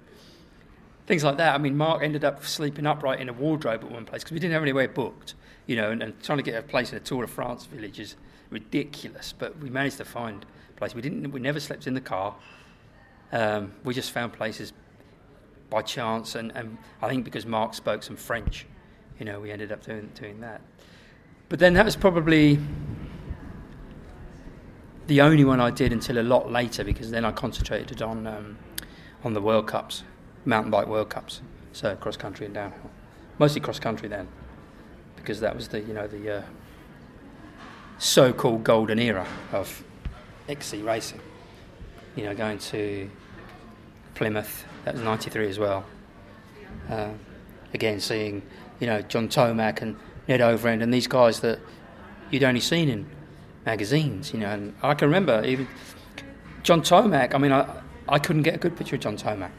Things 1.05 1.23
like 1.23 1.37
that. 1.37 1.53
I 1.53 1.57
mean, 1.59 1.77
Mark 1.77 2.01
ended 2.01 2.23
up 2.23 2.43
sleeping 2.45 2.85
upright 2.87 3.19
in 3.19 3.29
a 3.29 3.33
wardrobe 3.33 3.83
at 3.83 3.91
one 3.91 4.05
place 4.05 4.23
because 4.23 4.33
we 4.33 4.39
didn't 4.39 4.53
have 4.53 4.63
anywhere 4.63 4.87
booked, 4.87 5.35
you 5.67 5.75
know, 5.75 5.91
and, 5.91 6.01
and, 6.01 6.21
trying 6.23 6.39
to 6.39 6.43
get 6.43 6.55
a 6.55 6.63
place 6.63 6.91
in 6.91 6.97
a 6.97 6.99
Tour 6.99 7.21
de 7.21 7.27
France 7.27 7.65
village 7.65 7.99
is 7.99 8.15
ridiculous. 8.49 9.33
But 9.37 9.57
we 9.59 9.69
managed 9.69 9.97
to 9.97 10.05
find 10.05 10.45
a 10.69 10.77
place. 10.77 10.95
We 10.95 11.01
didn't, 11.01 11.31
we 11.31 11.39
never 11.39 11.59
slept 11.59 11.85
in 11.85 11.93
the 11.93 12.01
car. 12.01 12.35
Um, 13.31 13.73
we 13.83 13.93
just 13.93 14.11
found 14.11 14.33
places 14.33 14.73
by 15.69 15.81
chance, 15.81 16.35
and, 16.35 16.51
and 16.55 16.77
I 17.01 17.09
think 17.09 17.25
because 17.25 17.45
Mark 17.45 17.73
spoke 17.73 18.01
some 18.01 18.15
French, 18.15 18.65
you 19.19 19.25
know, 19.25 19.39
we 19.39 19.51
ended 19.51 19.71
up 19.71 19.83
doing 19.83 20.09
doing 20.15 20.39
that. 20.41 20.61
But 21.49 21.59
then 21.59 21.73
that 21.75 21.85
was 21.85 21.95
probably 21.95 22.59
the 25.07 25.21
only 25.21 25.45
one 25.45 25.59
I 25.59 25.69
did 25.69 25.91
until 25.91 26.17
a 26.17 26.23
lot 26.23 26.51
later 26.51 26.83
because 26.83 27.11
then 27.11 27.25
I 27.25 27.31
concentrated 27.31 28.01
on 28.01 28.25
um, 28.25 28.57
on 29.23 29.33
the 29.33 29.41
World 29.41 29.67
Cups, 29.67 30.03
mountain 30.45 30.71
bike 30.71 30.87
World 30.87 31.09
Cups, 31.09 31.41
so 31.73 31.95
cross 31.95 32.17
country 32.17 32.45
and 32.45 32.55
downhill, 32.55 32.91
mostly 33.37 33.61
cross 33.61 33.79
country 33.79 34.07
then, 34.07 34.27
because 35.15 35.39
that 35.39 35.55
was 35.55 35.67
the 35.67 35.81
you 35.81 35.93
know 35.93 36.07
the 36.07 36.37
uh, 36.37 36.41
so-called 37.97 38.63
golden 38.63 38.99
era 38.99 39.27
of 39.51 39.83
XC 40.47 40.81
racing. 40.81 41.21
You 42.15 42.23
know, 42.23 42.35
going 42.35 42.59
to 42.59 43.09
Plymouth, 44.13 44.65
that 44.85 44.93
was 44.93 45.03
'93 45.03 45.49
as 45.49 45.59
well. 45.59 45.85
Uh, 46.89 47.09
again, 47.73 47.99
seeing 47.99 48.41
you 48.79 48.87
know 48.87 49.01
John 49.01 49.27
Tomac 49.27 49.81
and 49.81 49.97
Ned 50.27 50.39
Overend 50.39 50.81
and 50.81 50.93
these 50.93 51.07
guys 51.07 51.41
that 51.41 51.59
you'd 52.31 52.43
only 52.43 52.61
seen 52.61 52.89
in 52.89 53.05
magazines, 53.65 54.33
you 54.33 54.39
know. 54.39 54.49
And 54.49 54.75
I 54.81 54.93
can 54.93 55.07
remember 55.07 55.43
even 55.43 55.67
John 56.63 56.81
Tomac. 56.81 57.33
I 57.33 57.37
mean, 57.37 57.51
I, 57.51 57.67
I 58.07 58.19
couldn't 58.19 58.43
get 58.43 58.55
a 58.55 58.57
good 58.57 58.77
picture 58.77 58.95
of 58.95 59.01
John 59.01 59.17
Tomac. 59.17 59.51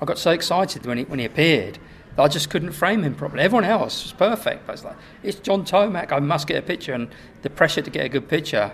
I 0.00 0.04
got 0.04 0.18
so 0.18 0.30
excited 0.30 0.86
when 0.86 0.98
he, 0.98 1.04
when 1.04 1.18
he 1.18 1.24
appeared 1.24 1.78
that 2.16 2.22
I 2.22 2.28
just 2.28 2.50
couldn't 2.50 2.72
frame 2.72 3.02
him 3.02 3.14
properly. 3.14 3.42
Everyone 3.42 3.64
else 3.64 4.02
was 4.02 4.12
perfect. 4.12 4.66
But 4.66 4.74
it's 4.74 4.84
like, 4.84 4.96
it's 5.22 5.38
John 5.38 5.64
Tomac. 5.64 6.12
I 6.12 6.18
must 6.20 6.46
get 6.46 6.56
a 6.56 6.62
picture. 6.62 6.92
And 6.92 7.08
the 7.42 7.50
pressure 7.50 7.82
to 7.82 7.90
get 7.90 8.04
a 8.04 8.08
good 8.08 8.28
picture 8.28 8.72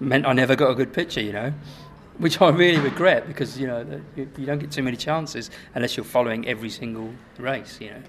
meant 0.00 0.26
I 0.26 0.32
never 0.32 0.56
got 0.56 0.70
a 0.70 0.74
good 0.74 0.92
picture, 0.92 1.20
you 1.20 1.32
know. 1.32 1.52
Which 2.18 2.40
I 2.40 2.50
really 2.50 2.80
regret 2.80 3.26
because, 3.26 3.58
you 3.58 3.66
know, 3.66 4.02
you, 4.16 4.30
you 4.36 4.46
don't 4.46 4.58
get 4.58 4.70
too 4.70 4.82
many 4.82 4.96
chances 4.96 5.50
unless 5.74 5.96
you're 5.96 6.04
following 6.04 6.46
every 6.46 6.70
single 6.70 7.12
race, 7.38 7.78
you 7.80 7.90
know. 7.90 8.02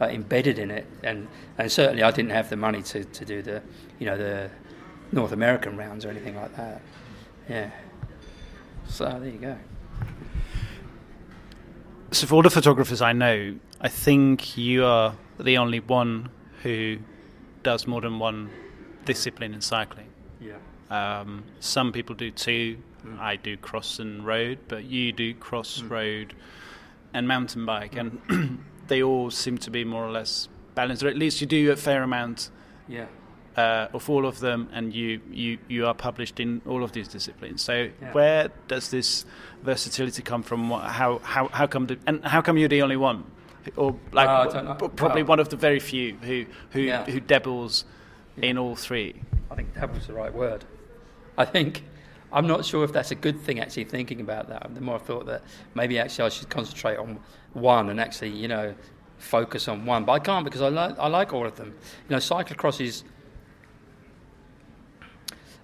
Uh, 0.00 0.06
embedded 0.06 0.58
in 0.58 0.72
it, 0.72 0.84
and, 1.04 1.28
and 1.58 1.70
certainly 1.70 2.02
I 2.02 2.10
didn't 2.10 2.32
have 2.32 2.50
the 2.50 2.56
money 2.56 2.82
to, 2.82 3.04
to 3.04 3.24
do 3.24 3.40
the, 3.40 3.62
you 4.00 4.06
know, 4.06 4.16
the 4.16 4.50
North 5.12 5.30
American 5.30 5.76
rounds 5.76 6.04
or 6.04 6.08
anything 6.08 6.34
like 6.34 6.56
that. 6.56 6.82
Yeah. 7.48 7.70
So 8.88 9.04
there 9.04 9.28
you 9.28 9.38
go. 9.38 9.56
So 12.12 12.26
for 12.26 12.34
all 12.34 12.42
the 12.42 12.50
photographers 12.50 13.00
I 13.00 13.14
know, 13.14 13.56
I 13.80 13.88
think 13.88 14.58
you 14.58 14.84
are 14.84 15.14
the 15.40 15.56
only 15.56 15.80
one 15.80 16.28
who 16.62 16.98
does 17.62 17.86
more 17.86 18.02
than 18.02 18.18
one 18.18 18.50
discipline 19.06 19.54
in 19.54 19.62
cycling. 19.62 20.08
Yeah. 20.38 20.58
Um, 20.90 21.44
some 21.60 21.90
people 21.90 22.14
do 22.14 22.30
two. 22.30 22.76
Mm. 23.06 23.18
I 23.18 23.36
do 23.36 23.56
cross 23.56 23.98
and 23.98 24.26
road, 24.26 24.58
but 24.68 24.84
you 24.84 25.12
do 25.12 25.32
cross, 25.32 25.80
mm. 25.80 25.88
road, 25.88 26.34
and 27.14 27.26
mountain 27.26 27.64
bike, 27.64 27.92
mm. 27.92 28.18
and 28.28 28.64
they 28.88 29.02
all 29.02 29.30
seem 29.30 29.56
to 29.58 29.70
be 29.70 29.82
more 29.82 30.04
or 30.04 30.10
less 30.10 30.50
balanced, 30.74 31.02
or 31.02 31.08
at 31.08 31.16
least 31.16 31.40
you 31.40 31.46
do 31.46 31.72
a 31.72 31.76
fair 31.76 32.02
amount. 32.02 32.50
Yeah 32.88 33.06
uh, 33.56 33.88
of 33.92 34.08
all 34.08 34.26
of 34.26 34.40
them, 34.40 34.68
and 34.72 34.94
you, 34.94 35.20
you, 35.30 35.58
you 35.68 35.86
are 35.86 35.94
published 35.94 36.40
in 36.40 36.62
all 36.66 36.82
of 36.82 36.92
these 36.92 37.08
disciplines. 37.08 37.62
So 37.62 37.88
yeah. 38.00 38.12
where 38.12 38.50
does 38.68 38.90
this 38.90 39.24
versatility 39.62 40.22
come 40.22 40.42
from? 40.42 40.70
How 40.70 41.18
how 41.18 41.48
how 41.48 41.66
come 41.66 41.86
the, 41.86 41.98
and 42.06 42.24
how 42.24 42.40
come 42.40 42.58
you're 42.58 42.68
the 42.68 42.82
only 42.82 42.96
one, 42.96 43.24
or 43.76 43.96
like 44.12 44.28
uh, 44.28 44.74
probably 44.74 45.22
well, 45.22 45.30
one 45.30 45.40
of 45.40 45.48
the 45.48 45.56
very 45.56 45.80
few 45.80 46.14
who 46.22 46.46
who 46.70 46.80
yeah. 46.80 47.04
who 47.04 47.20
dabbles 47.20 47.84
yeah. 48.36 48.50
in 48.50 48.58
all 48.58 48.74
three? 48.74 49.20
I 49.50 49.54
think 49.54 49.74
dabble's 49.74 50.02
is 50.02 50.06
the 50.06 50.14
right 50.14 50.32
word. 50.32 50.64
I 51.36 51.44
think. 51.44 51.84
I'm 52.34 52.46
not 52.46 52.64
sure 52.64 52.82
if 52.82 52.94
that's 52.94 53.10
a 53.10 53.14
good 53.14 53.38
thing. 53.42 53.60
Actually, 53.60 53.84
thinking 53.84 54.22
about 54.22 54.48
that, 54.48 54.74
the 54.74 54.80
more 54.80 54.94
I 54.94 54.98
thought 54.98 55.26
that 55.26 55.42
maybe 55.74 55.98
actually 55.98 56.24
I 56.24 56.28
should 56.30 56.48
concentrate 56.48 56.96
on 56.96 57.20
one 57.52 57.90
and 57.90 58.00
actually, 58.00 58.30
you 58.30 58.48
know, 58.48 58.74
focus 59.18 59.68
on 59.68 59.84
one. 59.84 60.06
But 60.06 60.12
I 60.12 60.18
can't 60.18 60.42
because 60.42 60.62
I 60.62 60.68
like 60.68 60.98
I 60.98 61.08
like 61.08 61.34
all 61.34 61.46
of 61.46 61.56
them. 61.56 61.74
You 62.08 62.16
know, 62.16 62.16
cyclocross 62.16 62.80
is 62.80 63.04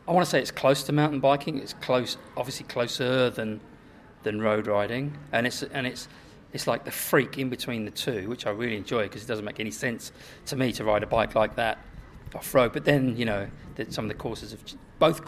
I 0.09 0.13
want 0.13 0.25
to 0.25 0.31
say 0.31 0.41
it's 0.41 0.51
close 0.51 0.83
to 0.85 0.93
mountain 0.93 1.21
biking. 1.21 1.59
It's 1.59 1.75
close, 1.75 2.17
obviously 2.35 2.65
closer 2.65 3.29
than 3.29 3.61
than 4.23 4.41
road 4.41 4.67
riding, 4.67 5.17
and 5.33 5.47
it's 5.47 5.63
and 5.63 5.87
it's 5.87 6.09
it's 6.55 6.67
like 6.67 6.87
the 6.87 6.91
freak 6.91 7.37
in 7.37 7.51
between 7.51 7.85
the 7.85 7.91
two, 7.91 8.27
which 8.27 8.47
I 8.47 8.51
really 8.51 8.77
enjoy 8.79 9.03
because 9.03 9.23
it 9.23 9.27
doesn't 9.27 9.45
make 9.45 9.61
any 9.61 9.71
sense 9.71 10.13
to 10.47 10.57
me 10.57 10.73
to 10.73 10.85
ride 10.85 11.03
a 11.03 11.07
bike 11.07 11.35
like 11.35 11.57
that 11.57 11.79
off 12.35 12.55
road. 12.55 12.73
But 12.73 12.87
then 12.87 13.19
you 13.19 13.27
know 13.27 13.49
that 13.75 13.93
some 13.93 14.07
of 14.07 14.09
the 14.09 14.15
courses 14.15 14.55
of 14.55 14.63
both 14.99 15.21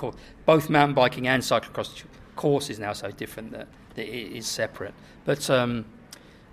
both 0.47 0.71
mountain 0.71 0.95
biking 0.95 1.29
and 1.29 1.43
cyclocross 1.43 2.03
courses 2.37 2.79
now 2.79 2.95
so 2.95 3.11
different 3.11 3.53
that, 3.53 3.69
that 3.97 4.09
it 4.09 4.33
is 4.33 4.47
separate. 4.47 4.95
But 5.27 5.51
um, 5.51 5.85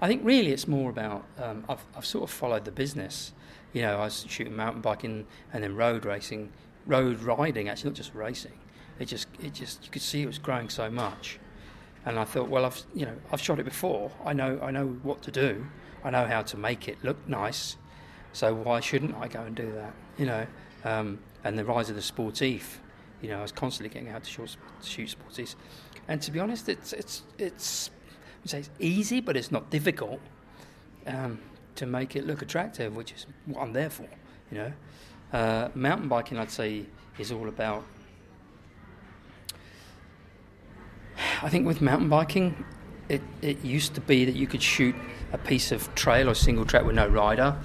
I 0.01 0.07
think 0.09 0.21
really 0.25 0.51
it's 0.51 0.67
more 0.67 0.89
about 0.89 1.23
um, 1.41 1.63
I've 1.69 1.85
I've 1.95 2.05
sort 2.05 2.25
of 2.25 2.29
followed 2.29 2.65
the 2.65 2.71
business. 2.71 3.31
You 3.71 3.83
know, 3.83 3.99
I 3.99 4.05
was 4.05 4.25
shooting 4.27 4.55
mountain 4.55 4.81
biking 4.81 5.27
and 5.53 5.63
then 5.63 5.77
road 5.77 6.03
racing 6.03 6.51
road 6.87 7.21
riding, 7.21 7.69
actually, 7.69 7.91
not 7.91 7.97
just 7.97 8.15
racing. 8.15 8.57
It 8.99 9.05
just, 9.05 9.27
it 9.43 9.53
just, 9.53 9.85
you 9.85 9.91
could 9.91 10.01
see 10.01 10.23
it 10.23 10.25
was 10.25 10.39
growing 10.39 10.69
so 10.69 10.89
much. 10.89 11.39
And 12.05 12.17
I 12.17 12.23
thought, 12.23 12.49
well, 12.49 12.65
I've, 12.65 12.81
you 12.95 13.05
know, 13.05 13.15
I've 13.31 13.41
shot 13.41 13.59
it 13.59 13.65
before. 13.65 14.11
I 14.25 14.33
know, 14.33 14.59
I 14.63 14.71
know 14.71 14.87
what 15.03 15.21
to 15.23 15.31
do. 15.31 15.67
I 16.03 16.09
know 16.09 16.25
how 16.25 16.41
to 16.41 16.57
make 16.57 16.87
it 16.87 16.97
look 17.03 17.17
nice. 17.27 17.77
So 18.33 18.53
why 18.53 18.79
shouldn't 18.79 19.15
I 19.15 19.27
go 19.27 19.41
and 19.41 19.55
do 19.55 19.71
that? 19.73 19.93
You 20.17 20.25
know, 20.25 20.47
um, 20.83 21.19
and 21.43 21.57
the 21.57 21.65
rise 21.65 21.89
of 21.89 21.95
the 21.95 22.01
sportif. 22.01 22.63
You 23.21 23.29
know, 23.29 23.39
I 23.39 23.41
was 23.41 23.51
constantly 23.51 23.93
getting 23.93 24.13
out 24.13 24.23
to 24.23 24.29
shoot, 24.29 24.57
shoot 24.83 25.15
sporties, 25.17 25.55
and 26.07 26.21
to 26.21 26.31
be 26.31 26.39
honest, 26.39 26.69
it's 26.69 26.93
it's 26.93 27.23
it's 27.39 27.89
I 28.45 28.47
say 28.47 28.59
it's 28.59 28.69
easy, 28.79 29.21
but 29.21 29.35
it's 29.35 29.51
not 29.51 29.69
difficult 29.71 30.19
um, 31.07 31.39
to 31.75 31.85
make 31.87 32.15
it 32.15 32.27
look 32.27 32.41
attractive, 32.41 32.95
which 32.95 33.11
is 33.11 33.25
what 33.45 33.61
I'm 33.61 33.73
there 33.73 33.89
for. 33.89 34.07
You 34.51 34.57
know, 34.59 34.73
uh, 35.33 35.69
mountain 35.75 36.07
biking, 36.07 36.37
I'd 36.37 36.51
say, 36.51 36.85
is 37.19 37.31
all 37.31 37.47
about. 37.47 37.83
I 41.41 41.49
think 41.49 41.67
with 41.67 41.81
mountain 41.81 42.09
biking, 42.09 42.65
it, 43.09 43.21
it 43.41 43.63
used 43.63 43.95
to 43.95 44.01
be 44.01 44.25
that 44.25 44.35
you 44.35 44.47
could 44.47 44.61
shoot 44.61 44.95
a 45.33 45.37
piece 45.37 45.71
of 45.71 45.93
trail 45.95 46.29
or 46.29 46.33
single 46.33 46.65
track 46.65 46.85
with 46.85 46.95
no 46.95 47.07
rider 47.07 47.55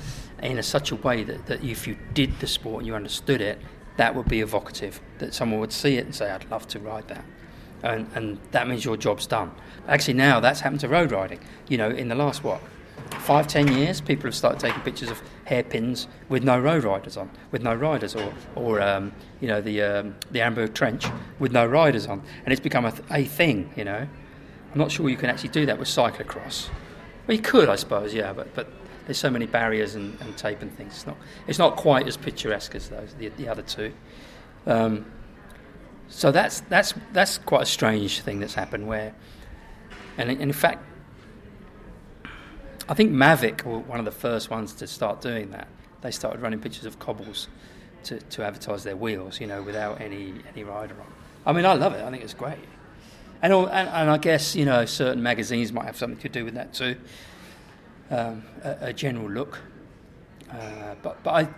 in 0.42 0.58
a, 0.58 0.62
such 0.62 0.90
a 0.90 0.96
way 0.96 1.22
that, 1.24 1.46
that 1.46 1.62
if 1.62 1.86
you 1.86 1.96
did 2.14 2.38
the 2.40 2.46
sport 2.46 2.80
and 2.80 2.86
you 2.86 2.94
understood 2.94 3.40
it, 3.40 3.58
that 3.96 4.14
would 4.14 4.28
be 4.28 4.40
evocative. 4.40 5.00
That 5.18 5.34
someone 5.34 5.60
would 5.60 5.72
see 5.72 5.96
it 5.96 6.04
and 6.04 6.14
say, 6.14 6.30
I'd 6.30 6.50
love 6.50 6.66
to 6.68 6.78
ride 6.80 7.08
that. 7.08 7.24
And, 7.82 8.08
and 8.14 8.38
that 8.52 8.68
means 8.68 8.84
your 8.84 8.96
job's 8.96 9.26
done. 9.26 9.52
Actually, 9.88 10.14
now 10.14 10.40
that's 10.40 10.60
happened 10.60 10.80
to 10.80 10.88
road 10.88 11.10
riding. 11.12 11.40
You 11.68 11.78
know, 11.78 11.90
in 11.90 12.08
the 12.08 12.14
last, 12.14 12.44
what, 12.44 12.60
five, 13.20 13.46
ten 13.46 13.68
years, 13.68 14.00
people 14.00 14.24
have 14.24 14.34
started 14.34 14.60
taking 14.60 14.80
pictures 14.82 15.10
of 15.10 15.20
hairpins 15.52 16.08
with 16.30 16.42
no 16.42 16.58
road 16.58 16.84
riders 16.84 17.16
on, 17.18 17.30
with 17.50 17.62
no 17.62 17.74
riders, 17.74 18.14
or, 18.14 18.32
or 18.54 18.80
um, 18.80 19.12
you 19.40 19.48
know, 19.48 19.60
the, 19.60 19.82
um, 19.82 20.14
the 20.30 20.38
Arenberg 20.38 20.72
Trench 20.72 21.04
with 21.38 21.52
no 21.52 21.66
riders 21.66 22.06
on. 22.06 22.22
And 22.44 22.52
it's 22.52 22.60
become 22.60 22.86
a, 22.86 22.90
th- 22.90 23.04
a 23.10 23.24
thing, 23.24 23.70
you 23.76 23.84
know. 23.84 24.08
I'm 24.72 24.78
not 24.78 24.90
sure 24.90 25.10
you 25.10 25.18
can 25.18 25.28
actually 25.28 25.50
do 25.50 25.66
that 25.66 25.78
with 25.78 25.88
cyclocross. 25.88 26.70
Well, 27.26 27.36
you 27.36 27.42
could, 27.42 27.68
I 27.68 27.76
suppose, 27.76 28.14
yeah, 28.14 28.32
but, 28.32 28.54
but 28.54 28.66
there's 29.04 29.18
so 29.18 29.28
many 29.28 29.46
barriers 29.46 29.94
and, 29.94 30.18
and 30.22 30.36
tape 30.38 30.62
and 30.62 30.74
things. 30.76 30.94
It's 30.94 31.06
not, 31.06 31.16
it's 31.46 31.58
not 31.58 31.76
quite 31.76 32.08
as 32.08 32.16
picturesque 32.16 32.74
as 32.74 32.88
those, 32.88 33.14
the, 33.18 33.28
the 33.28 33.48
other 33.48 33.62
two. 33.62 33.92
Um, 34.66 35.04
so 36.08 36.32
that's, 36.32 36.60
that's, 36.60 36.94
that's 37.12 37.36
quite 37.36 37.62
a 37.62 37.66
strange 37.66 38.20
thing 38.20 38.40
that's 38.40 38.54
happened 38.54 38.86
where, 38.86 39.14
and 40.16 40.30
in 40.30 40.52
fact, 40.52 40.82
I 42.92 42.94
think 42.94 43.10
Mavic 43.10 43.64
were 43.64 43.78
one 43.78 44.00
of 44.00 44.04
the 44.04 44.10
first 44.10 44.50
ones 44.50 44.74
to 44.74 44.86
start 44.86 45.22
doing 45.22 45.50
that. 45.52 45.66
They 46.02 46.10
started 46.10 46.42
running 46.42 46.60
pictures 46.60 46.84
of 46.84 46.98
cobbles 46.98 47.48
to, 48.04 48.20
to 48.20 48.44
advertise 48.44 48.84
their 48.84 48.96
wheels, 48.96 49.40
you 49.40 49.46
know, 49.46 49.62
without 49.62 50.02
any, 50.02 50.34
any 50.52 50.62
rider 50.62 50.94
on. 51.00 51.06
I 51.46 51.52
mean, 51.54 51.64
I 51.64 51.72
love 51.72 51.94
it. 51.94 52.02
I 52.04 52.10
think 52.10 52.22
it's 52.22 52.34
great. 52.34 52.58
And, 53.40 53.50
all, 53.50 53.64
and, 53.66 53.88
and 53.88 54.10
I 54.10 54.18
guess, 54.18 54.54
you 54.54 54.66
know, 54.66 54.84
certain 54.84 55.22
magazines 55.22 55.72
might 55.72 55.86
have 55.86 55.96
something 55.96 56.18
to 56.18 56.28
do 56.28 56.44
with 56.44 56.52
that 56.52 56.74
too. 56.74 56.96
Um, 58.10 58.44
a, 58.62 58.76
a, 58.82 58.92
general 58.92 59.30
look. 59.30 59.58
Uh, 60.50 60.94
but 61.02 61.22
but 61.22 61.48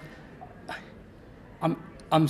I, 0.68 0.77
I'm, 1.62 1.83
I'm 2.12 2.29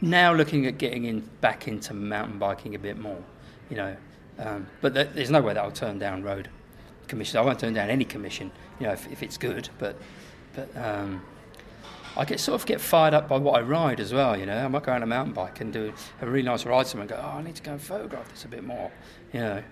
now 0.00 0.32
looking 0.32 0.64
at 0.64 0.78
getting 0.78 1.04
in, 1.04 1.28
back 1.42 1.68
into 1.68 1.92
mountain 1.92 2.38
biking 2.38 2.74
a 2.74 2.78
bit 2.78 2.96
more, 2.96 3.22
you 3.68 3.76
know. 3.76 3.94
Um, 4.38 4.66
but 4.80 4.94
th- 4.94 5.10
there's 5.12 5.30
no 5.30 5.42
way 5.42 5.52
that 5.52 5.62
I'll 5.62 5.70
turn 5.70 5.98
down 5.98 6.22
road 6.22 6.48
commission. 7.08 7.38
I 7.38 7.42
won't 7.42 7.58
turn 7.58 7.74
down 7.74 7.90
any 7.90 8.04
commission, 8.04 8.50
you 8.80 8.86
know, 8.86 8.92
if, 8.92 9.10
if 9.10 9.22
it's 9.22 9.36
good. 9.36 9.68
But 9.78 9.96
but 10.54 10.74
um, 10.76 11.22
I 12.16 12.24
get 12.24 12.40
sort 12.40 12.60
of 12.60 12.66
get 12.66 12.80
fired 12.80 13.12
up 13.12 13.28
by 13.28 13.36
what 13.36 13.56
I 13.56 13.60
ride 13.60 14.00
as 14.00 14.12
well. 14.12 14.36
You 14.36 14.46
know, 14.46 14.64
I 14.64 14.68
might 14.68 14.84
go 14.84 14.92
on 14.92 15.02
a 15.02 15.06
mountain 15.06 15.34
bike 15.34 15.60
and 15.60 15.72
do 15.72 15.92
a 16.20 16.26
really 16.26 16.42
nice 16.42 16.64
ride 16.64 16.86
somewhere 16.86 17.02
and 17.02 17.10
go, 17.10 17.20
oh, 17.22 17.38
I 17.38 17.42
need 17.42 17.56
to 17.56 17.62
go 17.62 17.72
and 17.72 17.82
photograph 17.82 18.30
this 18.30 18.44
a 18.44 18.48
bit 18.48 18.64
more. 18.64 18.90
You 19.32 19.40
know, 19.40 19.62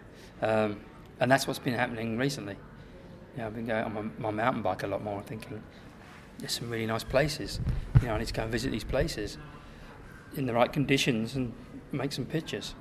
um, 0.42 0.80
and 1.20 1.30
that's 1.30 1.46
what's 1.46 1.58
been 1.58 1.74
happening 1.74 2.18
recently. 2.18 2.56
You 3.34 3.40
know, 3.40 3.46
I've 3.46 3.54
been 3.54 3.66
going 3.66 3.84
on 3.84 3.94
my, 3.94 4.30
my 4.30 4.30
mountain 4.30 4.62
bike 4.62 4.82
a 4.82 4.86
lot 4.86 5.02
more, 5.02 5.22
thinking 5.22 5.62
there's 6.38 6.52
some 6.52 6.68
really 6.68 6.86
nice 6.86 7.04
places. 7.04 7.60
You 8.00 8.08
know, 8.08 8.14
I 8.14 8.18
need 8.18 8.28
to 8.28 8.34
go 8.34 8.42
and 8.42 8.52
visit 8.52 8.70
these 8.70 8.84
places 8.84 9.38
in 10.36 10.46
the 10.46 10.52
right 10.52 10.72
conditions 10.72 11.34
and 11.36 11.52
make 11.92 12.12
some 12.12 12.26
pictures. 12.26 12.74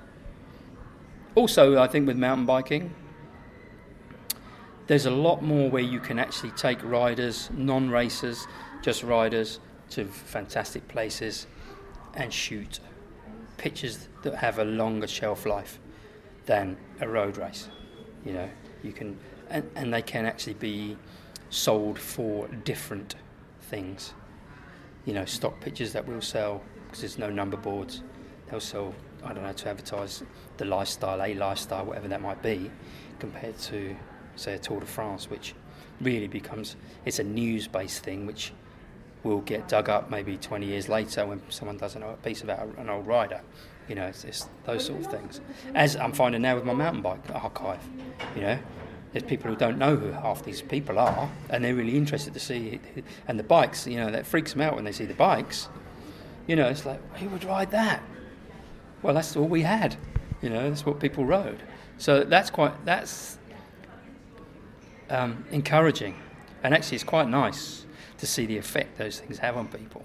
Also, 1.36 1.82
I 1.82 1.88
think 1.88 2.06
with 2.06 2.18
mountain 2.18 2.46
biking, 2.46 2.94
there's 4.88 5.06
a 5.06 5.12
lot 5.12 5.42
more 5.42 5.70
where 5.70 5.84
you 5.84 6.00
can 6.00 6.20
actually 6.20 6.52
take 6.52 6.84
riders, 6.84 7.50
non 7.54 7.90
racers, 7.90 8.48
just 8.82 9.04
riders, 9.04 9.60
to 9.92 10.06
fantastic 10.06 10.88
places 10.88 11.48
and 12.16 12.34
shoot 12.34 12.80
pictures 13.58 14.08
that 14.24 14.36
have 14.36 14.60
a 14.60 14.66
longer 14.66 15.08
shelf 15.08 15.46
life 15.46 15.80
than 16.46 16.78
a 17.00 17.08
road 17.08 17.38
race. 17.38 17.70
You 18.26 18.34
know, 18.34 18.50
you 18.84 18.92
can, 18.92 19.18
and, 19.50 19.70
and 19.76 19.94
they 19.94 20.02
can 20.02 20.26
actually 20.26 20.56
be 20.56 20.98
sold 21.50 22.00
for 22.00 22.48
different 22.48 23.16
things. 23.62 24.14
You 25.06 25.14
know, 25.14 25.26
stock 25.26 25.60
pictures 25.62 25.94
that 25.94 26.08
will 26.08 26.22
sell 26.22 26.62
because 26.86 27.02
there's 27.02 27.18
no 27.18 27.30
number 27.30 27.58
boards. 27.58 28.02
They'll 28.50 28.60
sell, 28.60 28.94
I 29.24 29.34
don't 29.34 29.44
know, 29.44 29.54
to 29.54 29.70
advertise 29.70 30.24
the 30.58 30.66
lifestyle, 30.66 31.22
a 31.22 31.34
lifestyle, 31.34 31.86
whatever 31.86 32.08
that 32.10 32.22
might 32.22 32.42
be, 32.42 32.70
compared 33.20 33.58
to 33.60 33.96
say 34.36 34.54
a 34.54 34.60
Tour 34.60 34.80
de 34.80 34.86
France, 34.86 35.30
which 35.30 35.54
really 36.02 36.28
becomes 36.28 36.76
it's 37.06 37.20
a 37.20 37.24
news-based 37.24 38.04
thing, 38.04 38.26
which 38.26 38.52
will 39.24 39.42
get 39.42 39.68
dug 39.68 39.90
up 39.90 40.10
maybe 40.10 40.38
20 40.38 40.66
years 40.66 40.90
later 40.90 41.26
when 41.26 41.42
someone 41.50 41.78
does 41.78 41.96
a 41.96 42.18
piece 42.24 42.42
about 42.42 42.68
an 42.78 42.90
old 42.90 43.08
rider. 43.08 43.42
You 43.88 43.96
know, 43.96 44.06
it's, 44.06 44.24
it's 44.24 44.48
those 44.66 44.86
sort 44.86 45.02
of 45.02 45.08
things. 45.08 45.42
As 45.76 45.96
I'm 45.96 46.14
finding 46.14 46.42
now 46.42 46.56
with 46.56 46.66
my 46.66 46.74
mountain 46.74 47.02
bike 47.02 47.20
archive, 47.34 47.82
you 48.36 48.42
know, 48.42 48.60
there's 49.12 49.24
people 49.24 49.50
who 49.50 49.56
don't 49.56 49.78
know 49.78 49.96
who 49.96 50.12
half 50.12 50.44
these 50.44 50.62
people 50.62 50.98
are, 50.98 51.30
and 51.50 51.64
they're 51.64 51.76
really 51.76 51.96
interested 51.96 52.34
to 52.34 52.40
see. 52.40 52.80
It. 52.96 53.06
And 53.28 53.38
the 53.38 53.44
bikes, 53.44 53.86
you 53.86 53.98
know, 53.98 54.10
that 54.10 54.26
freaks 54.26 54.54
them 54.54 54.62
out 54.62 54.76
when 54.76 54.86
they 54.86 54.92
see 54.92 55.06
the 55.06 55.14
bikes. 55.14 55.70
You 56.48 56.56
know, 56.56 56.68
it's 56.68 56.86
like, 56.86 57.00
who 57.18 57.30
would 57.30 57.44
ride 57.44 57.72
that? 57.72 58.02
Well, 59.02 59.14
that's 59.14 59.36
all 59.36 59.48
we 59.48 59.62
had. 59.62 59.96
You 60.42 60.50
know, 60.50 60.70
that's 60.70 60.86
what 60.86 61.00
people 61.00 61.26
rode. 61.26 61.62
So 61.98 62.24
that's 62.24 62.50
quite 62.50 62.86
that's 62.86 63.38
um, 65.14 65.46
encouraging, 65.52 66.16
and 66.64 66.74
actually, 66.74 66.96
it's 66.96 67.04
quite 67.04 67.30
nice 67.30 67.86
to 68.18 68.28
see 68.28 68.46
the 68.46 68.58
effect 68.58 68.98
those 68.98 69.20
things 69.20 69.38
have 69.40 69.56
on 69.58 69.68
people. 69.68 70.04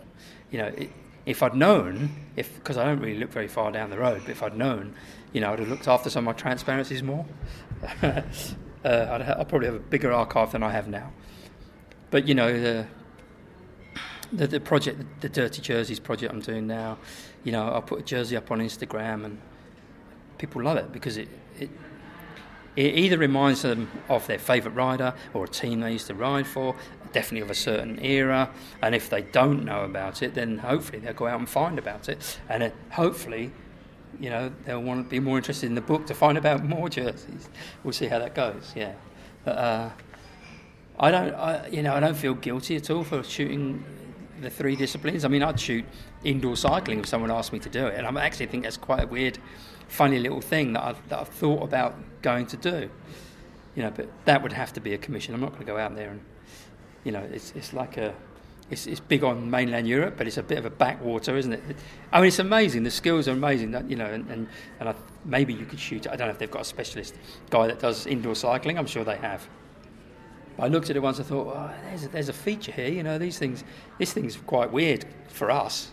You 0.50 0.58
know, 0.58 0.66
it, 0.66 0.90
if 1.26 1.42
I'd 1.42 1.54
known, 1.54 2.10
if 2.36 2.54
because 2.54 2.76
I 2.76 2.84
don't 2.84 3.00
really 3.00 3.18
look 3.18 3.30
very 3.30 3.48
far 3.48 3.72
down 3.72 3.90
the 3.90 3.98
road, 3.98 4.22
but 4.24 4.30
if 4.30 4.42
I'd 4.42 4.56
known, 4.56 4.94
you 5.32 5.40
know, 5.40 5.52
I'd 5.52 5.58
have 5.58 5.68
looked 5.68 5.88
after 5.88 6.10
some 6.10 6.26
of 6.26 6.36
my 6.36 6.40
transparencies 6.40 7.02
more. 7.02 7.26
uh, 8.02 8.22
I'd, 8.84 9.22
ha- 9.22 9.36
I'd, 9.38 9.48
probably 9.48 9.66
have 9.66 9.76
a 9.76 9.80
bigger 9.80 10.12
archive 10.12 10.52
than 10.52 10.62
I 10.62 10.70
have 10.70 10.88
now. 10.88 11.12
But 12.10 12.26
you 12.26 12.34
know, 12.34 12.52
the 12.60 12.86
the, 14.32 14.46
the 14.46 14.60
project, 14.60 15.02
the, 15.20 15.28
Dirty 15.28 15.62
Jerseys 15.62 16.00
project 16.00 16.32
I'm 16.32 16.40
doing 16.40 16.66
now, 16.66 16.98
you 17.44 17.52
know, 17.52 17.68
I'll 17.68 17.82
put 17.82 18.00
a 18.00 18.02
jersey 18.02 18.36
up 18.36 18.50
on 18.50 18.58
Instagram 18.58 19.24
and 19.24 19.40
people 20.36 20.62
love 20.62 20.76
it 20.76 20.92
because 20.92 21.16
it, 21.16 21.28
it 21.58 21.70
it 22.78 22.96
either 22.96 23.18
reminds 23.18 23.62
them 23.62 23.90
of 24.08 24.24
their 24.28 24.38
favourite 24.38 24.76
rider 24.76 25.12
or 25.34 25.46
a 25.46 25.48
team 25.48 25.80
they 25.80 25.90
used 25.90 26.06
to 26.06 26.14
ride 26.14 26.46
for, 26.46 26.76
definitely 27.12 27.40
of 27.40 27.50
a 27.50 27.54
certain 27.54 27.98
era. 28.04 28.48
And 28.80 28.94
if 28.94 29.10
they 29.10 29.22
don't 29.22 29.64
know 29.64 29.82
about 29.82 30.22
it, 30.22 30.34
then 30.34 30.58
hopefully 30.58 31.00
they'll 31.00 31.12
go 31.12 31.26
out 31.26 31.40
and 31.40 31.48
find 31.48 31.76
about 31.76 32.08
it. 32.08 32.38
And 32.48 32.72
hopefully, 32.90 33.50
you 34.20 34.30
know, 34.30 34.52
they'll 34.64 34.80
want 34.80 35.04
to 35.04 35.10
be 35.10 35.18
more 35.18 35.38
interested 35.38 35.66
in 35.66 35.74
the 35.74 35.80
book 35.80 36.06
to 36.06 36.14
find 36.14 36.38
about 36.38 36.64
more 36.64 36.88
jerseys. 36.88 37.48
We'll 37.82 37.92
see 37.92 38.06
how 38.06 38.20
that 38.20 38.36
goes. 38.36 38.72
Yeah, 38.76 38.92
but 39.44 39.58
uh, 39.58 39.90
I 41.00 41.10
don't, 41.10 41.34
I, 41.34 41.66
you 41.66 41.82
know, 41.82 41.94
I 41.94 41.98
don't 41.98 42.16
feel 42.16 42.34
guilty 42.34 42.76
at 42.76 42.90
all 42.90 43.02
for 43.02 43.24
shooting 43.24 43.84
the 44.40 44.50
three 44.50 44.76
disciplines. 44.76 45.24
I 45.24 45.28
mean, 45.28 45.42
I'd 45.42 45.58
shoot 45.58 45.84
indoor 46.22 46.56
cycling 46.56 47.00
if 47.00 47.06
someone 47.06 47.32
asked 47.32 47.52
me 47.52 47.58
to 47.58 47.68
do 47.68 47.88
it, 47.88 47.98
and 47.98 48.06
I 48.06 48.24
actually 48.24 48.46
think 48.46 48.62
that's 48.62 48.76
quite 48.76 49.02
a 49.02 49.06
weird 49.08 49.40
funny 49.88 50.18
little 50.18 50.40
thing 50.40 50.74
that 50.74 50.84
I've, 50.84 51.08
that 51.08 51.18
I've 51.18 51.28
thought 51.28 51.62
about 51.62 51.96
going 52.22 52.46
to 52.46 52.56
do. 52.56 52.90
You 53.74 53.82
know, 53.84 53.90
but 53.90 54.08
that 54.24 54.42
would 54.42 54.52
have 54.52 54.72
to 54.74 54.80
be 54.80 54.94
a 54.94 54.98
commission. 54.98 55.34
I'm 55.34 55.40
not 55.40 55.50
going 55.50 55.60
to 55.60 55.66
go 55.66 55.78
out 55.78 55.94
there 55.96 56.10
and, 56.10 56.20
you 57.04 57.12
know, 57.12 57.26
it's, 57.32 57.52
it's 57.56 57.72
like 57.72 57.96
a, 57.96 58.14
it's, 58.70 58.86
it's 58.86 59.00
big 59.00 59.24
on 59.24 59.50
mainland 59.50 59.88
Europe, 59.88 60.14
but 60.18 60.26
it's 60.26 60.36
a 60.36 60.42
bit 60.42 60.58
of 60.58 60.66
a 60.66 60.70
backwater, 60.70 61.36
isn't 61.38 61.54
it? 61.54 61.62
I 62.12 62.18
mean, 62.18 62.28
it's 62.28 62.38
amazing. 62.38 62.82
The 62.82 62.90
skills 62.90 63.26
are 63.26 63.32
amazing. 63.32 63.70
That 63.70 63.88
you 63.88 63.96
know, 63.96 64.04
and 64.04 64.28
and, 64.30 64.46
and 64.78 64.90
I, 64.90 64.94
maybe 65.24 65.54
you 65.54 65.64
could 65.64 65.80
shoot. 65.80 66.06
I 66.06 66.16
don't 66.16 66.26
know 66.26 66.32
if 66.32 66.38
they've 66.38 66.50
got 66.50 66.62
a 66.62 66.66
specialist 66.66 67.14
guy 67.48 67.66
that 67.66 67.78
does 67.78 68.06
indoor 68.06 68.34
cycling. 68.34 68.76
I'm 68.76 68.86
sure 68.86 69.04
they 69.04 69.16
have. 69.16 69.48
I 70.58 70.68
looked 70.68 70.90
at 70.90 70.96
it 70.96 71.00
once. 71.00 71.18
I 71.18 71.22
thought, 71.22 71.46
oh, 71.46 71.70
there's 71.84 72.04
a, 72.04 72.08
there's 72.08 72.28
a 72.28 72.34
feature 72.34 72.72
here. 72.72 72.88
You 72.88 73.02
know, 73.02 73.16
these 73.16 73.38
things. 73.38 73.64
This 73.98 74.12
thing's 74.12 74.36
quite 74.36 74.70
weird 74.70 75.06
for 75.28 75.50
us. 75.50 75.90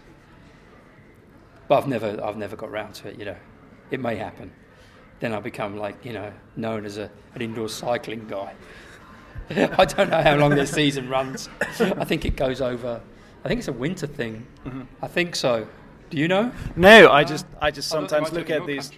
But 1.70 1.78
I've 1.78 1.88
never 1.88 2.22
I've 2.22 2.38
never 2.38 2.58
got 2.58 2.72
round 2.72 2.96
to 2.96 3.08
it. 3.08 3.18
You 3.18 3.24
know 3.24 3.38
it 3.92 4.00
may 4.00 4.16
happen. 4.16 4.52
Then 5.20 5.34
I 5.34 5.40
become 5.40 5.78
like, 5.78 6.04
you 6.04 6.14
know, 6.14 6.32
known 6.56 6.86
as 6.86 6.98
a, 6.98 7.10
an 7.36 7.42
indoor 7.42 7.70
cycling 7.70 8.28
guy. 8.28 8.54
I 9.50 9.86
don't 9.86 10.10
know 10.10 10.22
how 10.22 10.36
long 10.36 10.52
their 10.52 10.66
season 10.66 11.08
runs. 11.10 11.50
I 11.80 12.04
think 12.06 12.26
it 12.26 12.36
goes 12.36 12.62
over. 12.62 13.02
I 13.44 13.48
think 13.48 13.60
it's 13.60 13.68
a 13.68 13.74
winter 13.74 14.08
thing. 14.08 14.46
Mm-hmm. 14.66 14.82
I 15.02 15.08
think 15.08 15.36
so. 15.36 15.68
Do 16.10 16.18
you 16.18 16.28
know? 16.28 16.52
No, 16.76 17.10
I 17.12 17.24
just 17.24 17.46
I 17.62 17.72
just 17.72 17.88
sometimes 17.90 18.32
look 18.32 18.50
at 18.50 18.66
these. 18.66 18.92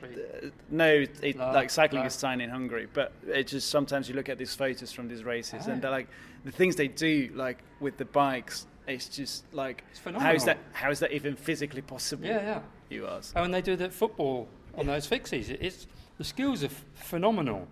no, 0.70 0.88
it, 0.88 1.18
it, 1.22 1.38
No, 1.38 1.52
like 1.52 1.70
cycling 1.70 2.02
no. 2.02 2.08
is 2.08 2.18
tiny 2.18 2.44
in 2.44 2.50
Hungary, 2.50 2.88
but 2.94 3.12
it 3.28 3.48
just 3.48 3.70
sometimes 3.70 4.10
you 4.10 4.16
look 4.16 4.30
at 4.30 4.38
these 4.38 4.54
photos 4.56 4.92
from 4.92 5.08
these 5.08 5.24
races, 5.24 5.64
Ah. 5.68 5.72
and 5.72 5.82
they're 5.82 5.92
like 5.92 6.08
the 6.46 6.52
things 6.52 6.76
they 6.76 6.88
do, 6.88 7.30
like 7.34 7.60
with 7.80 7.98
the 7.98 8.06
bikes. 8.06 8.68
It's 8.88 9.10
just 9.10 9.44
like 9.54 9.84
It's 9.92 10.00
how 10.22 10.32
is 10.34 10.46
that? 10.46 10.58
How 10.74 10.92
is 10.92 11.00
that 11.00 11.12
even 11.12 11.36
physically 11.36 11.82
possible? 11.82 12.26
Yeah, 12.26 12.42
yeah. 12.42 12.60
You 12.90 13.08
ask. 13.08 13.34
Oh, 13.36 13.44
and 13.44 13.54
they 13.54 13.62
do 13.62 13.76
the 13.76 13.90
football 13.90 14.48
on 14.78 14.86
those 14.86 15.08
fixies. 15.08 15.50
It- 15.50 15.60
It's 15.62 15.88
the 16.18 16.24
skills 16.24 16.64
are 16.64 16.68
f- 16.68 16.86
phenomenal. 16.96 17.68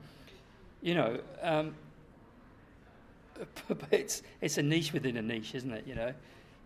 You 0.82 0.94
know, 0.96 1.20
um, 1.42 1.76
but 3.68 3.80
it's 3.92 4.22
it's 4.42 4.58
a 4.58 4.64
niche 4.64 4.94
within 4.94 5.18
a 5.18 5.22
niche, 5.22 5.56
isn't 5.56 5.72
it? 5.72 5.86
You 5.88 5.96
know, 5.96 6.14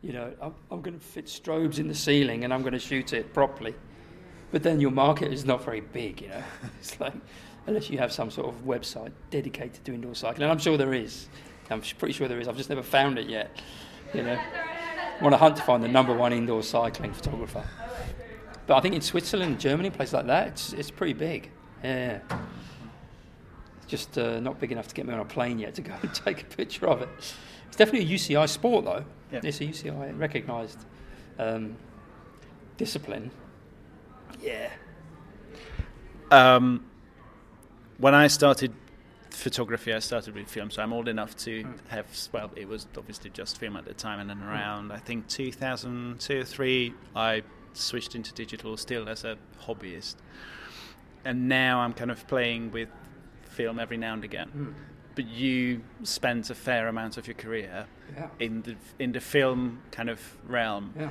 you 0.02 0.14
know, 0.14 0.32
I'm, 0.42 0.54
I'm 0.72 0.82
going 0.82 0.98
to 1.00 1.06
fit 1.06 1.26
strobes 1.26 1.80
in 1.80 1.88
the 1.88 1.96
ceiling 1.96 2.44
and 2.44 2.54
I'm 2.54 2.62
going 2.62 2.74
to 2.74 2.80
shoot 2.80 3.14
it 3.14 3.34
properly. 3.34 3.76
But 4.52 4.64
then 4.64 4.80
your 4.80 4.92
market 4.92 5.32
is 5.32 5.46
not 5.46 5.64
very 5.64 5.82
big. 5.82 6.22
You 6.22 6.30
know, 6.30 6.44
it's 6.80 7.00
like 7.00 7.14
unless 7.68 7.90
you 7.90 7.98
have 8.00 8.12
some 8.12 8.32
sort 8.32 8.48
of 8.48 8.66
website 8.66 9.12
dedicated 9.30 9.84
to 9.86 9.94
indoor 9.94 10.16
cycling, 10.16 10.44
and 10.44 10.52
I'm 10.52 10.58
sure 10.60 10.78
there 10.78 10.94
is. 10.94 11.28
I'm 11.72 11.82
pretty 11.82 12.14
sure 12.14 12.28
there 12.28 12.40
is. 12.40 12.48
I've 12.48 12.58
just 12.58 12.70
never 12.70 12.82
found 12.82 13.20
it 13.20 13.30
yet. 13.30 13.62
You 14.14 14.24
know, 14.24 14.40
want 15.22 15.34
to 15.34 15.38
hunt 15.38 15.56
to 15.58 15.62
find 15.62 15.84
the 15.84 15.88
number 15.88 16.16
one 16.16 16.34
indoor 16.34 16.64
cycling 16.64 17.14
photographer. 17.14 17.64
But 18.70 18.78
I 18.78 18.82
think 18.82 18.94
in 18.94 19.02
Switzerland, 19.02 19.60
Germany, 19.60 19.90
places 19.90 20.14
like 20.14 20.28
that, 20.28 20.48
it's 20.50 20.74
it's 20.74 20.92
pretty 20.92 21.14
big. 21.14 21.50
Yeah. 21.84 22.20
It's 23.78 23.88
just 23.88 24.16
uh, 24.16 24.40
not 24.40 24.60
big 24.60 24.72
enough 24.72 24.88
to 24.90 24.94
get 24.94 25.08
me 25.08 25.14
on 25.16 25.20
a 25.20 25.26
plane 25.26 25.58
yet 25.58 25.74
to 25.74 25.82
go 25.82 25.96
and 26.04 26.14
take 26.26 26.44
a 26.44 26.46
picture 26.46 26.88
of 26.88 27.02
it. 27.02 27.10
It's 27.68 27.76
definitely 27.76 28.14
a 28.14 28.16
UCI 28.16 28.48
sport, 28.48 28.86
though. 28.86 29.06
Yeah. 29.32 29.40
It's 29.42 29.60
a 29.60 29.64
UCI 29.64 30.16
recognised 30.20 30.86
um, 31.40 31.78
discipline. 32.78 33.32
Yeah. 34.40 34.70
Um, 36.30 36.86
when 37.98 38.14
I 38.14 38.28
started 38.28 38.72
photography, 39.32 39.96
I 39.96 40.00
started 40.00 40.36
with 40.36 40.48
film, 40.48 40.70
so 40.70 40.84
I'm 40.84 40.94
old 40.94 41.08
enough 41.08 41.36
to 41.38 41.66
have. 41.88 42.06
Well, 42.32 42.52
it 42.56 42.68
was 42.68 42.86
obviously 42.96 43.32
just 43.32 43.58
film 43.58 43.78
at 43.78 43.86
the 43.86 43.96
time, 43.96 44.20
and 44.20 44.30
then 44.30 44.44
around 44.44 44.92
I 44.92 45.00
think 45.00 45.28
2002 45.28 46.42
or 46.42 46.44
three, 46.44 46.94
I 47.16 47.42
switched 47.74 48.16
into 48.16 48.34
digital 48.34 48.78
still 48.78 49.08
as 49.10 49.24
a 49.24 49.38
hobbyist, 49.66 50.16
and 51.26 51.48
now 51.50 51.80
I'm 51.80 51.94
kind 51.94 52.12
of 52.12 52.28
playing 52.28 52.72
with 52.72 52.90
film 53.44 53.80
every 53.80 53.98
now 53.98 54.14
and 54.14 54.24
again. 54.24 54.76
But 55.16 55.28
you 55.28 55.82
spent 56.04 56.50
a 56.50 56.56
fair 56.56 56.88
amount 56.88 57.18
of 57.18 57.28
your 57.28 57.34
career 57.36 57.86
Yeah. 58.16 58.28
in 58.40 58.62
the 58.62 58.76
in 59.00 59.12
the 59.12 59.20
film 59.20 59.82
kind 59.92 60.10
of 60.10 60.20
realm 60.48 60.94
Yeah. 60.98 61.10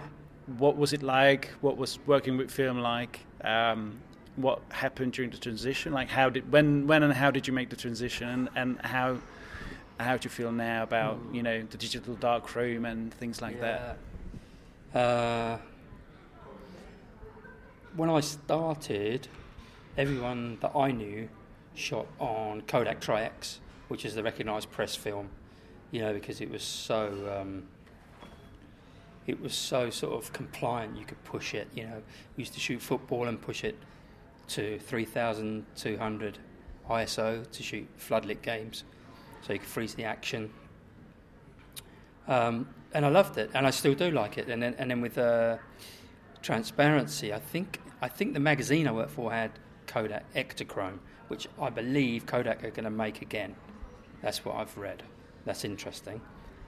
what 0.59 0.77
was 0.77 0.93
it 0.93 1.03
like? 1.03 1.49
What 1.61 1.77
was 1.77 1.99
working 2.07 2.37
with 2.39 2.51
film 2.51 2.79
like? 2.79 3.21
Um, 3.45 3.99
what 4.37 4.61
happened 4.71 5.13
during 5.13 5.31
the 5.31 5.37
transition? 5.37 5.93
Like 5.93 6.09
how 6.09 6.31
did 6.31 6.51
when 6.51 6.87
when 6.87 7.03
and 7.03 7.13
how 7.13 7.31
did 7.31 7.47
you 7.47 7.53
make 7.53 7.69
the 7.69 7.77
transition? 7.77 8.29
And, 8.29 8.49
and 8.57 8.81
how 8.87 9.19
how 10.01 10.17
do 10.17 10.25
you 10.27 10.31
feel 10.31 10.53
now 10.53 10.85
about 10.85 11.19
you 11.33 11.43
know 11.43 11.61
the 11.71 11.77
digital 11.77 12.15
dark 12.15 12.55
room 12.55 12.85
and 12.87 13.13
things 13.15 13.43
like 13.43 13.61
that? 13.61 13.99
that. 14.95 14.99
Uh, 14.99 15.59
when 17.99 18.11
I 18.11 18.21
started, 18.21 19.27
everyone 19.97 20.57
that 20.61 20.71
I 20.77 20.93
knew 20.93 21.29
shot 21.75 22.07
on 22.21 22.61
Kodak 22.63 23.01
Tri-X, 23.01 23.59
which 23.89 24.05
is 24.05 24.15
the 24.15 24.23
recognised 24.23 24.71
press 24.71 24.95
film, 24.95 25.29
you 25.91 26.01
know, 26.01 26.15
because 26.15 26.41
it 26.41 26.49
was 26.49 26.63
so. 26.63 27.39
Um, 27.41 27.65
it 29.27 29.39
was 29.43 29.53
so 29.53 29.91
sort 29.91 30.15
of 30.15 30.33
compliant. 30.33 30.97
You 30.97 31.05
could 31.05 31.23
push 31.25 31.53
it. 31.53 31.69
You 31.75 31.83
know, 31.85 32.03
we 32.37 32.43
used 32.43 32.55
to 32.55 32.61
shoot 32.61 32.81
football 32.81 33.27
and 33.27 33.39
push 33.39 33.63
it 33.63 33.77
to 34.49 34.79
3,200 34.79 36.39
ISO 36.89 37.51
to 37.51 37.63
shoot 37.63 37.87
floodlit 37.99 38.41
games, 38.41 38.85
so 39.43 39.53
you 39.53 39.59
could 39.59 39.69
freeze 39.69 39.95
the 39.95 40.05
action. 40.05 40.51
Um, 42.27 42.69
and 42.95 43.05
I 43.05 43.09
loved 43.09 43.37
it, 43.39 43.51
and 43.55 43.67
I 43.67 43.71
still 43.71 43.95
do 43.95 44.11
like 44.13 44.39
it. 44.39 44.49
And 44.49 44.63
then, 44.63 44.77
and 44.79 44.91
then 44.91 45.03
with 45.03 45.19
uh, 45.19 45.59
transparency, 46.41 47.35
I 47.35 47.41
think 47.41 47.81
I 48.01 48.09
think 48.09 48.35
the 48.35 48.41
magazine 48.41 48.87
I 48.87 48.93
worked 48.93 49.11
for 49.11 49.33
had 49.33 49.51
Kodak 49.87 50.33
Ektachrome, 50.35 50.99
which 51.29 51.49
I 51.61 51.71
believe 51.71 52.27
Kodak 52.27 52.63
are 52.65 52.71
going 52.71 52.85
to 52.85 52.91
make 52.91 53.23
again. 53.23 53.57
That's 54.23 54.45
what 54.45 54.57
I've 54.57 54.77
read. 54.77 55.03
That's 55.45 55.65
interesting. 55.65 56.21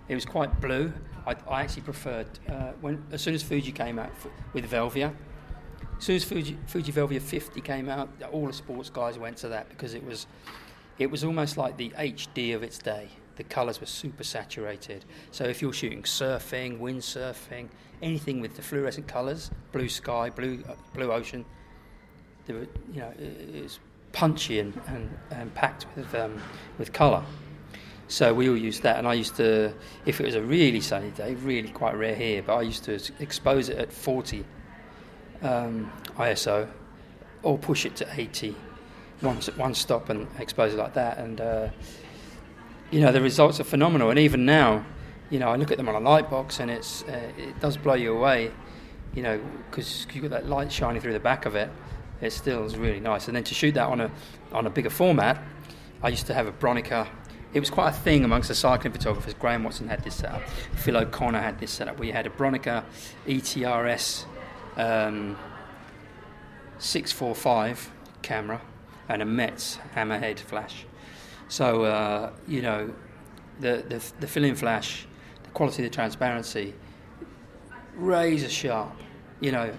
It 0.09 0.15
was 0.15 0.25
quite 0.25 0.61
blue. 0.61 0.93
I, 1.27 1.37
I 1.49 1.63
actually 1.63 1.83
preferred 1.83 2.27
uh, 2.49 2.73
when 2.81 3.05
as 3.13 3.21
soon 3.23 3.35
as 3.35 3.43
Fuji 3.43 3.71
came 3.71 3.99
out 3.99 4.11
f- 4.11 4.27
with 4.53 4.69
Velvia. 4.71 5.15
As 5.99 6.05
soon 6.05 6.17
as 6.17 6.25
Fuji, 6.25 6.59
Fuji 6.67 6.93
Velvia 6.93 7.21
50 7.21 7.61
came 7.61 7.89
out, 7.89 8.09
all 8.33 8.47
the 8.47 8.53
sports 8.53 8.91
guys 8.91 9.19
went 9.19 9.37
to 9.39 9.49
that 9.49 9.69
because 9.69 9.95
it 9.95 10.05
was 10.05 10.27
it 10.99 11.11
was 11.11 11.23
almost 11.25 11.57
like 11.57 11.77
the 11.77 11.91
HD 11.91 12.55
of 12.55 12.63
its 12.63 12.79
day. 12.79 13.09
The 13.37 13.45
colours 13.45 13.81
were 13.81 13.87
super 13.87 14.25
saturated. 14.25 15.05
So 15.31 15.45
if 15.45 15.63
you're 15.63 15.73
shooting 15.73 16.03
surfing, 16.03 16.79
windsurfing, 16.79 17.69
anything 18.03 18.41
with 18.41 18.57
the 18.57 18.63
fluorescent 18.63 19.07
colours, 19.09 19.51
blue 19.73 19.89
sky, 19.89 20.31
blue 20.31 20.63
uh, 20.69 20.75
blue 20.95 21.13
ocean, 21.13 21.45
they 22.47 22.55
were, 22.55 22.67
you 22.93 23.01
know, 23.01 23.13
it, 23.19 23.55
it 23.55 23.63
was 23.63 23.79
punchy 24.13 24.59
and, 24.59 24.79
and, 24.89 25.19
and 25.31 25.55
packed 25.55 25.87
with 25.97 26.15
um, 26.15 26.41
with 26.79 26.93
colour. 26.93 27.25
So 28.09 28.35
we 28.35 28.49
all 28.49 28.57
used 28.57 28.83
that, 28.83 28.99
and 28.99 29.07
I 29.07 29.15
used 29.15 29.37
to, 29.37 29.73
if 30.05 30.21
it 30.21 30.27
was 30.27 30.35
a 30.35 30.43
really 30.43 30.81
sunny 30.81 31.11
day, 31.13 31.37
really 31.37 31.69
quite 31.69 31.97
rare 31.97 32.17
here, 32.17 32.43
but 32.43 32.57
I 32.57 32.63
used 32.63 32.83
to 32.85 33.01
expose 33.21 33.69
it 33.69 33.79
at 33.79 33.93
40 33.93 34.45
um, 35.43 35.93
ISO 36.17 36.69
or 37.45 37.57
push 37.57 37.87
it 37.87 37.95
to 37.97 38.09
80 38.21 38.57
one, 39.21 39.37
one 39.57 39.75
stop 39.75 40.09
and 40.09 40.27
expose 40.39 40.75
it 40.75 40.77
like 40.77 40.95
that. 40.95 41.19
And, 41.19 41.41
uh, 41.41 41.69
you 42.91 43.01
know, 43.01 43.13
the 43.13 43.21
results 43.21 43.61
are 43.61 43.65
phenomenal. 43.65 44.11
And 44.11 44.19
even 44.19 44.45
now, 44.45 44.85
you 45.31 45.39
know, 45.39 45.49
I 45.49 45.57
look 45.57 45.71
at 45.71 45.77
them 45.77 45.89
on 45.89 45.95
a 45.95 46.01
light 46.01 46.29
box 46.29 46.61
and 46.61 46.71
it's, 46.71 47.03
uh, 47.05 47.31
it 47.39 47.59
does 47.61 47.77
blow 47.77 47.95
you 47.95 48.17
away, 48.17 48.51
you 49.15 49.23
know, 49.23 49.41
because 49.71 50.07
you've 50.13 50.23
got 50.23 50.31
that 50.33 50.49
light 50.49 50.73
shining 50.73 51.01
through 51.01 51.13
the 51.13 51.21
back 51.21 51.47
of 51.47 51.55
it. 51.55 51.71
It 52.21 52.33
still 52.33 52.65
is 52.65 52.77
really 52.77 53.01
nice. 53.01 53.29
And 53.29 53.37
then 53.37 53.45
to 53.45 53.55
shoot 53.55 53.73
that 53.75 53.87
on 53.87 54.01
a, 54.01 54.11
on 54.53 54.67
a 54.67 54.71
bigger 54.71 54.91
format, 54.91 55.43
I 56.03 56.09
used 56.09 56.27
to 56.27 56.35
have 56.35 56.47
a 56.47 56.53
Bronica. 56.53 57.09
It 57.55 57.61
was 57.61 57.71
quite 57.71 57.91
a 57.91 57.93
thing 57.93 58.25
amongst 58.25 58.49
the 58.49 58.55
cycling 58.55 58.93
photographers. 58.93 59.35
Graham 59.35 59.65
Watson 59.65 59.89
had 59.89 60.03
this 60.05 60.17
setup. 60.17 60.43
Phil 60.77 60.97
O'Connor 60.97 61.41
had 61.41 61.59
this 61.59 61.71
setup 61.71 61.99
where 61.99 62.07
you 62.07 62.13
had 62.13 62.27
a 62.27 62.31
Bronica 62.31 62.85
ETRS 63.27 64.25
um, 64.77 65.37
645 66.79 67.91
camera 68.23 68.61
and 69.09 69.23
a 69.23 69.25
Metz 69.25 69.79
hammerhead 69.95 70.39
flash. 70.39 70.87
So, 71.51 71.83
uh, 71.83 72.31
you 72.47 72.63
know, 72.63 72.95
the, 73.59 73.85
the, 73.89 74.01
the 74.21 74.27
fill-in 74.29 74.55
flash, 74.55 75.09
the 75.43 75.51
quality 75.51 75.83
the 75.83 75.91
transparency, 75.91 76.75
razor 77.97 78.49
sharp, 78.49 78.93
you 79.41 79.51
know, 79.51 79.73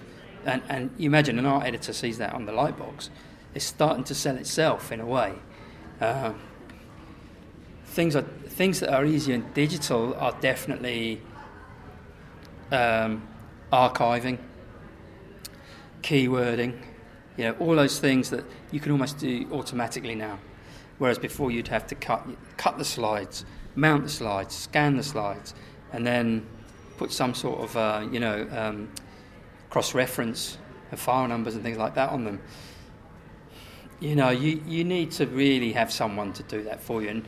and, 0.44 0.62
and 0.68 0.90
you 0.98 1.06
imagine 1.06 1.38
an 1.38 1.46
art 1.46 1.64
editor 1.64 1.94
sees 1.94 2.18
that 2.18 2.34
on 2.34 2.44
the 2.44 2.52
light 2.52 2.78
box, 2.78 3.08
it's 3.54 3.64
starting 3.64 4.04
to 4.04 4.14
sell 4.14 4.36
itself 4.36 4.92
in 4.92 5.00
a 5.00 5.06
way. 5.06 5.32
Uh, 5.98 6.34
things 7.86 8.16
are 8.16 8.22
things 8.48 8.80
that 8.80 8.92
are 8.92 9.06
easier 9.06 9.34
in 9.34 9.52
digital 9.54 10.14
are 10.16 10.36
definitely 10.42 11.22
um, 12.70 13.26
archiving, 13.72 14.38
keywording, 16.02 16.78
you 17.38 17.44
know, 17.44 17.52
all 17.60 17.76
those 17.76 17.98
things 17.98 18.28
that 18.28 18.44
you 18.70 18.78
can 18.78 18.92
almost 18.92 19.16
do 19.16 19.48
automatically 19.50 20.14
now. 20.14 20.38
Whereas 21.02 21.18
before 21.18 21.50
you'd 21.50 21.66
have 21.66 21.88
to 21.88 21.96
cut 21.96 22.24
cut 22.56 22.78
the 22.78 22.84
slides, 22.84 23.44
mount 23.74 24.04
the 24.04 24.08
slides, 24.08 24.54
scan 24.54 24.96
the 24.96 25.02
slides, 25.02 25.52
and 25.92 26.06
then 26.06 26.46
put 26.96 27.10
some 27.10 27.34
sort 27.34 27.58
of 27.58 27.76
uh, 27.76 28.06
you 28.12 28.20
know 28.20 28.46
um, 28.52 28.88
cross-reference 29.68 30.58
and 30.92 31.00
file 31.00 31.26
numbers 31.26 31.56
and 31.56 31.64
things 31.64 31.76
like 31.76 31.96
that 31.96 32.10
on 32.10 32.22
them. 32.22 32.40
You 33.98 34.14
know, 34.14 34.30
you, 34.30 34.62
you 34.64 34.84
need 34.84 35.10
to 35.18 35.26
really 35.26 35.72
have 35.72 35.90
someone 35.90 36.34
to 36.34 36.44
do 36.44 36.62
that 36.62 36.80
for 36.80 37.02
you, 37.02 37.08
and 37.08 37.24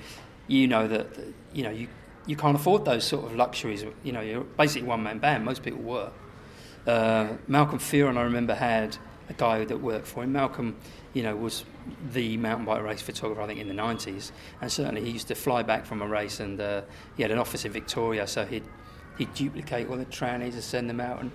you 0.46 0.68
know 0.68 0.87
that 0.87 1.12
that, 1.14 1.34
you 1.52 1.64
know 1.64 1.70
you 1.70 1.88
you 2.28 2.37
can't 2.37 2.54
afford 2.54 2.84
those 2.84 3.02
sort 3.02 3.24
of 3.24 3.34
luxuries. 3.34 3.84
You 4.04 4.12
know, 4.12 4.20
you're 4.20 4.44
basically 4.44 4.87
one 4.87 5.02
man 5.02 5.18
band. 5.18 5.44
Most 5.44 5.64
people 5.64 5.82
were. 5.82 6.12
Uh, 6.87 7.38
Malcolm 7.48 7.80
Fearon, 7.80 8.16
I 8.18 8.22
remember, 8.22 8.54
had 8.54 8.98
a 9.28 9.32
guy 9.32 9.64
that 9.64 9.80
worked 9.80 10.06
for 10.06 10.22
him. 10.22 10.32
Malcolm, 10.32 10.76
you 11.14 11.22
know, 11.22 11.35
was 11.35 11.64
the 12.12 12.37
mountain 12.37 12.66
bike 12.66 12.83
race 12.83 13.00
photographer, 13.00 13.40
I 13.40 13.46
think, 13.46 13.61
in 13.61 13.68
the 13.68 13.74
90s. 13.74 14.33
And 14.61 14.70
certainly 14.70 15.03
he 15.03 15.11
used 15.11 15.29
to 15.29 15.35
fly 15.35 15.62
back 15.62 15.87
from 15.87 16.03
a 16.03 16.07
race 16.07 16.40
and 16.40 16.61
uh, 16.61 16.83
he 17.16 17.22
had 17.22 17.31
an 17.31 17.38
office 17.38 17.64
in 17.64 17.72
Victoria, 17.72 18.27
so 18.27 18.44
he'd, 18.44 18.64
he'd 19.16 19.33
duplicate 19.35 19.88
all 19.88 19.96
the 19.96 20.05
trannies 20.07 20.55
and 20.55 20.62
send 20.62 20.90
them 20.90 21.00
out. 21.00 21.20
And 21.20 21.31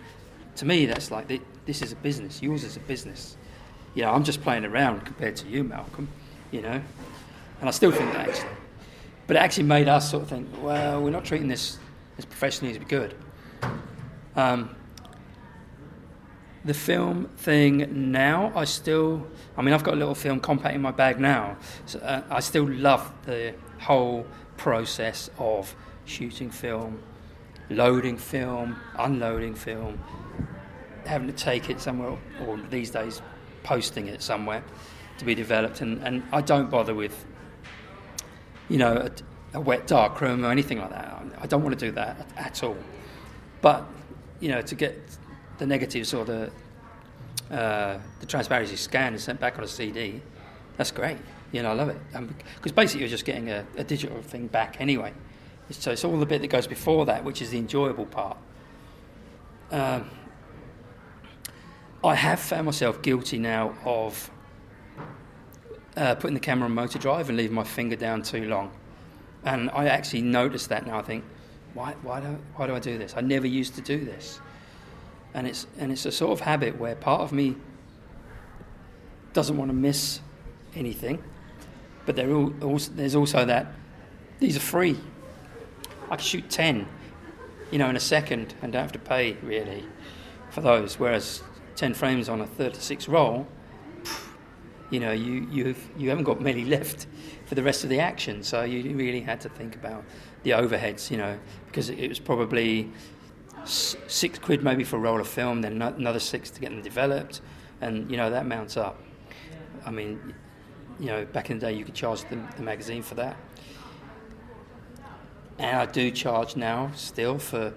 to 0.58 0.66
me, 0.66 0.86
that's 0.86 1.12
like, 1.12 1.28
th- 1.28 1.42
this 1.66 1.82
is 1.82 1.94
a 1.94 1.96
business. 1.96 2.42
Yours 2.42 2.64
is 2.64 2.78
a 2.78 2.82
business. 2.82 3.38
You 3.96 4.04
know, 4.04 4.12
I'm 4.12 4.24
just 4.24 4.42
playing 4.42 4.66
around 4.66 5.06
compared 5.06 5.36
to 5.38 5.48
you, 5.48 5.64
Malcolm, 5.64 6.10
you 6.52 6.62
know. 6.62 6.82
And 7.60 7.68
I 7.68 7.72
still 7.72 7.92
think 7.92 8.12
that, 8.14 8.30
actually. 8.30 8.50
But 9.28 9.38
it 9.38 9.40
actually 9.40 9.64
made 9.64 9.88
us 9.88 10.12
sort 10.12 10.24
of 10.24 10.30
think, 10.30 10.48
well, 10.62 11.02
we're 11.02 11.10
not 11.10 11.24
treating 11.24 11.48
this 11.48 11.78
as 12.18 12.26
professionally 12.26 12.74
as 12.74 12.80
we 12.80 12.86
could. 12.86 13.16
Um, 14.36 14.76
The 16.66 16.74
film 16.74 17.30
thing 17.38 18.12
now, 18.12 18.52
I 18.54 18.66
still, 18.66 19.26
I 19.60 19.62
mean, 19.62 19.74
I've 19.74 19.84
got 19.84 19.96
a 19.96 19.98
little 19.98 20.16
film 20.16 20.40
compact 20.40 20.74
in 20.74 20.82
my 20.82 20.92
bag 20.92 21.20
now. 21.20 21.58
So, 21.86 22.00
uh, 22.00 22.24
I 22.30 22.40
still 22.40 22.66
love 22.66 23.12
the 23.26 23.54
whole 23.78 24.26
process 24.56 25.30
of 25.38 25.76
shooting 26.06 26.50
film, 26.50 27.04
loading 27.70 28.18
film, 28.18 28.78
unloading 28.98 29.56
film, 29.56 30.02
having 31.06 31.28
to 31.28 31.34
take 31.34 31.70
it 31.70 31.82
somewhere, 31.82 32.18
or 32.48 32.58
these 32.70 32.90
days, 32.90 33.22
posting 33.64 34.08
it 34.08 34.22
somewhere 34.22 34.64
to 35.18 35.26
be 35.26 35.36
developed. 35.36 35.82
And, 35.82 36.02
and 36.04 36.24
I 36.32 36.40
don't 36.40 36.70
bother 36.70 36.96
with, 36.96 37.26
you 38.70 38.78
know, 38.78 38.94
a, 38.94 39.58
a 39.58 39.60
wet 39.60 39.88
dark 39.88 40.22
room 40.22 40.46
or 40.46 40.52
anything 40.52 40.80
like 40.80 40.92
that. 40.92 41.22
I 41.38 41.48
don't 41.48 41.64
want 41.64 41.78
to 41.78 41.86
do 41.86 41.92
that 41.92 42.32
at 42.38 42.64
all. 42.64 42.78
But, 43.60 43.86
you 44.40 44.48
know, 44.52 44.62
to 44.62 44.76
get 44.76 44.98
the 45.58 45.66
negatives 45.66 46.14
or 46.14 46.24
the, 46.24 46.50
uh, 47.52 47.98
the 48.20 48.26
transparency 48.26 48.76
scanned 48.76 49.16
and 49.16 49.22
sent 49.22 49.40
back 49.40 49.58
on 49.58 49.64
a 49.64 49.68
CD, 49.68 50.22
that's 50.78 50.92
great. 50.92 51.18
You 51.52 51.64
know, 51.64 51.72
I 51.72 51.74
love 51.74 51.90
it. 51.90 51.98
Because 52.56 52.72
basically 52.72 53.02
you're 53.02 53.10
just 53.10 53.26
getting 53.26 53.50
a, 53.50 53.66
a 53.78 53.84
digital 53.84 54.22
thing 54.22 54.48
back 54.48 54.80
anyway. 54.80 55.14
So 55.72 55.92
it's 55.92 56.04
all 56.04 56.18
the 56.18 56.26
bit 56.26 56.42
that 56.42 56.48
goes 56.48 56.68
before 56.68 57.06
that, 57.06 57.24
which 57.24 57.42
is 57.42 57.52
the 57.52 57.58
enjoyable 57.58 58.06
part. 58.06 58.38
Um, 59.72 60.10
I 62.04 62.16
have 62.16 62.40
found 62.40 62.66
myself 62.66 63.02
guilty 63.02 63.38
now 63.38 63.76
of 63.84 64.32
uh, 65.98 66.16
putting 66.16 66.34
the 66.34 66.40
camera 66.40 66.68
on 66.68 66.74
motor 66.74 66.98
drive 66.98 67.30
and 67.30 67.38
leaving 67.38 67.56
my 67.56 67.64
finger 67.64 67.96
down 67.96 68.24
too 68.24 68.48
long. 68.48 68.72
And 69.44 69.70
I 69.72 69.88
actually 69.88 70.22
notice 70.22 70.68
that 70.68 70.88
now. 70.88 70.98
I 70.98 71.02
think, 71.02 71.24
why, 71.74 71.94
why, 72.02 72.20
do, 72.22 72.38
why 72.56 72.68
do 72.68 72.76
I 72.76 72.80
do 72.80 72.98
this? 72.98 73.14
I 73.16 73.22
never 73.22 73.48
used 73.48 73.76
to 73.76 73.82
do 73.82 74.04
this. 74.04 74.40
And 75.34 75.48
it's, 75.48 75.68
and 75.78 75.92
it's 75.92 76.06
a 76.06 76.12
sort 76.12 76.32
of 76.32 76.42
habit 76.42 76.80
where 76.80 76.96
part 76.96 77.22
of 77.22 77.32
me 77.32 77.56
doesn't 79.34 79.58
want 79.58 79.70
to 79.70 79.76
miss 79.76 80.22
anything, 80.76 81.24
but 82.06 82.16
there 82.16 82.32
also, 82.34 82.92
there's 82.96 83.16
also 83.16 83.46
that 83.46 83.68
these 84.40 84.56
are 84.58 84.62
free. 84.62 84.98
I 86.06 86.16
can 86.16 86.20
shoot 86.20 86.50
10, 86.50 86.88
you 87.72 87.78
know, 87.78 87.90
in 87.90 87.96
a 87.96 88.00
second 88.00 88.54
and 88.62 88.74
don't 88.74 88.82
have 88.82 88.92
to 88.94 89.00
pay 89.00 89.34
really 89.44 89.86
for 90.50 90.62
those. 90.62 90.98
Whereas 90.98 91.44
10 91.76 91.94
frames 91.94 92.30
on 92.30 92.42
a 92.42 92.48
36 92.48 93.08
roll, 93.08 93.48
you 94.90 95.00
know, 95.00 95.12
you, 95.12 95.48
you've, 95.52 95.90
you 95.98 96.10
haven't 96.10 96.24
got 96.24 96.42
many 96.42 96.66
left 96.78 97.06
for 97.46 97.56
the 97.56 97.64
rest 97.64 97.84
of 97.84 97.90
the 97.90 98.00
action. 98.00 98.44
So 98.44 98.64
you 98.64 98.96
really 98.96 99.22
had 99.22 99.42
to 99.42 99.50
think 99.50 99.76
about 99.76 100.04
the 100.44 100.52
overheads, 100.52 101.12
you 101.12 101.18
know, 101.18 101.38
because 101.68 101.90
it 101.90 102.08
was 102.08 102.20
probably 102.20 102.92
six 103.66 104.40
quid 104.40 104.64
maybe 104.64 104.84
for 104.84 104.98
a 104.98 105.00
roll 105.00 105.20
of 105.20 105.28
film, 105.28 105.62
then 105.62 105.82
another 105.82 106.20
six 106.20 106.50
to 106.52 106.62
get 106.62 106.70
them 106.72 106.82
developed, 106.82 107.42
and 107.82 108.10
you 108.10 108.18
know 108.18 108.30
that 108.30 108.46
mounts 108.46 108.78
up. 108.78 109.02
I 109.86 109.92
mean, 109.92 110.34
you 111.00 111.08
know, 111.08 111.26
back 111.26 111.50
in 111.50 111.60
the 111.60 111.68
day 111.68 111.74
you 111.74 111.86
could 111.86 111.96
charge 111.96 112.22
the, 112.30 112.38
the 112.58 112.64
magazine 112.64 113.02
for 113.02 113.16
that, 113.16 113.38
and 115.58 115.78
I 115.78 115.86
do 115.86 116.12
charge 116.12 116.56
now 116.56 116.92
still 116.96 117.40
for 117.40 117.74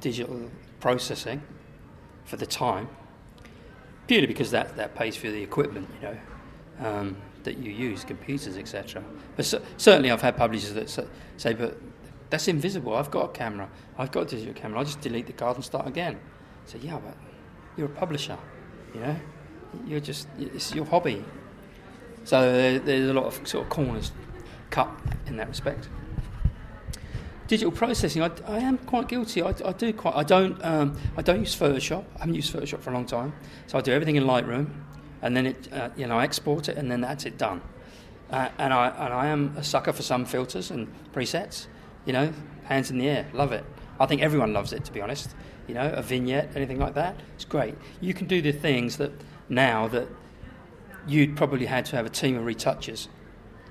digital 0.00 0.50
processing 0.78 1.42
for 2.24 2.36
the 2.36 2.46
time, 2.46 2.88
purely 4.06 4.26
because 4.26 4.50
that 4.50 4.76
that 4.76 4.94
pays 4.94 5.16
for 5.16 5.30
the 5.30 5.42
equipment, 5.42 5.88
you 6.00 6.08
know. 6.08 6.18
Um, 6.80 7.16
that 7.44 7.58
you 7.58 7.72
use, 7.72 8.04
computers, 8.04 8.56
etc. 8.56 9.02
But 9.36 9.46
c- 9.46 9.58
certainly, 9.76 10.10
I've 10.10 10.22
had 10.22 10.36
publishers 10.36 10.74
that 10.74 11.08
say, 11.36 11.54
"But 11.54 11.78
that's 12.30 12.48
invisible. 12.48 12.94
I've 12.94 13.10
got 13.10 13.24
a 13.24 13.32
camera. 13.32 13.68
I've 13.98 14.12
got 14.12 14.22
a 14.22 14.36
digital 14.36 14.54
camera. 14.54 14.78
I'll 14.78 14.84
just 14.84 15.00
delete 15.00 15.26
the 15.26 15.32
card 15.32 15.56
and 15.56 15.64
start 15.64 15.86
again." 15.86 16.18
So 16.66 16.78
yeah, 16.80 16.98
but 16.98 17.16
you're 17.76 17.86
a 17.86 17.90
publisher, 17.90 18.38
you 18.94 19.00
know. 19.00 19.16
You're 19.86 20.00
just 20.00 20.28
it's 20.38 20.74
your 20.74 20.84
hobby. 20.84 21.24
So 22.24 22.78
there's 22.78 23.08
a 23.08 23.14
lot 23.14 23.24
of 23.24 23.46
sort 23.46 23.64
of 23.64 23.70
corners 23.70 24.12
cut 24.70 24.88
in 25.26 25.36
that 25.36 25.48
respect. 25.48 25.88
Digital 27.46 27.72
processing, 27.72 28.22
I, 28.22 28.30
I 28.46 28.58
am 28.60 28.78
quite 28.78 29.08
guilty. 29.08 29.42
I, 29.42 29.52
I, 29.64 29.72
do 29.72 29.92
quite. 29.92 30.14
I 30.14 30.22
don't. 30.22 30.64
Um, 30.64 30.96
I 31.16 31.22
don't 31.22 31.40
use 31.40 31.56
Photoshop. 31.56 32.04
I 32.16 32.20
haven't 32.20 32.36
used 32.36 32.54
Photoshop 32.54 32.80
for 32.80 32.90
a 32.90 32.92
long 32.92 33.06
time. 33.06 33.32
So 33.66 33.76
I 33.76 33.80
do 33.80 33.92
everything 33.92 34.14
in 34.16 34.24
Lightroom, 34.24 34.70
and 35.22 35.36
then 35.36 35.46
it, 35.46 35.72
uh, 35.72 35.90
you 35.96 36.06
know, 36.06 36.18
I 36.18 36.24
export 36.24 36.68
it, 36.68 36.76
and 36.76 36.88
then 36.88 37.00
that's 37.00 37.24
it 37.26 37.38
done. 37.38 37.60
Uh, 38.30 38.48
and 38.58 38.72
I 38.72 38.88
and 38.88 39.12
I 39.12 39.26
am 39.26 39.56
a 39.56 39.64
sucker 39.64 39.92
for 39.92 40.02
some 40.02 40.24
filters 40.24 40.70
and 40.70 40.86
presets. 41.12 41.66
You 42.04 42.12
know, 42.12 42.32
hands 42.64 42.90
in 42.90 42.98
the 42.98 43.08
air, 43.08 43.26
love 43.32 43.52
it. 43.52 43.64
I 43.98 44.06
think 44.06 44.22
everyone 44.22 44.52
loves 44.52 44.72
it, 44.72 44.84
to 44.84 44.92
be 44.92 45.00
honest. 45.00 45.34
You 45.66 45.74
know, 45.74 45.92
a 45.92 46.02
vignette, 46.02 46.50
anything 46.56 46.78
like 46.78 46.94
that, 46.94 47.16
it's 47.34 47.44
great. 47.44 47.74
You 48.00 48.14
can 48.14 48.26
do 48.26 48.42
the 48.42 48.52
things 48.52 48.96
that 48.96 49.12
now 49.48 49.88
that 49.88 50.08
you'd 51.06 51.36
probably 51.36 51.66
had 51.66 51.84
to 51.86 51.96
have 51.96 52.06
a 52.06 52.10
team 52.10 52.36
of 52.36 52.44
retouchers 52.44 53.08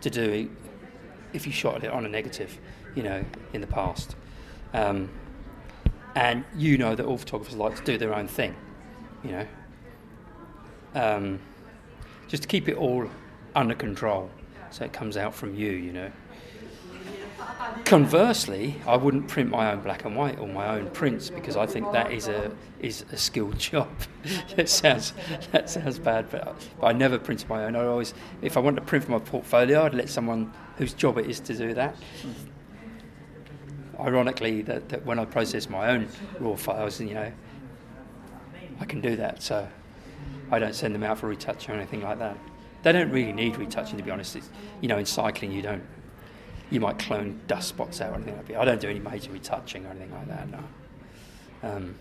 to 0.02 0.10
do 0.10 0.50
if 1.34 1.46
you 1.46 1.52
shot 1.52 1.84
it 1.84 1.92
on 1.92 2.06
a 2.06 2.10
negative, 2.10 2.58
you 2.96 3.04
know, 3.04 3.24
in 3.54 3.62
the 3.62 3.68
past. 3.68 4.16
Um, 4.74 5.10
and 6.16 6.44
you 6.56 6.78
know 6.78 6.96
that 6.96 7.06
all 7.06 7.18
photographers 7.18 7.56
like 7.56 7.76
to 7.76 7.84
do 7.84 7.98
their 7.98 8.14
own 8.14 8.28
thing, 8.28 8.56
you 9.24 9.32
know. 9.32 9.48
Um, 10.96 11.40
just 12.28 12.44
to 12.44 12.50
keep 12.50 12.68
it 12.68 12.78
all 12.78 13.10
under 13.56 13.76
control 13.76 14.30
so 14.72 14.86
it 14.86 14.94
comes 14.94 15.18
out 15.18 15.34
from 15.34 15.56
you, 15.56 15.72
you 15.72 15.92
know. 15.92 16.12
Conversely, 17.86 18.76
I 18.86 18.98
wouldn't 18.98 19.28
print 19.28 19.50
my 19.50 19.72
own 19.72 19.82
black 19.82 20.06
and 20.06 20.16
white 20.16 20.38
or 20.38 20.48
my 20.48 20.68
own 20.78 20.90
prints 20.92 21.30
because 21.30 21.58
I 21.58 21.66
think 21.66 21.92
that 21.92 22.12
is 22.12 22.28
a 22.28 22.52
is 22.80 23.04
a 23.12 23.18
skilled 23.18 23.58
job. 23.72 23.90
it 24.56 24.70
sounds 24.70 25.14
that 25.52 25.70
sounds 25.70 25.98
bad, 25.98 26.30
but, 26.30 26.56
but 26.80 26.88
I 26.88 26.94
never 26.94 27.18
print 27.18 27.48
my 27.50 27.66
own. 27.66 27.76
I 27.76 27.86
always, 27.86 28.14
if 28.42 28.58
I 28.58 28.60
want 28.60 28.76
to 28.76 28.82
print 28.84 29.06
for 29.06 29.12
my 29.12 29.20
portfolio, 29.20 29.84
I'd 29.84 29.94
let 29.94 30.10
someone 30.10 30.54
whose 30.78 30.94
job 30.94 31.18
it 31.18 31.28
is 31.28 31.40
to 31.42 31.56
do 31.56 31.74
that. 31.74 31.96
Ironically, 34.00 34.62
that, 34.62 34.90
that 34.90 35.06
when 35.06 35.20
I 35.20 35.26
process 35.26 35.68
my 35.68 35.90
own 35.90 36.08
raw 36.40 36.56
files, 36.56 37.02
you 37.02 37.14
know, 37.16 37.32
I 38.80 38.86
can 38.86 39.02
do 39.02 39.16
that. 39.18 39.42
So 39.42 39.68
I 40.52 40.60
don't 40.60 40.76
send 40.76 40.96
them 40.96 41.04
out 41.04 41.18
for 41.18 41.28
retouch 41.28 41.68
or 41.70 41.74
anything 41.74 42.02
like 42.02 42.20
that. 42.20 42.38
They 42.84 42.92
don't 42.92 43.12
really 43.12 43.34
need 43.34 43.58
retouching, 43.58 43.98
to 43.98 44.04
be 44.04 44.12
honest. 44.12 44.36
It's, 44.36 44.50
you 44.80 44.88
know, 44.88 44.98
in 44.98 45.06
cycling, 45.06 45.52
you 45.52 45.62
don't 45.62 45.84
you 46.70 46.80
might 46.80 47.00
clone 47.00 47.40
dust 47.48 47.70
spots 47.70 48.02
out 48.02 48.12
or 48.12 48.16
anything 48.16 48.36
like 48.36 48.48
that. 48.48 48.58
I 48.58 48.66
don't 48.66 48.82
do 48.82 48.90
any 48.90 49.00
major 49.00 49.32
retouching 49.32 49.86
or 49.86 49.90
anything 49.90 50.12
like 50.12 50.28
that. 50.28 50.50
No. 50.50 50.64
Um, 51.64 51.96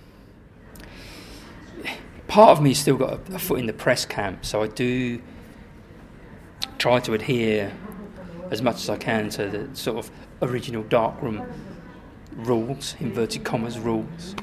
part 2.29 2.51
of 2.51 2.63
me 2.63 2.75
still 2.75 2.97
got 2.97 3.13
a, 3.31 3.35
a, 3.35 3.39
foot 3.39 3.59
in 3.59 3.67
the 3.67 3.73
press 3.73 4.05
camp, 4.05 4.45
so 4.45 4.63
I 4.63 4.69
do 4.69 5.21
try 6.79 7.01
to 7.01 7.15
adhere 7.15 7.73
as 8.51 8.63
much 8.63 8.77
as 8.77 8.91
I 8.91 8.97
can 8.97 9.31
to 9.31 9.49
the 9.49 9.77
sort 9.77 9.99
of 9.99 10.11
original 10.43 10.83
darkroom 10.85 11.43
rules, 12.37 12.95
inverted 13.01 13.45
commas 13.45 13.79
rules. 13.79 14.35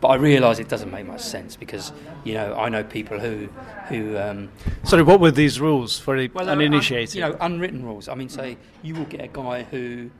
But 0.00 0.08
I 0.08 0.14
realise 0.14 0.58
it 0.58 0.68
doesn't 0.68 0.90
make 0.90 1.06
much 1.06 1.20
sense 1.20 1.56
because 1.56 1.92
you 2.24 2.32
know 2.32 2.54
I 2.54 2.68
know 2.70 2.82
people 2.82 3.18
who 3.18 3.48
who. 3.88 4.16
Um, 4.16 4.50
Sorry, 4.82 5.02
what 5.02 5.20
were 5.20 5.30
these 5.30 5.60
rules 5.60 5.98
for 5.98 6.18
the 6.18 6.28
well, 6.28 6.48
uninitiated? 6.48 7.22
Un, 7.22 7.30
you 7.30 7.32
know, 7.32 7.44
unwritten 7.44 7.84
rules. 7.84 8.08
I 8.08 8.14
mean, 8.14 8.30
say 8.30 8.56
you 8.82 8.94
will 8.94 9.04
get 9.04 9.20
a 9.22 9.28
guy 9.28 9.64
who 9.64 10.10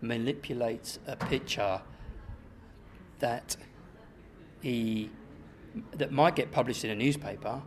manipulates 0.00 0.98
a 1.06 1.16
picture 1.16 1.80
that 3.18 3.56
he 4.62 5.10
that 5.92 6.12
might 6.12 6.34
get 6.34 6.50
published 6.50 6.84
in 6.84 6.90
a 6.90 6.94
newspaper, 6.94 7.60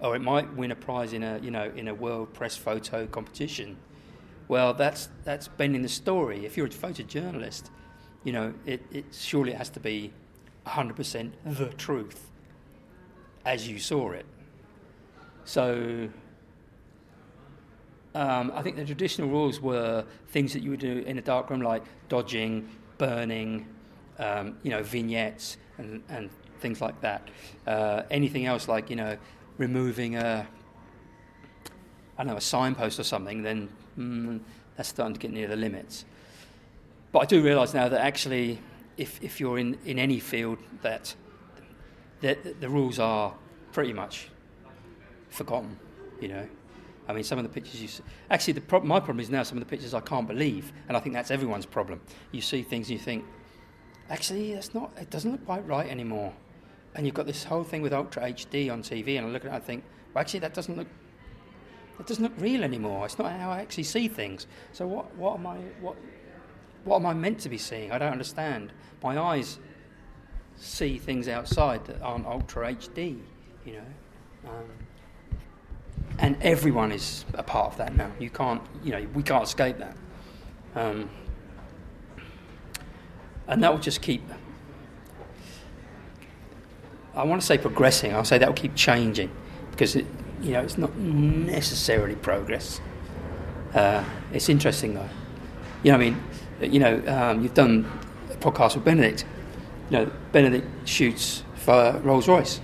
or 0.00 0.16
it 0.16 0.22
might 0.22 0.52
win 0.56 0.72
a 0.72 0.76
prize 0.76 1.12
in 1.12 1.22
a 1.22 1.38
you 1.38 1.52
know 1.52 1.70
in 1.76 1.86
a 1.86 1.94
world 1.94 2.34
press 2.34 2.56
photo 2.56 3.06
competition. 3.06 3.76
Well, 4.48 4.74
that's 4.74 5.08
that's 5.22 5.46
bending 5.46 5.82
the 5.82 5.88
story. 5.88 6.44
If 6.44 6.56
you're 6.56 6.66
a 6.66 6.70
photojournalist, 6.70 7.70
you 8.24 8.32
know 8.32 8.54
it, 8.66 8.82
it 8.90 9.04
surely 9.12 9.52
it 9.52 9.58
has 9.58 9.70
to 9.70 9.80
be 9.80 10.12
100% 10.66 11.32
the 11.44 11.66
truth 11.70 12.30
as 13.44 13.68
you 13.68 13.78
saw 13.78 14.10
it. 14.10 14.26
So 15.44 16.08
um, 18.14 18.52
I 18.54 18.62
think 18.62 18.76
the 18.76 18.84
traditional 18.84 19.28
rules 19.28 19.60
were 19.60 20.04
things 20.28 20.52
that 20.52 20.62
you 20.62 20.70
would 20.70 20.80
do 20.80 20.98
in 20.98 21.18
a 21.18 21.22
darkroom, 21.22 21.60
like 21.60 21.82
dodging, 22.08 22.68
burning, 22.98 23.66
um, 24.18 24.56
you 24.62 24.70
know, 24.70 24.82
vignettes 24.82 25.56
and, 25.78 26.02
and 26.08 26.30
things 26.60 26.80
like 26.80 27.00
that. 27.00 27.28
Uh, 27.66 28.02
anything 28.10 28.46
else, 28.46 28.68
like 28.68 28.90
you 28.90 28.96
know, 28.96 29.16
removing 29.58 30.16
a, 30.16 30.46
I 32.18 32.22
don't 32.22 32.28
know, 32.28 32.36
a 32.36 32.40
signpost 32.40 33.00
or 33.00 33.04
something, 33.04 33.42
then 33.42 33.68
mm, 33.98 34.40
that's 34.76 34.90
starting 34.90 35.14
to 35.14 35.20
get 35.20 35.32
near 35.32 35.48
the 35.48 35.56
limits. 35.56 36.04
But 37.10 37.20
I 37.20 37.26
do 37.26 37.42
realise 37.42 37.74
now 37.74 37.88
that 37.88 38.00
actually 38.00 38.58
if, 39.02 39.20
if 39.20 39.40
you're 39.40 39.58
in, 39.58 39.76
in 39.84 39.98
any 39.98 40.20
field 40.20 40.58
that 40.82 41.14
the, 42.20 42.38
the 42.60 42.68
rules 42.68 43.00
are 43.00 43.34
pretty 43.72 43.92
much 43.92 44.28
forgotten, 45.28 45.76
you 46.20 46.28
know. 46.28 46.48
I 47.08 47.12
mean, 47.12 47.24
some 47.24 47.36
of 47.36 47.42
the 47.42 47.50
pictures 47.50 47.82
you 47.82 47.88
see, 47.88 48.04
actually, 48.30 48.52
the 48.52 48.60
pro- 48.60 48.80
my 48.80 49.00
problem 49.00 49.18
is 49.18 49.28
now 49.28 49.42
some 49.42 49.58
of 49.58 49.64
the 49.64 49.68
pictures 49.68 49.92
I 49.92 50.00
can't 50.00 50.28
believe, 50.28 50.72
and 50.86 50.96
I 50.96 51.00
think 51.00 51.14
that's 51.14 51.32
everyone's 51.32 51.66
problem. 51.66 52.00
You 52.30 52.40
see 52.40 52.62
things 52.62 52.88
and 52.88 52.98
you 52.98 53.04
think, 53.04 53.24
actually, 54.08 54.54
that's 54.54 54.72
not, 54.72 54.92
it 54.96 55.10
doesn't 55.10 55.32
look 55.32 55.44
quite 55.44 55.66
right 55.66 55.90
anymore, 55.90 56.32
and 56.94 57.04
you've 57.04 57.16
got 57.16 57.26
this 57.26 57.42
whole 57.42 57.64
thing 57.64 57.82
with 57.82 57.92
Ultra 57.92 58.22
HD 58.22 58.72
on 58.72 58.82
TV, 58.82 59.18
and 59.18 59.26
I 59.26 59.30
look 59.30 59.44
at 59.44 59.46
it, 59.46 59.54
and 59.54 59.56
I 59.56 59.66
think, 59.66 59.82
well, 60.14 60.20
actually, 60.20 60.40
that 60.40 60.54
doesn't 60.54 60.76
look. 60.76 60.86
That 61.98 62.06
doesn't 62.06 62.22
look 62.22 62.32
real 62.38 62.64
anymore. 62.64 63.04
It's 63.04 63.18
not 63.18 63.32
how 63.32 63.50
I 63.50 63.60
actually 63.60 63.84
see 63.84 64.08
things. 64.08 64.46
So 64.72 64.86
what? 64.86 65.14
What 65.16 65.38
am 65.38 65.46
I? 65.46 65.56
What? 65.80 65.96
What 66.84 66.96
am 66.96 67.06
I 67.06 67.14
meant 67.14 67.38
to 67.40 67.48
be 67.48 67.58
seeing? 67.58 67.92
I 67.92 67.98
don't 67.98 68.12
understand. 68.12 68.72
My 69.02 69.18
eyes 69.18 69.58
see 70.56 70.98
things 70.98 71.28
outside 71.28 71.84
that 71.86 72.00
aren't 72.02 72.26
Ultra 72.26 72.74
HD. 72.74 73.18
You 73.64 73.72
know. 73.72 74.50
Um, 74.50 74.64
and 76.18 76.36
everyone 76.42 76.92
is 76.92 77.24
a 77.34 77.42
part 77.42 77.72
of 77.72 77.78
that 77.78 77.96
now. 77.96 78.10
You 78.18 78.30
can't, 78.30 78.62
you 78.82 78.92
know, 78.92 79.06
we 79.14 79.22
can't 79.22 79.44
escape 79.44 79.78
that. 79.78 79.96
Um, 80.74 81.10
and 83.46 83.62
that 83.62 83.72
will 83.72 83.80
just 83.80 84.02
keep. 84.02 84.22
I 87.14 87.24
want 87.24 87.40
to 87.40 87.46
say 87.46 87.58
progressing. 87.58 88.14
I'll 88.14 88.24
say 88.24 88.38
that 88.38 88.48
will 88.48 88.54
keep 88.54 88.74
changing 88.74 89.30
because 89.70 89.96
it, 89.96 90.06
you 90.40 90.52
know, 90.52 90.60
it's 90.60 90.78
not 90.78 90.96
necessarily 90.96 92.14
progress. 92.14 92.80
Uh, 93.74 94.04
it's 94.32 94.48
interesting 94.48 94.94
though. 94.94 95.08
You 95.82 95.90
know, 95.90 95.96
I 95.96 96.00
mean, 96.00 96.22
you 96.70 96.78
know, 96.78 97.02
um, 97.06 97.42
you've 97.42 97.54
done 97.54 97.90
a 98.30 98.36
podcast 98.36 98.74
with 98.74 98.84
Benedict. 98.84 99.24
You 99.90 99.98
know, 99.98 100.12
Benedict 100.32 100.66
shoots 100.88 101.42
for 101.56 102.00
Rolls 102.02 102.28
Royce. 102.28 102.60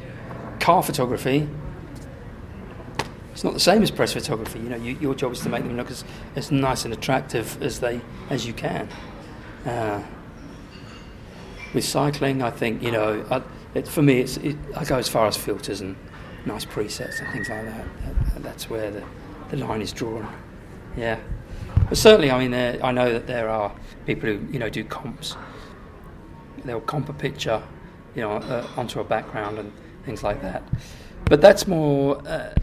Car 0.60 0.82
photography 0.82 1.48
it's 3.38 3.44
not 3.44 3.54
the 3.54 3.60
same 3.60 3.84
as 3.84 3.92
press 3.92 4.14
photography. 4.14 4.58
You 4.58 4.68
know, 4.68 4.76
you, 4.76 4.98
your 5.00 5.14
job 5.14 5.30
is 5.30 5.38
to 5.42 5.48
make 5.48 5.62
them 5.62 5.76
look 5.76 5.92
as, 5.92 6.02
as 6.34 6.50
nice 6.50 6.84
and 6.84 6.92
attractive 6.92 7.62
as 7.62 7.78
they 7.78 8.00
as 8.30 8.44
you 8.44 8.52
can. 8.52 8.88
Uh, 9.64 10.02
with 11.72 11.84
cycling, 11.84 12.42
I 12.42 12.50
think 12.50 12.82
you 12.82 12.90
know, 12.90 13.24
I, 13.30 13.40
it, 13.78 13.86
for 13.86 14.02
me, 14.02 14.18
it's 14.18 14.38
it, 14.38 14.56
I 14.74 14.84
go 14.84 14.96
as 14.96 15.08
far 15.08 15.28
as 15.28 15.36
filters 15.36 15.80
and 15.80 15.94
nice 16.46 16.64
presets 16.64 17.20
and 17.20 17.32
things 17.32 17.48
like 17.48 17.64
that. 17.66 17.86
that 18.34 18.42
that's 18.42 18.68
where 18.68 18.90
the, 18.90 19.04
the 19.50 19.56
line 19.58 19.82
is 19.82 19.92
drawn. 19.92 20.26
Yeah, 20.96 21.20
but 21.88 21.96
certainly, 21.96 22.32
I 22.32 22.40
mean, 22.40 22.50
there, 22.50 22.84
I 22.84 22.90
know 22.90 23.12
that 23.12 23.28
there 23.28 23.48
are 23.48 23.72
people 24.08 24.30
who 24.30 24.40
you 24.50 24.58
know 24.58 24.70
do 24.70 24.82
comps. 24.82 25.36
They'll 26.64 26.80
comp 26.80 27.08
a 27.08 27.12
picture, 27.12 27.62
you 28.16 28.22
know, 28.22 28.32
uh, 28.32 28.66
onto 28.76 29.00
a 29.00 29.04
background 29.04 29.58
and 29.58 29.70
things 30.04 30.24
like 30.24 30.40
that. 30.42 30.62
But 31.26 31.40
that's 31.40 31.68
more. 31.68 32.18
Uh, 32.26 32.54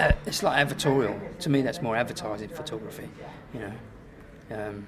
uh, 0.00 0.12
it's 0.26 0.42
like 0.42 0.66
advertorial. 0.66 1.16
To 1.38 1.48
me, 1.48 1.62
that's 1.62 1.80
more 1.80 1.96
advertising 1.96 2.48
photography, 2.48 3.08
you 3.54 3.60
know, 3.60 3.72
um, 4.50 4.86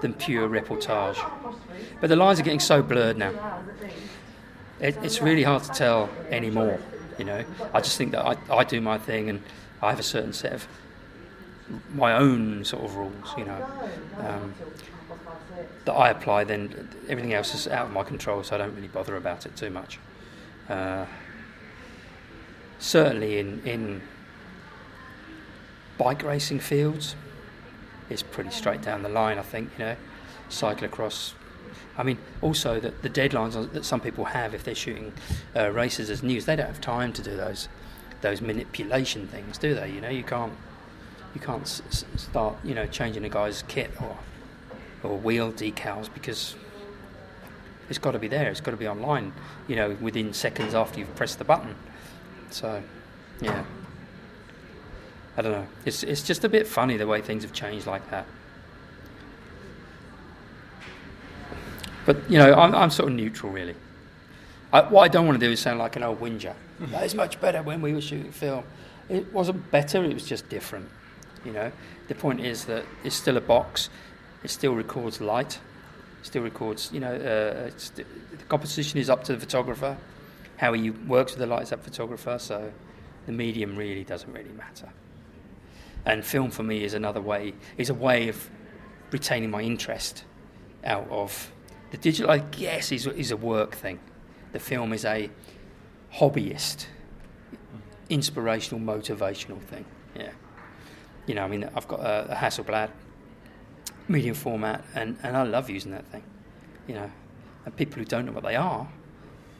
than 0.00 0.14
pure 0.14 0.48
reportage. 0.48 1.18
But 2.00 2.08
the 2.08 2.16
lines 2.16 2.38
are 2.40 2.44
getting 2.44 2.60
so 2.60 2.82
blurred 2.82 3.18
now. 3.18 3.32
It, 4.80 4.96
it's 5.02 5.20
really 5.20 5.42
hard 5.42 5.64
to 5.64 5.70
tell 5.70 6.08
anymore, 6.30 6.78
you 7.18 7.24
know. 7.24 7.44
I 7.74 7.80
just 7.80 7.98
think 7.98 8.12
that 8.12 8.24
I, 8.24 8.36
I 8.56 8.64
do 8.64 8.80
my 8.80 8.96
thing 8.96 9.28
and 9.28 9.42
I 9.82 9.90
have 9.90 9.98
a 9.98 10.04
certain 10.14 10.32
set 10.32 10.52
of 10.52 10.68
my 11.94 12.14
own 12.14 12.64
sort 12.64 12.84
of 12.84 12.96
rules, 12.96 13.34
you 13.36 13.44
know, 13.44 13.66
um, 14.18 14.54
that 15.84 15.92
I 15.92 16.10
apply. 16.10 16.44
Then 16.44 16.88
everything 17.08 17.32
else 17.32 17.54
is 17.54 17.68
out 17.68 17.86
of 17.86 17.92
my 17.92 18.02
control, 18.02 18.42
so 18.42 18.54
I 18.54 18.58
don't 18.58 18.74
really 18.74 18.88
bother 18.88 19.16
about 19.16 19.46
it 19.46 19.56
too 19.56 19.70
much. 19.70 19.98
Uh, 20.68 21.06
certainly 22.78 23.38
in, 23.38 23.62
in 23.64 24.02
bike 25.98 26.22
racing 26.22 26.60
fields, 26.60 27.14
it's 28.08 28.22
pretty 28.22 28.50
straight 28.50 28.82
down 28.82 29.02
the 29.02 29.08
line, 29.08 29.38
I 29.38 29.42
think, 29.42 29.70
you 29.78 29.84
know, 29.84 29.96
cyclocross. 30.48 31.34
I 31.96 32.02
mean, 32.02 32.18
also 32.40 32.80
that 32.80 33.02
the 33.02 33.10
deadlines 33.10 33.72
that 33.72 33.84
some 33.84 34.00
people 34.00 34.24
have 34.26 34.54
if 34.54 34.64
they're 34.64 34.74
shooting 34.74 35.12
uh, 35.54 35.70
races 35.70 36.08
as 36.08 36.22
news, 36.22 36.46
they 36.46 36.56
don't 36.56 36.66
have 36.66 36.80
time 36.80 37.12
to 37.12 37.22
do 37.22 37.36
those 37.36 37.68
those 38.22 38.42
manipulation 38.42 39.26
things, 39.28 39.56
do 39.56 39.74
they? 39.74 39.90
You 39.90 40.00
know, 40.00 40.10
you 40.10 40.22
can't 40.22 40.52
you 41.34 41.40
can't 41.40 41.62
s- 41.62 42.04
start 42.16 42.56
you 42.64 42.74
know 42.74 42.86
changing 42.86 43.24
a 43.24 43.28
guy's 43.28 43.62
kit 43.68 43.90
or 44.00 44.16
or 45.02 45.16
wheel 45.16 45.52
decals 45.52 46.12
because 46.12 46.54
it's 47.88 47.98
got 47.98 48.12
to 48.12 48.18
be 48.18 48.28
there. 48.28 48.50
It's 48.50 48.60
got 48.60 48.70
to 48.70 48.76
be 48.76 48.86
online. 48.86 49.32
You 49.66 49.76
know, 49.76 49.96
within 50.00 50.32
seconds 50.32 50.74
after 50.74 51.00
you've 51.00 51.14
pressed 51.16 51.38
the 51.38 51.44
button. 51.44 51.74
So, 52.50 52.82
yeah. 53.40 53.64
I 55.36 55.42
don't 55.42 55.52
know. 55.52 55.66
It's 55.84 56.02
it's 56.02 56.22
just 56.22 56.44
a 56.44 56.48
bit 56.48 56.66
funny 56.66 56.96
the 56.96 57.06
way 57.06 57.20
things 57.20 57.42
have 57.42 57.52
changed 57.52 57.86
like 57.86 58.08
that. 58.10 58.26
But 62.06 62.30
you 62.30 62.38
know, 62.38 62.54
I'm 62.54 62.74
I'm 62.74 62.90
sort 62.90 63.08
of 63.10 63.16
neutral 63.16 63.52
really. 63.52 63.74
I, 64.72 64.82
what 64.82 65.02
I 65.02 65.08
don't 65.08 65.26
want 65.26 65.40
to 65.40 65.44
do 65.44 65.50
is 65.50 65.60
sound 65.60 65.78
like 65.78 65.96
an 65.96 66.02
old 66.02 66.20
whinger. 66.20 66.54
That 66.80 67.04
is 67.04 67.14
much 67.14 67.38
better 67.42 67.62
when 67.62 67.82
we 67.82 67.92
were 67.92 68.00
shooting 68.00 68.32
film. 68.32 68.64
It 69.10 69.30
wasn't 69.34 69.70
better. 69.70 70.02
It 70.02 70.14
was 70.14 70.24
just 70.24 70.48
different. 70.48 70.88
You 71.44 71.52
know, 71.52 71.72
the 72.08 72.14
point 72.14 72.40
is 72.40 72.64
that 72.66 72.84
it's 73.04 73.16
still 73.16 73.36
a 73.36 73.40
box. 73.40 73.88
It 74.44 74.50
still 74.50 74.74
records 74.74 75.20
light. 75.20 75.58
Still 76.22 76.42
records. 76.42 76.90
You 76.92 77.00
know, 77.00 77.14
uh, 77.14 77.70
the 77.96 78.04
composition 78.48 78.98
is 78.98 79.08
up 79.08 79.24
to 79.24 79.34
the 79.34 79.40
photographer 79.40 79.96
how 80.60 80.74
he 80.74 80.90
works 80.90 81.32
with 81.32 81.38
the 81.38 81.46
lights 81.46 81.72
up 81.72 81.82
photographer, 81.82 82.38
so 82.38 82.70
the 83.24 83.32
medium 83.32 83.74
really 83.76 84.04
doesn't 84.04 84.30
really 84.30 84.52
matter. 84.52 84.90
And 86.04 86.22
film 86.22 86.50
for 86.50 86.62
me 86.62 86.84
is 86.84 86.92
another 86.92 87.22
way, 87.22 87.54
is 87.78 87.88
a 87.88 87.94
way 87.94 88.28
of 88.28 88.50
retaining 89.10 89.50
my 89.50 89.62
interest 89.62 90.24
out 90.84 91.08
of 91.10 91.50
the 91.92 91.96
digital, 91.96 92.30
I 92.30 92.40
guess, 92.40 92.92
is, 92.92 93.06
is 93.06 93.30
a 93.30 93.38
work 93.38 93.74
thing. 93.74 94.00
The 94.52 94.58
film 94.58 94.92
is 94.92 95.06
a 95.06 95.30
hobbyist, 96.16 96.84
inspirational, 98.10 98.80
motivational 98.80 99.62
thing. 99.62 99.86
You 101.26 101.34
know, 101.34 101.44
I 101.44 101.48
mean, 101.48 101.68
I've 101.74 101.86
got 101.86 102.00
a, 102.00 102.32
a 102.32 102.34
Hasselblad 102.34 102.90
medium 104.08 104.34
format, 104.34 104.84
and, 104.94 105.16
and 105.22 105.36
I 105.36 105.42
love 105.42 105.70
using 105.70 105.92
that 105.92 106.06
thing. 106.06 106.24
You 106.88 106.94
know, 106.94 107.10
and 107.64 107.76
people 107.76 107.98
who 107.98 108.04
don't 108.04 108.26
know 108.26 108.32
what 108.32 108.44
they 108.44 108.56
are, 108.56 108.88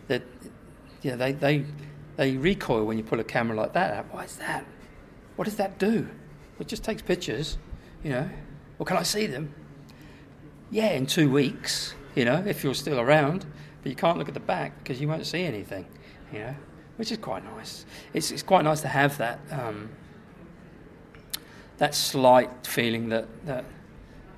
that 0.09 0.23
you 1.03 1.11
know, 1.11 1.17
they, 1.17 1.33
they, 1.33 1.65
they 2.17 2.37
recoil 2.37 2.85
when 2.85 2.99
you 2.99 3.05
pull 3.05 3.21
a 3.21 3.25
camera 3.25 3.57
like 3.57 3.73
that 3.75 3.95
out. 3.95 4.13
Why 4.13 4.25
is 4.25 4.37
that? 4.37 4.65
What 5.37 5.45
does 5.45 5.57
that 5.57 5.79
do? 5.79 6.09
It 6.59 6.69
just 6.69 6.85
takes 6.85 7.01
pictures, 7.01 7.57
you 8.05 8.11
know. 8.11 8.29
Well, 8.79 8.87
can 8.87 8.97
I 8.97 9.03
see 9.03 9.27
them? 9.27 9.55
Yeah, 10.71 10.91
in 10.91 11.07
two 11.07 11.31
weeks, 11.31 11.95
you 12.15 12.25
know, 12.25 12.43
if 12.47 12.63
you're 12.63 12.75
still 12.75 13.01
around. 13.01 13.47
But 13.83 13.91
you 13.91 13.97
can't 13.97 14.19
look 14.19 14.29
at 14.29 14.35
the 14.35 14.41
back 14.41 14.79
because 14.83 15.01
you 15.01 15.09
won't 15.09 15.27
see 15.27 15.43
anything, 15.43 15.87
you 16.33 16.41
know, 16.41 16.55
which 16.97 17.11
is 17.11 17.19
quite 17.19 17.45
nice. 17.45 17.87
It's, 18.13 18.31
it's 18.31 18.43
quite 18.43 18.63
nice 18.65 18.83
to 18.83 18.89
have 18.89 19.17
that 19.19 19.41
um, 19.51 19.89
that 21.81 21.95
slight 21.95 22.67
feeling 22.67 23.09
that, 23.09 23.27
that 23.47 23.65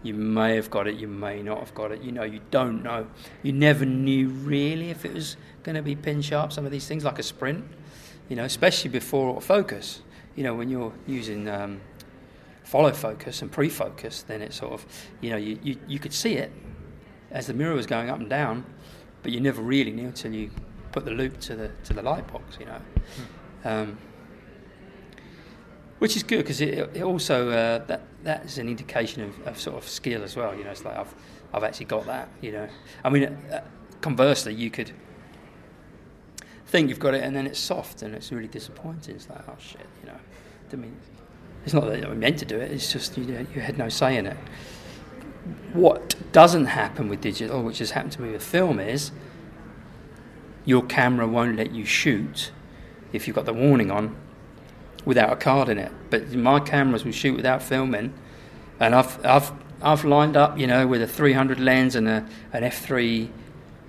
you 0.05 0.15
may 0.15 0.55
have 0.55 0.71
got 0.71 0.87
it, 0.87 0.95
you 0.95 1.09
may 1.09 1.43
not 1.43 1.59
have 1.59 1.75
got 1.75 1.91
it. 1.91 2.01
You 2.01 2.13
know, 2.13 2.23
you 2.23 2.41
don't 2.53 2.85
know. 2.85 3.09
You 3.43 3.53
never 3.53 3.85
knew 3.85 4.29
really 4.29 4.91
if 4.91 5.05
it 5.05 5.13
was 5.13 5.37
going 5.65 5.75
to 5.75 5.83
be 5.83 5.97
pin 5.97 6.23
sharp, 6.23 6.53
some 6.53 6.65
of 6.65 6.71
these 6.71 6.87
things, 6.87 7.05
like 7.05 7.19
a 7.19 7.23
sprint, 7.23 7.65
you 8.29 8.37
know, 8.37 8.45
especially 8.45 8.91
before 8.91 9.37
autofocus. 9.37 10.03
You 10.37 10.45
know, 10.45 10.55
when 10.55 10.69
you're 10.69 10.93
using 11.09 11.49
um, 11.49 11.81
follow 12.63 12.93
focus 12.93 13.43
and 13.43 13.51
pre 13.51 13.69
focus, 13.69 14.23
then 14.23 14.41
it's 14.41 14.57
sort 14.57 14.75
of, 14.75 14.87
you 15.21 15.31
know, 15.31 15.37
you, 15.37 15.59
you, 15.65 15.77
you 15.89 15.99
could 15.99 16.13
see 16.13 16.35
it 16.35 16.53
as 17.33 17.49
the 17.49 17.55
mirror 17.55 17.75
was 17.75 17.87
going 17.87 18.09
up 18.09 18.21
and 18.21 18.31
down, 18.31 18.65
but 19.25 19.33
you 19.33 19.41
never 19.41 19.61
really 19.61 19.91
knew 19.91 20.07
until 20.07 20.33
you 20.33 20.49
put 20.93 21.05
the 21.05 21.11
loop 21.11 21.41
to 21.41 21.57
the, 21.57 21.73
to 21.83 21.93
the 21.93 22.03
light 22.03 22.33
box, 22.33 22.57
you 22.61 22.67
know. 22.67 22.81
Hmm. 23.65 23.69
Um, 23.69 23.99
which 26.03 26.17
is 26.17 26.25
good 26.25 26.39
because 26.39 26.61
it, 26.61 26.77
it, 26.95 27.03
also 27.05 27.49
uh, 27.51 27.79
that 27.87 28.01
that 28.25 28.45
is 28.45 28.59
an 28.59 28.69
indication 28.69 29.23
of, 29.23 29.47
of, 29.47 29.61
sort 29.61 29.77
of 29.77 29.89
skill 29.89 30.25
as 30.25 30.35
well. 30.35 30.53
You 30.53 30.65
know, 30.65 30.71
it's 30.71 30.85
like 30.85 30.97
I've 30.97 31.15
I've 31.55 31.63
actually 31.63 31.87
got 31.87 32.07
that. 32.07 32.29
You 32.41 32.51
know, 32.51 32.69
I 33.05 33.09
mean, 33.09 33.27
uh, 33.27 33.61
conversely, 34.01 34.53
you 34.53 34.69
could 34.69 34.91
think 36.67 36.89
you've 36.89 36.99
got 36.99 37.15
it, 37.15 37.23
and 37.23 37.37
then 37.37 37.47
it's 37.47 37.61
soft, 37.61 38.03
and 38.03 38.17
it's 38.17 38.33
really 38.33 38.49
disappointing. 38.49 39.15
It's 39.15 39.31
like, 39.31 39.49
oh 39.49 39.55
shit, 39.61 39.87
you 40.03 40.09
know. 40.09 40.19
I 40.73 40.75
mean, 40.75 40.97
it's 41.65 41.73
not 41.73 41.85
that 41.85 42.05
I 42.05 42.13
meant 42.15 42.39
to 42.39 42.47
do 42.47 42.59
it. 42.59 42.73
It's 42.73 42.93
just 42.93 43.17
you, 43.17 43.25
know, 43.25 43.47
you 43.55 43.61
had 43.61 43.79
no 43.79 43.89
say 43.89 44.17
in 44.17 44.27
it. 44.27 44.37
What 45.73 46.17
doesn't 46.33 46.65
happen 46.65 47.11
with 47.11 47.21
digital, 47.21 47.63
which 47.63 47.79
has 47.79 47.93
happened 47.93 48.11
to 48.15 48.23
me 48.23 48.33
with 48.33 48.43
film, 48.43 48.81
is 48.81 49.13
your 50.65 50.83
camera 50.83 51.29
won't 51.29 51.59
let 51.59 51.71
you 51.71 51.85
shoot 51.85 52.51
if 53.13 53.29
you've 53.29 53.37
got 53.37 53.45
the 53.45 53.55
warning 53.55 53.93
on 53.93 54.17
without 55.05 55.33
a 55.33 55.37
card 55.37 55.69
in 55.69 55.79
it. 55.79 55.93
But 56.11 56.33
my 56.33 56.61
cameras 56.61 57.05
will 57.05 57.13
shoot 57.13 57.37
without 57.37 57.63
filming, 57.63 58.13
and 58.81 58.95
I've 58.95 59.25
I've 59.25 59.53
I've 59.83 60.05
lined 60.05 60.37
up, 60.37 60.59
you 60.59 60.67
know, 60.67 60.87
with 60.87 61.03
a 61.03 61.09
300 61.09 61.59
lens 61.59 61.97
and 61.97 62.09
a, 62.09 62.27
an 62.53 62.63
f3 62.63 63.29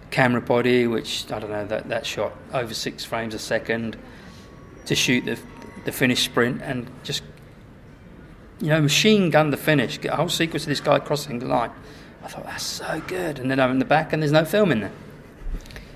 camera 0.09 0.41
body, 0.41 0.87
which 0.87 1.31
I 1.31 1.39
don't 1.39 1.51
know 1.51 1.65
that 1.67 1.89
that 1.89 2.05
shot 2.05 2.33
over 2.53 2.73
six 2.73 3.05
frames 3.05 3.33
a 3.33 3.39
second 3.39 3.97
to 4.85 4.95
shoot 4.95 5.25
the 5.25 5.39
the 5.85 5.91
finish 5.91 6.23
sprint 6.23 6.61
and 6.61 6.89
just 7.03 7.23
you 8.61 8.67
know 8.67 8.81
machine 8.81 9.29
gun 9.29 9.51
the 9.51 9.57
finish, 9.57 9.99
get 9.99 10.13
a 10.13 10.15
whole 10.15 10.29
sequence 10.29 10.63
of 10.63 10.69
this 10.69 10.79
guy 10.79 10.99
crossing 10.99 11.39
the 11.39 11.45
line. 11.45 11.71
I 12.23 12.27
thought 12.27 12.45
that's 12.45 12.63
so 12.63 13.01
good, 13.07 13.39
and 13.39 13.51
then 13.51 13.59
I'm 13.59 13.71
in 13.71 13.79
the 13.79 13.85
back 13.85 14.13
and 14.13 14.21
there's 14.21 14.31
no 14.31 14.45
film 14.45 14.71
in 14.71 14.81
there. 14.81 14.91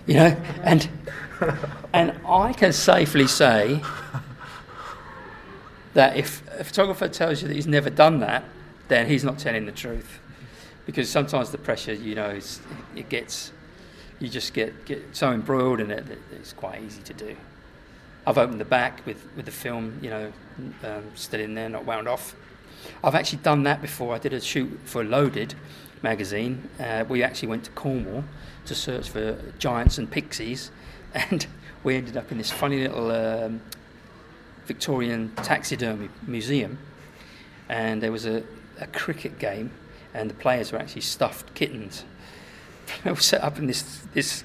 You 0.05 0.13
know, 0.15 0.37
and 0.63 0.89
and 1.93 2.19
I 2.27 2.53
can 2.53 2.73
safely 2.73 3.27
say 3.27 3.81
that 5.97 6.15
if 6.15 6.43
a 6.59 6.63
photographer 6.63 7.07
tells 7.07 7.41
you 7.41 7.47
that 7.47 7.55
he's 7.55 7.65
never 7.65 7.89
done 7.89 8.19
that, 8.19 8.43
then 8.87 9.07
he's 9.07 9.23
not 9.23 9.39
telling 9.39 9.65
the 9.65 9.71
truth. 9.71 10.19
Because 10.85 11.09
sometimes 11.09 11.49
the 11.49 11.57
pressure, 11.57 11.91
you 11.91 12.13
know, 12.13 12.39
it 12.95 13.09
gets, 13.09 13.51
you 14.19 14.29
just 14.29 14.53
get, 14.53 14.85
get 14.85 15.03
so 15.13 15.31
embroiled 15.31 15.79
in 15.79 15.89
it 15.89 16.05
that 16.05 16.19
it's 16.33 16.53
quite 16.53 16.83
easy 16.83 17.01
to 17.01 17.13
do. 17.15 17.35
I've 18.27 18.37
opened 18.37 18.61
the 18.61 18.65
back 18.65 19.03
with, 19.07 19.27
with 19.35 19.45
the 19.45 19.51
film, 19.51 19.97
you 19.99 20.11
know, 20.11 20.31
um, 20.83 21.03
still 21.15 21.39
in 21.39 21.55
there, 21.55 21.67
not 21.67 21.85
wound 21.85 22.07
off. 22.07 22.35
I've 23.03 23.15
actually 23.15 23.39
done 23.39 23.63
that 23.63 23.81
before. 23.81 24.13
I 24.13 24.19
did 24.19 24.33
a 24.33 24.39
shoot 24.39 24.79
for 24.85 25.03
Loaded 25.03 25.55
magazine. 26.03 26.69
Uh, 26.79 27.05
we 27.09 27.23
actually 27.23 27.47
went 27.47 27.63
to 27.63 27.71
Cornwall 27.71 28.23
to 28.67 28.75
search 28.75 29.09
for 29.09 29.41
giants 29.57 29.97
and 29.97 30.11
pixies, 30.11 30.69
and 31.15 31.47
we 31.83 31.95
ended 31.95 32.17
up 32.17 32.31
in 32.31 32.37
this 32.37 32.51
funny 32.51 32.81
little 32.81 33.09
um, 33.09 33.61
Victorian 34.67 35.33
taxidermy 35.37 36.09
museum. 36.25 36.77
And 37.69 38.01
there 38.01 38.11
was 38.11 38.25
a, 38.25 38.43
a 38.79 38.87
cricket 38.87 39.39
game, 39.39 39.71
and 40.13 40.29
the 40.29 40.35
players 40.35 40.71
were 40.71 40.79
actually 40.79 41.01
stuffed 41.01 41.53
kittens. 41.53 42.05
they 43.03 43.11
were 43.11 43.17
set 43.17 43.41
up 43.41 43.57
in 43.57 43.67
this 43.67 44.05
this 44.13 44.43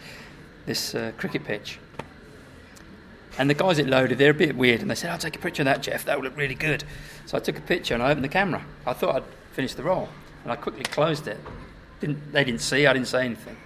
this 0.66 0.94
uh, 0.94 1.12
cricket 1.16 1.44
pitch 1.44 1.78
and 3.38 3.48
the 3.48 3.54
guys 3.54 3.78
at 3.78 3.86
Loaded, 3.86 4.18
they're 4.18 4.30
a 4.30 4.34
bit 4.34 4.56
weird, 4.56 4.82
and 4.82 4.90
they 4.90 4.94
said, 4.94 5.10
I'll 5.10 5.18
take 5.18 5.36
a 5.36 5.38
picture 5.38 5.62
of 5.62 5.66
that, 5.66 5.82
Geoff, 5.82 6.04
that 6.04 6.18
will 6.18 6.24
look 6.24 6.36
really 6.36 6.54
good. 6.54 6.84
So 7.26 7.36
I 7.36 7.40
took 7.40 7.56
a 7.56 7.62
picture 7.62 7.94
and 7.94 8.02
I 8.02 8.10
opened 8.10 8.24
the 8.24 8.28
camera. 8.28 8.64
I 8.86 8.92
thought 8.92 9.16
I'd 9.16 9.24
finished 9.52 9.76
the 9.76 9.82
roll, 9.82 10.08
and 10.42 10.52
I 10.52 10.56
quickly 10.56 10.84
closed 10.84 11.26
it. 11.26 11.38
Didn't, 12.00 12.32
they 12.32 12.44
didn't 12.44 12.60
see, 12.60 12.86
I 12.86 12.92
didn't 12.92 13.08
say 13.08 13.24
anything. 13.24 13.56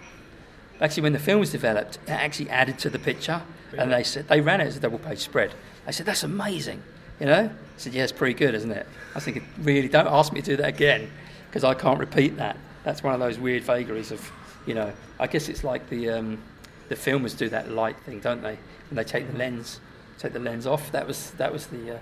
Actually, 0.81 1.05
when 1.05 1.12
the 1.12 1.18
film 1.18 1.41
was 1.41 1.51
developed, 1.51 1.99
it 2.07 2.11
actually 2.11 2.51
added 2.51 2.79
to 2.81 2.91
the 2.91 2.99
picture, 2.99 3.43
and 3.77 3.93
they 3.93 4.03
said, 4.03 4.29
they 4.29 4.41
ran 4.41 4.61
it 4.61 4.66
as 4.66 4.77
a 4.77 4.81
double 4.81 4.99
page 4.99 5.18
spread. 5.18 5.53
I 5.87 5.91
said, 5.91 6.07
that's 6.07 6.22
amazing, 6.22 6.83
you 7.20 7.27
know? 7.27 7.45
I 7.45 7.79
said, 7.79 7.95
yeah, 7.95 8.03
it's 8.03 8.12
pretty 8.12 8.35
good, 8.35 8.55
isn't 8.55 8.70
it? 8.70 8.87
I 9.12 9.14
was 9.14 9.24
thinking, 9.24 9.47
really, 9.59 9.89
don't 9.89 10.07
ask 10.07 10.33
me 10.33 10.43
to 10.43 10.51
do 10.53 10.57
that 10.59 10.68
again, 10.68 11.11
because 11.49 11.64
I 11.64 11.74
can't 11.74 11.99
repeat 11.99 12.37
that. 12.37 12.57
That's 12.85 13.03
one 13.03 13.14
of 13.14 13.20
those 13.20 13.39
weird 13.39 13.64
vagaries 13.64 14.12
of, 14.12 14.31
you 14.66 14.74
know, 14.74 14.93
I 15.18 15.27
guess 15.27 15.49
it's 15.49 15.64
like 15.64 15.89
the, 15.89 16.11
um, 16.11 16.39
the 16.89 16.95
filmers 16.95 17.37
do 17.37 17.49
that 17.49 17.70
light 17.70 17.99
thing, 18.01 18.20
don't 18.20 18.43
they? 18.43 18.59
and 18.89 18.99
they 18.99 19.05
take 19.05 19.31
the 19.31 19.39
lens, 19.39 19.81
take 20.18 20.33
the 20.33 20.39
lens 20.39 20.66
off. 20.66 20.93
That 20.93 21.07
was 21.07 21.33
that 21.33 21.53
was 21.53 21.66
the 21.66 21.97
uh, 21.97 21.99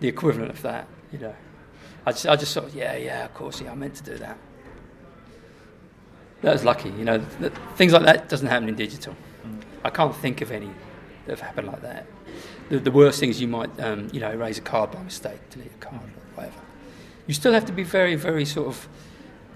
the 0.00 0.08
equivalent 0.08 0.50
of 0.50 0.62
that, 0.62 0.86
you 1.12 1.18
know. 1.18 1.34
I 2.06 2.12
just 2.12 2.26
I 2.26 2.36
just 2.36 2.54
thought, 2.54 2.72
yeah, 2.74 2.96
yeah, 2.96 3.24
of 3.24 3.34
course, 3.34 3.60
yeah, 3.60 3.72
I 3.72 3.74
meant 3.74 3.94
to 3.96 4.04
do 4.04 4.16
that. 4.18 4.38
That 6.42 6.52
was 6.52 6.64
lucky, 6.64 6.90
you 6.90 7.04
know. 7.04 7.18
things 7.76 7.92
like 7.92 8.04
that 8.04 8.28
doesn't 8.28 8.46
happen 8.46 8.68
in 8.68 8.76
digital. 8.76 9.14
Mm. 9.44 9.60
I 9.84 9.90
can't 9.90 10.14
think 10.14 10.40
of 10.40 10.50
any 10.52 10.70
that 11.26 11.38
have 11.38 11.40
happened 11.40 11.68
like 11.68 11.82
that. 11.82 12.06
The, 12.68 12.78
the 12.78 12.92
worst 12.92 13.18
thing 13.18 13.30
is 13.30 13.40
you 13.40 13.48
might, 13.48 13.78
um, 13.80 14.08
you 14.12 14.20
know, 14.20 14.30
erase 14.30 14.58
a 14.58 14.62
card 14.62 14.90
by 14.90 15.02
mistake, 15.02 15.40
delete 15.50 15.72
a 15.72 15.78
card, 15.78 16.02
or 16.02 16.36
whatever. 16.36 16.60
You 17.26 17.34
still 17.34 17.52
have 17.52 17.64
to 17.66 17.72
be 17.72 17.82
very, 17.82 18.14
very 18.14 18.44
sort 18.44 18.68
of 18.68 18.88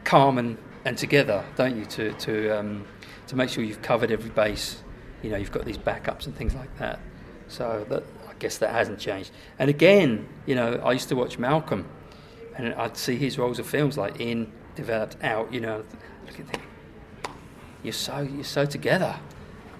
calm 0.04 0.38
and, 0.38 0.58
and 0.84 0.98
together, 0.98 1.44
don't 1.56 1.76
you, 1.76 1.84
to 1.86 2.12
to 2.12 2.58
um, 2.58 2.86
to 3.28 3.36
make 3.36 3.48
sure 3.48 3.62
you've 3.62 3.82
covered 3.82 4.10
every 4.10 4.30
base 4.30 4.82
you 5.22 5.30
know, 5.30 5.36
you've 5.36 5.52
got 5.52 5.64
these 5.64 5.78
backups 5.78 6.26
and 6.26 6.34
things 6.36 6.54
like 6.54 6.76
that. 6.78 6.98
So 7.48 7.86
that, 7.88 8.02
I 8.28 8.34
guess 8.38 8.58
that 8.58 8.70
hasn't 8.70 8.98
changed. 8.98 9.30
And 9.58 9.70
again, 9.70 10.28
you 10.46 10.54
know, 10.54 10.74
I 10.84 10.92
used 10.92 11.08
to 11.10 11.16
watch 11.16 11.38
Malcolm, 11.38 11.88
and 12.56 12.74
I'd 12.74 12.96
see 12.96 13.16
his 13.16 13.38
rolls 13.38 13.58
of 13.58 13.66
films 13.66 13.96
like 13.96 14.20
in, 14.20 14.52
developed, 14.74 15.16
out. 15.22 15.52
You 15.52 15.60
know, 15.60 15.84
look 16.26 16.40
at 16.40 16.46
You're 17.82 17.92
so 17.92 18.20
you're 18.20 18.44
so 18.44 18.64
together. 18.64 19.16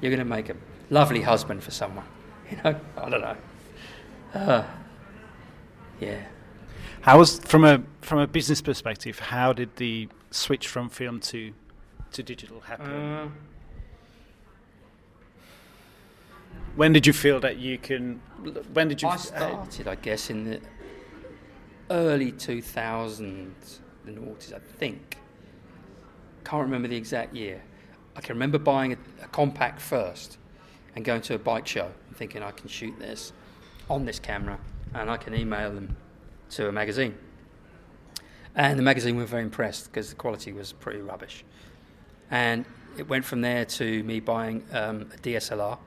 You're 0.01 0.11
going 0.11 0.19
to 0.19 0.25
make 0.25 0.49
a 0.49 0.57
lovely 0.91 1.23
husband 1.23 1.63
for 1.63 1.71
someone. 1.71 2.05
You 2.51 2.59
know, 2.65 2.81
I 2.99 3.09
don't 3.09 3.21
know. 3.23 3.37
Uh, 4.35 4.65
yeah. 6.01 6.23
How 7.01 7.19
was 7.19 7.39
from 7.39 7.65
a 7.65 7.83
from 8.03 8.19
a 8.19 8.27
business 8.27 8.61
perspective? 8.61 9.19
How 9.19 9.55
did 9.55 9.75
the 9.77 10.09
switch 10.31 10.69
from 10.69 10.91
film 10.91 11.21
to 11.21 11.55
to 12.11 12.23
digital 12.23 12.61
happen? 12.61 12.91
Uh, 12.91 13.29
when 16.77 16.93
did 16.93 17.07
you 17.07 17.13
feel 17.13 17.41
that 17.41 17.57
you 17.57 17.79
can? 17.79 18.21
When 18.73 18.89
did 18.89 19.01
you? 19.01 19.09
I 19.09 19.17
started, 19.17 19.89
I 19.89 19.95
guess, 19.95 20.29
in 20.29 20.45
the 20.45 20.61
early 21.91 22.33
2000s, 22.33 23.79
the 24.05 24.13
noughties, 24.13 24.53
I 24.53 24.59
think. 24.59 25.19
Can't 26.45 26.63
remember 26.63 26.89
the 26.89 26.97
exact 26.97 27.35
year. 27.35 27.63
I 28.17 28.21
can 28.21 28.35
remember 28.35 28.59
buying 28.59 28.93
a, 28.93 28.97
a 29.25 29.29
compact 29.29 29.81
first 29.81 30.39
and 30.95 31.05
going 31.05 31.23
to 31.23 31.35
a 31.35 31.39
bike 31.39 31.67
show 31.67 31.91
and 32.09 32.17
thinking 32.17 32.43
I 32.43 32.51
can 32.51 32.69
shoot 32.69 32.99
this 32.99 33.33
on 33.89 34.05
this 34.05 34.19
camera 34.19 34.59
and 34.95 35.11
I 35.11 35.17
can 35.17 35.35
email 35.35 35.73
them 35.73 35.97
to 36.51 36.69
a 36.69 36.73
magazine. 36.73 37.17
And 38.55 38.79
the 38.79 38.83
magazine 38.83 39.17
were 39.17 39.25
very 39.25 39.43
impressed 39.43 39.87
because 39.87 40.11
the 40.11 40.17
quality 40.17 40.53
was 40.53 40.73
pretty 40.73 41.01
rubbish. 41.01 41.45
And 42.31 42.67
it 42.99 43.09
went 43.09 43.25
from 43.25 43.41
there 43.41 43.65
to 43.65 44.03
me 44.05 44.21
buying 44.21 44.65
um, 44.73 45.03
a 45.13 45.17
DSLR 45.19 45.79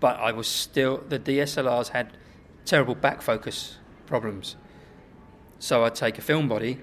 but 0.00 0.18
I 0.18 0.32
was 0.32 0.48
still 0.48 1.04
the 1.08 1.18
DSLRs 1.18 1.88
had 1.88 2.16
terrible 2.64 2.94
back 2.94 3.22
focus 3.22 3.76
problems. 4.06 4.56
So 5.58 5.84
I'd 5.84 5.94
take 5.94 6.18
a 6.18 6.22
film 6.22 6.48
body 6.48 6.78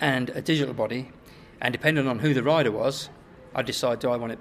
and 0.00 0.30
a 0.30 0.42
digital 0.42 0.74
body, 0.74 1.12
and 1.60 1.72
depending 1.72 2.06
on 2.06 2.18
who 2.18 2.34
the 2.34 2.42
rider 2.42 2.70
was, 2.70 3.10
I'd 3.54 3.66
decide 3.66 4.00
do 4.00 4.10
I 4.10 4.16
want 4.16 4.32
it 4.32 4.38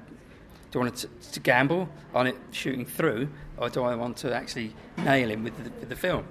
do 0.72 0.80
I 0.80 0.84
want 0.84 0.96
to, 0.98 1.08
to 1.32 1.40
gamble 1.40 1.90
on 2.14 2.28
it 2.28 2.36
shooting 2.52 2.86
through, 2.86 3.30
or 3.58 3.70
do 3.70 3.84
I 3.84 3.96
want 3.96 4.18
to 4.18 4.36
actually 4.36 4.76
nail 4.98 5.30
him 5.30 5.44
with 5.44 5.64
the, 5.64 5.72
with 5.72 5.90
the 5.90 5.96
film? 5.96 6.26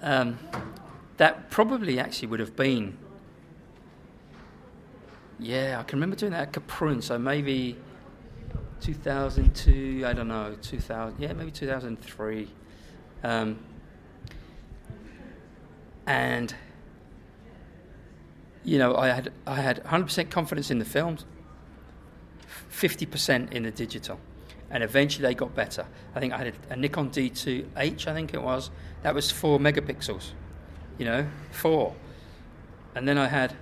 Um, 0.00 0.38
that 1.18 1.50
probably 1.50 1.98
actually 1.98 2.28
would 2.28 2.40
have 2.40 2.56
been. 2.56 2.96
Yeah, 5.38 5.78
I 5.78 5.82
can 5.82 5.98
remember 5.98 6.16
doing 6.16 6.32
that 6.32 6.48
at 6.48 6.52
Kaprun, 6.52 7.02
so 7.02 7.18
maybe 7.18 7.76
2002, 8.80 10.04
I 10.06 10.12
don't 10.12 10.28
know, 10.28 10.56
2000, 10.62 11.20
yeah, 11.20 11.32
maybe 11.32 11.50
2003. 11.50 12.48
Um, 13.24 13.58
and 16.06 16.54
you 18.68 18.78
know, 18.78 18.94
I 18.96 19.08
had 19.08 19.32
I 19.46 19.60
had 19.62 19.82
100% 19.84 20.30
confidence 20.30 20.70
in 20.70 20.78
the 20.78 20.84
films, 20.84 21.24
50% 22.70 23.52
in 23.52 23.62
the 23.62 23.70
digital, 23.70 24.20
and 24.70 24.82
eventually 24.82 25.26
they 25.26 25.34
got 25.34 25.54
better. 25.54 25.86
I 26.14 26.20
think 26.20 26.34
I 26.34 26.38
had 26.38 26.54
a, 26.68 26.76
Nikon 26.76 27.10
D2H, 27.10 28.06
I 28.06 28.12
think 28.12 28.34
it 28.34 28.42
was. 28.42 28.70
That 29.02 29.14
was 29.14 29.30
four 29.30 29.58
megapixels, 29.58 30.32
you 30.98 31.06
know, 31.06 31.26
four, 31.50 31.94
and 32.94 33.08
then 33.08 33.16
I 33.16 33.28
had 33.28 33.56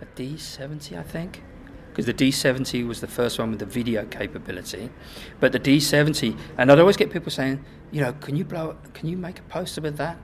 a 0.00 0.06
D70, 0.06 0.98
I 0.98 1.02
think 1.02 1.42
because 1.90 2.06
the 2.06 2.14
D70 2.14 2.88
was 2.88 3.00
the 3.00 3.06
first 3.06 3.38
one 3.38 3.50
with 3.50 3.60
the 3.60 3.66
video 3.66 4.04
capability. 4.06 4.90
But 5.38 5.52
the 5.52 5.60
D70, 5.60 6.36
and 6.58 6.72
I'd 6.72 6.80
always 6.80 6.96
get 6.96 7.12
people 7.12 7.30
saying, 7.30 7.64
you 7.92 8.00
know, 8.00 8.12
can 8.14 8.34
you 8.34 8.44
blow, 8.44 8.76
can 8.94 9.08
you 9.08 9.16
make 9.16 9.38
a 9.38 9.42
poster 9.42 9.80
with 9.80 9.96
that? 9.98 10.18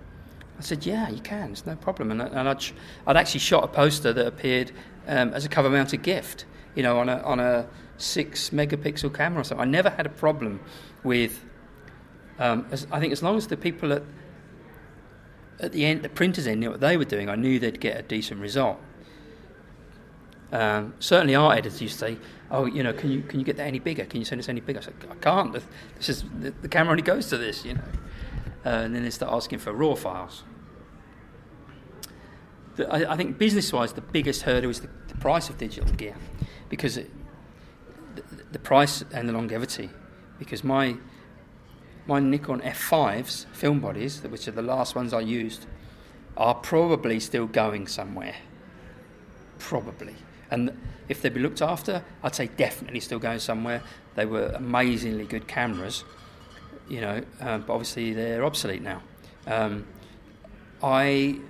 I 0.61 0.63
said, 0.63 0.85
yeah, 0.85 1.09
you 1.09 1.21
can. 1.21 1.53
It's 1.53 1.65
no 1.65 1.75
problem. 1.75 2.11
And, 2.11 2.21
and 2.21 2.47
I'd, 2.47 2.63
I'd 3.07 3.17
actually 3.17 3.41
shot 3.41 3.65
a 3.65 3.69
poster 3.69 4.13
that 4.13 4.27
appeared 4.27 4.73
um, 5.07 5.33
as 5.33 5.47
a 5.47 5.49
cover-mounted 5.49 6.03
gift, 6.03 6.45
you 6.75 6.83
know, 6.83 6.99
on 6.99 7.09
a 7.09 7.17
on 7.23 7.41
a 7.41 7.67
six 7.97 8.51
megapixel 8.51 9.15
camera 9.15 9.41
or 9.41 9.45
something. 9.45 9.67
I 9.67 9.71
never 9.71 9.89
had 9.89 10.05
a 10.05 10.11
problem 10.11 10.61
with. 11.03 11.43
Um, 12.39 12.67
as, 12.71 12.87
I 12.93 13.01
think 13.01 13.13
as 13.13 13.23
long 13.23 13.39
as 13.39 13.47
the 13.47 13.57
people 13.57 13.91
at 13.91 14.03
at 15.61 15.73
the 15.73 15.87
end, 15.87 16.03
the 16.03 16.11
printers 16.11 16.47
end 16.47 16.61
knew 16.61 16.71
what 16.71 16.81
they 16.81 16.99
were 16.99 17.07
doing, 17.07 17.31
I 17.31 17.37
knew 17.37 17.59
they'd 17.59 17.81
get 17.81 17.99
a 17.99 18.03
decent 18.03 18.41
result. 18.41 18.79
Um, 20.53 20.93
certainly, 20.99 21.35
our 21.35 21.53
editors 21.55 21.81
used 21.81 21.99
to 22.01 22.07
say, 22.07 22.19
"Oh, 22.51 22.67
you 22.67 22.83
know, 22.83 22.93
can 22.93 23.11
you 23.11 23.23
can 23.23 23.41
you 23.41 23.47
get 23.47 23.57
that 23.57 23.67
any 23.67 23.79
bigger? 23.79 24.05
Can 24.05 24.21
you 24.21 24.27
send 24.27 24.41
us 24.41 24.51
any 24.51 24.61
bigger?" 24.61 24.81
I 24.81 24.83
said, 24.83 24.95
"I 25.11 25.15
can't. 25.15 25.55
This 25.97 26.09
is 26.11 26.25
the, 26.39 26.51
the 26.51 26.69
camera 26.69 26.91
only 26.91 27.03
goes 27.03 27.29
to 27.29 27.39
this, 27.39 27.65
you 27.65 27.75
know." 27.75 27.85
Uh, 28.67 28.85
and 28.85 28.95
then 28.95 29.05
they 29.05 29.11
start 29.11 29.33
asking 29.33 29.59
for 29.61 29.73
raw 29.73 29.95
files. 29.95 30.45
The, 32.81 32.91
I, 32.91 33.13
I, 33.13 33.17
think 33.19 33.37
business-wise, 33.37 33.93
the 33.93 34.01
biggest 34.01 34.43
hurdle 34.43 34.71
is 34.71 34.81
the, 34.81 34.89
the 35.09 35.15
price 35.17 35.51
of 35.51 35.59
digital 35.59 35.93
gear, 35.93 36.17
because 36.71 36.97
it, 36.97 37.11
the, 38.15 38.23
the 38.53 38.59
price 38.59 39.05
and 39.13 39.29
the 39.29 39.35
longevity. 39.35 39.91
Because 40.39 40.65
my 40.65 40.97
my 42.07 42.21
Nikon 42.21 42.63
F5s 42.63 43.45
film 43.53 43.81
bodies, 43.81 44.23
which 44.23 44.49
are 44.49 44.53
the 44.53 44.63
last 44.63 44.95
ones 44.95 45.13
I 45.13 45.21
used, 45.21 45.67
are 46.39 46.55
probably 46.55 47.21
still 47.21 47.47
going 47.47 47.87
somewhere. 47.87 48.35
Probably. 49.59 50.15
And 50.51 50.75
if 51.11 51.21
they'd 51.21 51.35
be 51.35 51.41
looked 51.41 51.61
after, 51.61 52.03
I'd 52.23 52.35
say 52.35 52.47
definitely 52.57 53.01
still 53.01 53.19
going 53.19 53.41
somewhere. 53.41 53.83
They 54.15 54.25
were 54.25 54.47
amazingly 54.57 55.27
good 55.27 55.47
cameras, 55.47 56.05
you 56.89 57.03
know, 57.03 57.23
um, 57.41 57.65
but 57.67 57.75
obviously 57.75 58.15
they're 58.15 58.45
obsolete 58.47 58.81
now. 58.81 59.03
Um, 59.47 59.87
I 60.83 61.41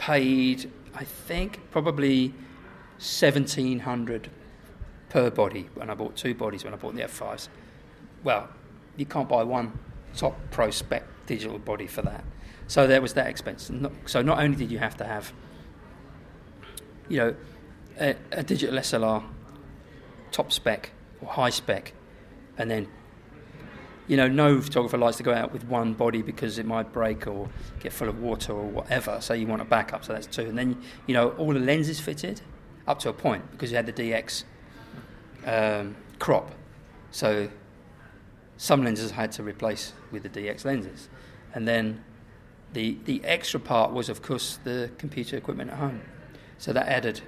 paid, 0.00 0.70
I 0.94 1.04
think, 1.04 1.60
probably 1.70 2.30
1700 2.98 4.30
per 5.10 5.30
body 5.30 5.68
when 5.74 5.90
I 5.90 5.94
bought 5.94 6.16
two 6.16 6.34
bodies 6.34 6.64
when 6.64 6.72
I 6.72 6.76
bought 6.76 6.94
the 6.94 7.02
F5s. 7.02 7.48
Well, 8.24 8.48
you 8.96 9.04
can't 9.04 9.28
buy 9.28 9.44
one 9.44 9.78
top 10.16 10.38
pro 10.50 10.70
spec 10.70 11.04
digital 11.26 11.58
body 11.58 11.86
for 11.86 12.02
that. 12.02 12.24
So 12.66 12.86
there 12.86 13.02
was 13.02 13.12
that 13.14 13.26
expense. 13.26 13.70
So 14.06 14.22
not 14.22 14.38
only 14.38 14.56
did 14.56 14.70
you 14.70 14.78
have 14.78 14.96
to 14.96 15.04
have, 15.04 15.32
you 17.08 17.18
know, 17.18 17.36
a, 18.00 18.16
a 18.32 18.42
digital 18.42 18.76
SLR 18.78 19.22
top 20.32 20.50
spec 20.50 20.92
or 21.20 21.28
high 21.28 21.50
spec, 21.50 21.92
and 22.56 22.70
then 22.70 22.88
you 24.10 24.16
know, 24.16 24.26
no 24.26 24.60
photographer 24.60 24.98
likes 24.98 25.18
to 25.18 25.22
go 25.22 25.32
out 25.32 25.52
with 25.52 25.62
one 25.66 25.94
body 25.94 26.20
because 26.20 26.58
it 26.58 26.66
might 26.66 26.92
break 26.92 27.28
or 27.28 27.48
get 27.78 27.92
full 27.92 28.08
of 28.08 28.20
water 28.20 28.52
or 28.52 28.64
whatever. 28.64 29.20
So 29.20 29.34
you 29.34 29.46
want 29.46 29.62
a 29.62 29.64
backup. 29.64 30.04
So 30.04 30.12
that's 30.12 30.26
two. 30.26 30.42
And 30.42 30.58
then, 30.58 30.82
you 31.06 31.14
know, 31.14 31.28
all 31.38 31.52
the 31.52 31.60
lenses 31.60 32.00
fitted 32.00 32.40
up 32.88 32.98
to 32.98 33.10
a 33.10 33.12
point 33.12 33.48
because 33.52 33.70
you 33.70 33.76
had 33.76 33.86
the 33.86 33.92
DX 33.92 34.42
um, 35.46 35.94
crop. 36.18 36.50
So 37.12 37.48
some 38.56 38.82
lenses 38.82 39.12
I 39.12 39.14
had 39.14 39.30
to 39.32 39.44
replace 39.44 39.92
with 40.10 40.24
the 40.24 40.28
DX 40.28 40.64
lenses. 40.64 41.08
And 41.54 41.68
then 41.68 42.02
the, 42.72 42.98
the 43.04 43.24
extra 43.24 43.60
part 43.60 43.92
was, 43.92 44.08
of 44.08 44.22
course, 44.22 44.58
the 44.64 44.90
computer 44.98 45.36
equipment 45.36 45.70
at 45.70 45.76
home. 45.76 46.00
So 46.58 46.72
that 46.72 46.88
added 46.88 47.20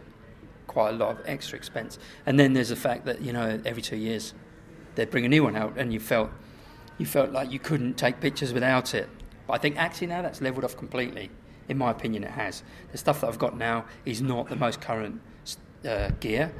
quite 0.66 0.94
a 0.94 0.96
lot 0.96 1.12
of 1.12 1.22
extra 1.26 1.56
expense. 1.56 2.00
And 2.26 2.40
then 2.40 2.54
there's 2.54 2.70
the 2.70 2.76
fact 2.76 3.04
that, 3.04 3.20
you 3.22 3.32
know, 3.32 3.60
every 3.64 3.82
two 3.82 3.96
years 3.96 4.34
they'd 4.96 5.10
bring 5.10 5.24
a 5.24 5.28
new 5.28 5.44
one 5.44 5.54
out 5.54 5.78
and 5.78 5.92
you 5.92 6.00
felt 6.00 6.30
you 6.98 7.06
felt 7.06 7.30
like 7.30 7.50
you 7.50 7.58
couldn't 7.58 7.94
take 7.94 8.20
pictures 8.20 8.52
without 8.52 8.94
it. 8.94 9.08
But 9.46 9.54
I 9.54 9.58
think 9.58 9.76
actually 9.76 10.08
now 10.08 10.22
that's 10.22 10.40
leveled 10.40 10.64
off 10.64 10.76
completely. 10.76 11.30
In 11.68 11.78
my 11.78 11.90
opinion, 11.90 12.24
it 12.24 12.30
has. 12.30 12.62
The 12.90 12.98
stuff 12.98 13.20
that 13.20 13.28
I've 13.28 13.38
got 13.38 13.56
now 13.56 13.84
is 14.04 14.20
not 14.20 14.48
the 14.48 14.56
most 14.56 14.80
current 14.80 15.20
uh, 15.86 16.10
gear, 16.20 16.52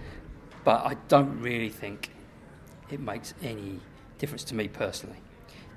but 0.64 0.84
I 0.84 0.94
don't 1.08 1.40
really 1.40 1.68
think 1.68 2.10
it 2.90 3.00
makes 3.00 3.34
any 3.42 3.80
difference 4.18 4.44
to 4.44 4.54
me 4.54 4.68
personally. 4.68 5.16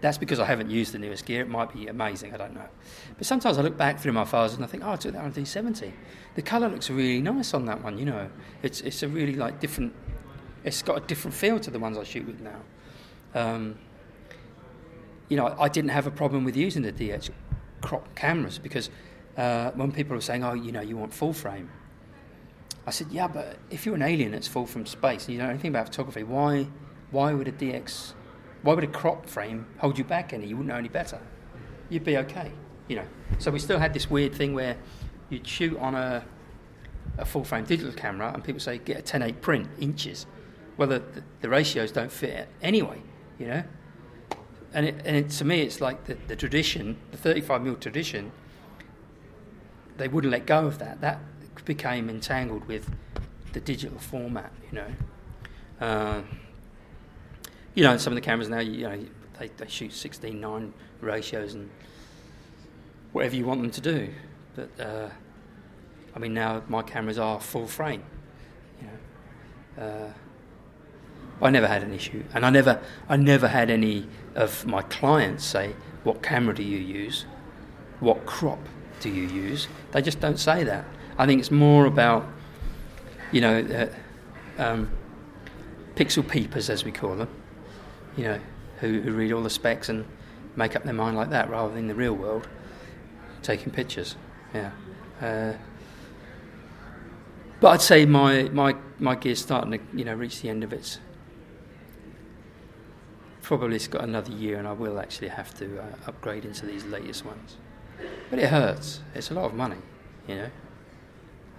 That's 0.01 0.17
because 0.17 0.39
I 0.39 0.45
haven't 0.45 0.69
used 0.69 0.93
the 0.93 0.99
newest 0.99 1.25
gear. 1.25 1.41
It 1.41 1.49
might 1.49 1.73
be 1.73 1.87
amazing, 1.87 2.33
I 2.33 2.37
don't 2.37 2.53
know. 2.53 2.67
But 3.17 3.25
sometimes 3.25 3.57
I 3.57 3.61
look 3.61 3.77
back 3.77 3.99
through 3.99 4.11
my 4.11 4.25
files 4.25 4.53
and 4.53 4.63
I 4.63 4.67
think, 4.67 4.83
oh, 4.85 4.91
I 4.91 4.95
took 4.97 5.13
that 5.13 5.23
on 5.23 5.31
D70. 5.31 5.91
The 6.35 6.41
colour 6.41 6.69
looks 6.69 6.89
really 6.89 7.21
nice 7.21 7.53
on 7.53 7.65
that 7.65 7.83
one, 7.83 7.97
you 7.97 8.05
know. 8.05 8.29
It's, 8.61 8.81
it's 8.81 9.01
a 9.03 9.07
really 9.07 9.35
like 9.35 9.59
different, 9.59 9.93
it's 10.63 10.81
got 10.83 10.97
a 10.97 11.07
different 11.07 11.33
feel 11.33 11.59
to 11.59 11.71
the 11.71 11.79
ones 11.79 11.97
I 11.97 12.03
shoot 12.03 12.27
with 12.27 12.41
now. 12.41 12.59
Um, 13.33 13.79
you 15.29 15.37
know, 15.37 15.55
I 15.59 15.69
didn't 15.69 15.89
have 15.89 16.07
a 16.07 16.11
problem 16.11 16.43
with 16.43 16.55
using 16.55 16.83
the 16.83 16.91
DX 16.91 17.29
crop 17.81 18.15
cameras 18.15 18.59
because 18.59 18.89
uh, 19.37 19.71
when 19.71 19.91
people 19.91 20.15
were 20.15 20.21
saying, 20.21 20.43
oh, 20.43 20.53
you 20.53 20.71
know, 20.71 20.81
you 20.81 20.97
want 20.97 21.13
full 21.13 21.33
frame, 21.33 21.69
I 22.87 22.91
said, 22.91 23.07
yeah, 23.11 23.27
but 23.27 23.57
if 23.71 23.85
you're 23.85 23.95
an 23.95 24.03
alien 24.03 24.31
that's 24.31 24.47
full 24.47 24.67
from 24.67 24.85
space 24.85 25.25
and 25.25 25.33
you 25.33 25.39
don't 25.39 25.47
know 25.47 25.53
anything 25.53 25.69
about 25.69 25.87
photography, 25.87 26.23
why, 26.23 26.67
why 27.11 27.33
would 27.33 27.47
a 27.47 27.51
DX, 27.51 28.13
why 28.61 28.73
would 28.75 28.83
a 28.83 28.87
crop 28.87 29.27
frame 29.27 29.65
hold 29.79 29.97
you 29.97 30.03
back 30.03 30.33
any? 30.33 30.45
You 30.45 30.57
wouldn't 30.57 30.69
know 30.69 30.77
any 30.77 30.89
better. 30.89 31.19
You'd 31.89 32.03
be 32.03 32.17
okay, 32.17 32.51
you 32.87 32.97
know. 32.97 33.05
So 33.39 33.49
we 33.49 33.59
still 33.59 33.79
had 33.79 33.93
this 33.93 34.09
weird 34.09 34.35
thing 34.35 34.53
where 34.53 34.77
you'd 35.29 35.47
shoot 35.47 35.77
on 35.79 35.95
a, 35.95 36.23
a 37.17 37.25
full 37.25 37.43
frame 37.43 37.65
digital 37.65 37.93
camera 37.93 38.31
and 38.31 38.43
people 38.43 38.59
say, 38.59 38.77
get 38.77 38.99
a 38.99 39.19
10.8 39.19 39.41
print, 39.41 39.67
inches. 39.79 40.27
Well, 40.77 40.87
the, 40.87 40.99
the, 40.99 41.23
the 41.41 41.49
ratios 41.49 41.91
don't 41.91 42.11
fit 42.11 42.47
anyway, 42.61 43.01
you 43.39 43.47
know 43.47 43.63
and, 44.75 44.85
it, 44.85 44.95
and 45.05 45.15
it, 45.15 45.29
to 45.29 45.45
me, 45.45 45.61
it's 45.61 45.79
like 45.79 46.03
the, 46.03 46.15
the 46.27 46.35
tradition, 46.35 46.97
the 47.11 47.17
35 47.17 47.61
mil 47.61 47.75
tradition. 47.75 48.31
They 49.97 50.09
wouldn't 50.09 50.31
let 50.31 50.45
go 50.45 50.67
of 50.67 50.79
that. 50.79 50.99
That 50.99 51.19
became 51.63 52.09
entangled 52.09 52.67
with 52.67 52.91
the 53.53 53.61
digital 53.61 53.97
format. 53.97 54.51
You 54.69 54.79
know, 54.79 54.87
uh, 55.79 56.21
you 57.73 57.83
know, 57.83 57.95
some 57.95 58.11
of 58.11 58.15
the 58.15 58.21
cameras 58.21 58.49
now, 58.49 58.59
you 58.59 58.83
know, 58.83 59.05
they, 59.39 59.47
they 59.47 59.67
shoot 59.67 59.91
16:9 59.91 60.71
ratios 60.99 61.53
and 61.53 61.69
whatever 63.13 63.37
you 63.37 63.45
want 63.45 63.61
them 63.61 63.71
to 63.71 63.81
do. 63.81 64.09
But 64.57 64.69
uh, 64.77 65.09
I 66.13 66.19
mean, 66.19 66.33
now 66.33 66.63
my 66.67 66.81
cameras 66.81 67.17
are 67.17 67.39
full 67.39 67.67
frame. 67.67 68.03
You 68.81 68.87
know. 68.87 69.87
Uh, 69.87 70.13
I 71.41 71.49
never 71.49 71.67
had 71.67 71.83
an 71.83 71.93
issue, 71.93 72.23
and 72.33 72.45
I 72.45 72.49
never, 72.49 72.81
I 73.07 73.17
never 73.17 73.47
had 73.47 73.69
any 73.69 74.07
of 74.35 74.65
my 74.65 74.81
clients 74.83 75.43
say, 75.43 75.75
"What 76.03 76.21
camera 76.21 76.53
do 76.53 76.63
you 76.63 76.77
use? 76.77 77.25
What 77.99 78.25
crop 78.25 78.59
do 78.99 79.09
you 79.09 79.27
use?" 79.27 79.67
They 79.91 80.01
just 80.01 80.19
don't 80.19 80.39
say 80.39 80.63
that. 80.63 80.85
I 81.17 81.25
think 81.25 81.39
it's 81.39 81.51
more 81.51 81.85
about, 81.85 82.27
you 83.31 83.41
know, 83.41 83.59
uh, 83.59 84.61
um, 84.61 84.89
pixel 85.95 86.27
peepers 86.27 86.69
as 86.69 86.83
we 86.83 86.91
call 86.91 87.15
them, 87.15 87.29
you 88.17 88.25
know, 88.25 88.39
who, 88.79 88.99
who 89.01 89.13
read 89.13 89.31
all 89.31 89.41
the 89.41 89.49
specs 89.49 89.87
and 89.89 90.05
make 90.55 90.75
up 90.75 90.83
their 90.83 90.93
mind 90.93 91.15
like 91.15 91.29
that, 91.29 91.49
rather 91.49 91.73
than 91.73 91.87
the 91.87 91.95
real 91.95 92.13
world 92.13 92.47
taking 93.41 93.71
pictures. 93.71 94.15
Yeah. 94.53 94.71
Uh, 95.21 95.53
but 97.61 97.69
I'd 97.69 97.81
say 97.81 98.05
my, 98.05 98.43
my, 98.49 98.75
my 98.99 99.15
gear's 99.15 99.41
starting 99.41 99.71
to 99.71 99.79
you 99.93 100.03
know 100.03 100.13
reach 100.13 100.41
the 100.41 100.49
end 100.49 100.63
of 100.63 100.73
its 100.73 100.99
probably 103.45 103.75
it's 103.75 103.87
got 103.87 104.03
another 104.03 104.31
year 104.31 104.57
and 104.57 104.67
I 104.67 104.73
will 104.73 104.99
actually 104.99 105.27
have 105.27 105.53
to 105.59 105.79
uh, 105.79 105.85
upgrade 106.07 106.45
into 106.45 106.65
these 106.65 106.83
latest 106.85 107.23
ones. 107.23 107.57
But 108.29 108.39
it 108.39 108.49
hurts. 108.49 109.01
It's 109.13 109.29
a 109.29 109.35
lot 109.35 109.45
of 109.45 109.53
money, 109.53 109.77
you 110.27 110.35
know. 110.35 110.49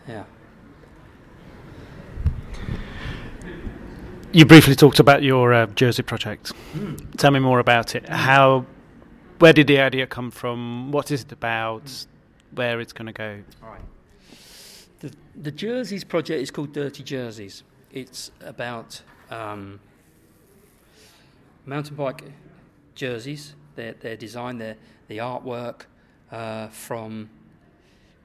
Yeah. 0.09 0.25
You 4.33 4.45
briefly 4.45 4.75
talked 4.75 4.99
about 4.99 5.23
your 5.23 5.55
uh, 5.55 5.67
Jersey 5.67 6.03
project. 6.03 6.53
Mm. 6.75 7.17
Tell 7.17 7.31
me 7.31 7.39
more 7.39 7.61
about 7.61 7.95
it. 7.95 8.09
How, 8.09 8.67
where 9.39 9.53
did 9.53 9.69
the 9.69 9.79
idea 9.79 10.09
come 10.09 10.33
from? 10.33 10.91
What 10.91 11.13
is 11.13 11.23
it 11.23 11.31
about? 11.31 11.85
Mm. 11.85 12.07
Where 12.55 12.81
it's 12.81 12.93
going 12.93 13.07
to 13.07 13.13
go? 13.13 13.43
All 13.63 13.71
right. 13.71 13.81
The, 15.01 15.13
the 15.41 15.53
Jerseys 15.53 16.03
project 16.05 16.43
is 16.43 16.51
called 16.51 16.73
Dirty 16.73 17.05
Jerseys. 17.05 17.63
It's 17.93 18.33
about 18.41 19.03
um, 19.31 19.79
mountain 21.67 21.97
bike 21.97 22.23
jerseys, 22.95 23.55
their, 23.75 23.93
their 23.95 24.17
design, 24.17 24.59
their, 24.59 24.77
the 25.09 25.19
artwork 25.19 25.83
uh, 26.31 26.69
from, 26.69 27.29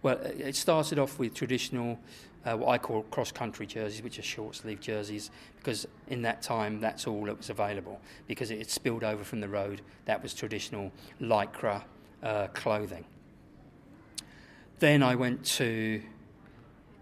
well, 0.01 0.17
it 0.17 0.55
started 0.55 0.99
off 0.99 1.19
with 1.19 1.33
traditional, 1.33 1.99
uh, 2.45 2.55
what 2.55 2.69
I 2.69 2.77
call 2.77 3.03
cross 3.03 3.31
country 3.31 3.65
jerseys, 3.65 4.01
which 4.01 4.17
are 4.19 4.23
short 4.23 4.55
sleeve 4.55 4.79
jerseys, 4.79 5.31
because 5.57 5.87
in 6.07 6.21
that 6.21 6.41
time 6.41 6.79
that's 6.79 7.07
all 7.07 7.25
that 7.25 7.37
was 7.37 7.49
available, 7.49 7.99
because 8.27 8.51
it 8.51 8.59
had 8.59 8.69
spilled 8.69 9.03
over 9.03 9.23
from 9.23 9.41
the 9.41 9.49
road. 9.49 9.81
That 10.05 10.23
was 10.23 10.33
traditional 10.33 10.91
lycra 11.19 11.83
uh, 12.23 12.47
clothing. 12.47 13.05
Then 14.79 15.03
I 15.03 15.15
went 15.15 15.43
to 15.45 16.01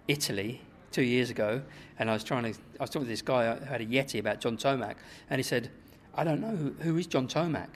Italy 0.08 0.62
two 0.92 1.04
years 1.04 1.30
ago, 1.30 1.62
and 1.98 2.10
I 2.10 2.14
was 2.14 2.24
trying 2.24 2.52
to. 2.52 2.60
I 2.80 2.84
was 2.84 2.90
talking 2.90 3.06
to 3.06 3.10
this 3.10 3.22
guy 3.22 3.56
who 3.56 3.66
had 3.66 3.80
a 3.80 3.86
Yeti 3.86 4.20
about 4.20 4.42
John 4.42 4.58
Tomac, 4.58 4.96
and 5.30 5.40
he 5.40 5.44
said, 5.44 5.70
I 6.16 6.24
don't 6.24 6.41
know, 6.41 6.55
who, 6.55 6.72
who 6.80 6.97
is 6.97 7.07
John 7.07 7.28
Tomac? 7.28 7.70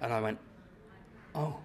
And 0.00 0.12
I 0.12 0.20
went, 0.20 0.38
oh, 1.34 1.56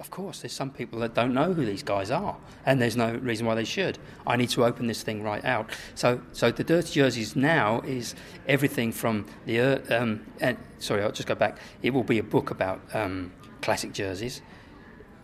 of 0.00 0.10
course, 0.10 0.40
there's 0.40 0.54
some 0.54 0.70
people 0.70 0.98
that 1.00 1.14
don't 1.14 1.34
know 1.34 1.52
who 1.52 1.66
these 1.66 1.82
guys 1.82 2.10
are, 2.10 2.34
and 2.64 2.80
there's 2.80 2.96
no 2.96 3.12
reason 3.16 3.46
why 3.46 3.54
they 3.54 3.64
should. 3.64 3.98
I 4.26 4.36
need 4.36 4.48
to 4.50 4.64
open 4.64 4.86
this 4.86 5.02
thing 5.02 5.22
right 5.22 5.44
out. 5.44 5.70
So, 5.94 6.22
so 6.32 6.50
the 6.50 6.64
Dirty 6.64 6.94
Jerseys 6.94 7.36
now 7.36 7.82
is 7.82 8.14
everything 8.48 8.92
from 8.92 9.26
the. 9.44 9.60
Um, 9.94 10.24
and, 10.40 10.56
sorry, 10.78 11.02
I'll 11.02 11.12
just 11.12 11.28
go 11.28 11.34
back. 11.34 11.58
It 11.82 11.90
will 11.90 12.02
be 12.02 12.18
a 12.18 12.22
book 12.22 12.50
about 12.50 12.80
um, 12.94 13.30
classic 13.60 13.92
jerseys. 13.92 14.40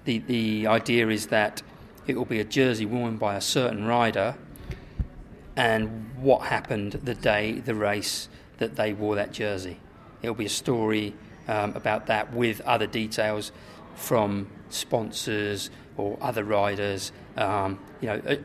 The 0.05 0.19
the 0.19 0.67
idea 0.67 1.09
is 1.09 1.29
that 1.29 1.63
it 2.07 2.15
will 2.15 2.27
be 2.27 2.41
a 2.41 2.45
jersey 2.45 2.85
worn 2.85 3.17
by 3.17 3.37
a 3.37 3.41
certain 3.41 3.87
rider, 3.87 4.37
and 5.57 6.15
what 6.19 6.43
happened 6.49 6.93
the 6.93 7.15
day 7.15 7.61
the 7.61 7.75
race 7.75 8.29
that 8.59 8.77
they 8.77 8.93
wore 8.93 9.15
that 9.15 9.33
jersey. 9.33 9.81
It'll 10.27 10.35
be 10.35 10.47
a 10.47 10.49
story 10.49 11.15
um, 11.47 11.77
about 11.77 12.07
that 12.07 12.35
with 12.35 12.61
other 12.63 12.89
details 12.89 13.53
from 13.95 14.49
sponsors 14.71 15.71
or 15.97 16.19
other 16.21 16.43
riders. 16.43 17.13
Um, 17.37 17.79
you 18.01 18.09
know, 18.09 18.21
a, 18.27 18.39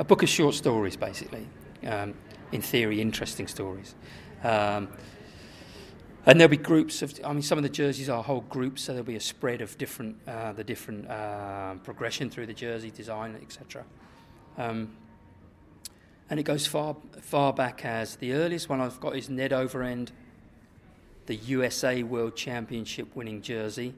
a, 0.00 0.04
book 0.04 0.24
of 0.24 0.28
short 0.28 0.56
stories, 0.56 0.96
basically. 0.96 1.46
Um, 1.86 2.14
in 2.50 2.62
theory, 2.62 3.00
interesting 3.00 3.46
stories. 3.46 3.94
Um, 4.42 4.88
and 6.26 6.40
there'll 6.40 6.50
be 6.50 6.56
groups 6.56 7.00
of. 7.00 7.18
I 7.24 7.32
mean, 7.32 7.42
some 7.42 7.58
of 7.58 7.62
the 7.62 7.70
jerseys 7.70 8.08
are 8.08 8.24
whole 8.24 8.40
groups, 8.42 8.82
so 8.82 8.92
there'll 8.92 9.06
be 9.06 9.14
a 9.14 9.20
spread 9.20 9.60
of 9.60 9.78
different, 9.78 10.16
uh, 10.26 10.52
the 10.52 10.64
different 10.64 11.08
uh, 11.08 11.74
progression 11.84 12.28
through 12.28 12.46
the 12.46 12.54
jersey 12.54 12.90
design, 12.90 13.38
etc. 13.40 13.84
Um, 14.58 14.96
and 16.28 16.40
it 16.40 16.42
goes 16.42 16.66
far, 16.66 16.96
far 17.20 17.52
back 17.52 17.84
as 17.84 18.16
the 18.16 18.32
earliest 18.32 18.68
one 18.68 18.80
I've 18.80 18.98
got 18.98 19.14
is 19.14 19.30
Ned 19.30 19.52
Overend 19.52 20.10
the 21.26 21.36
USA 21.36 22.02
World 22.02 22.36
Championship 22.36 23.14
winning 23.14 23.42
jersey 23.42 23.94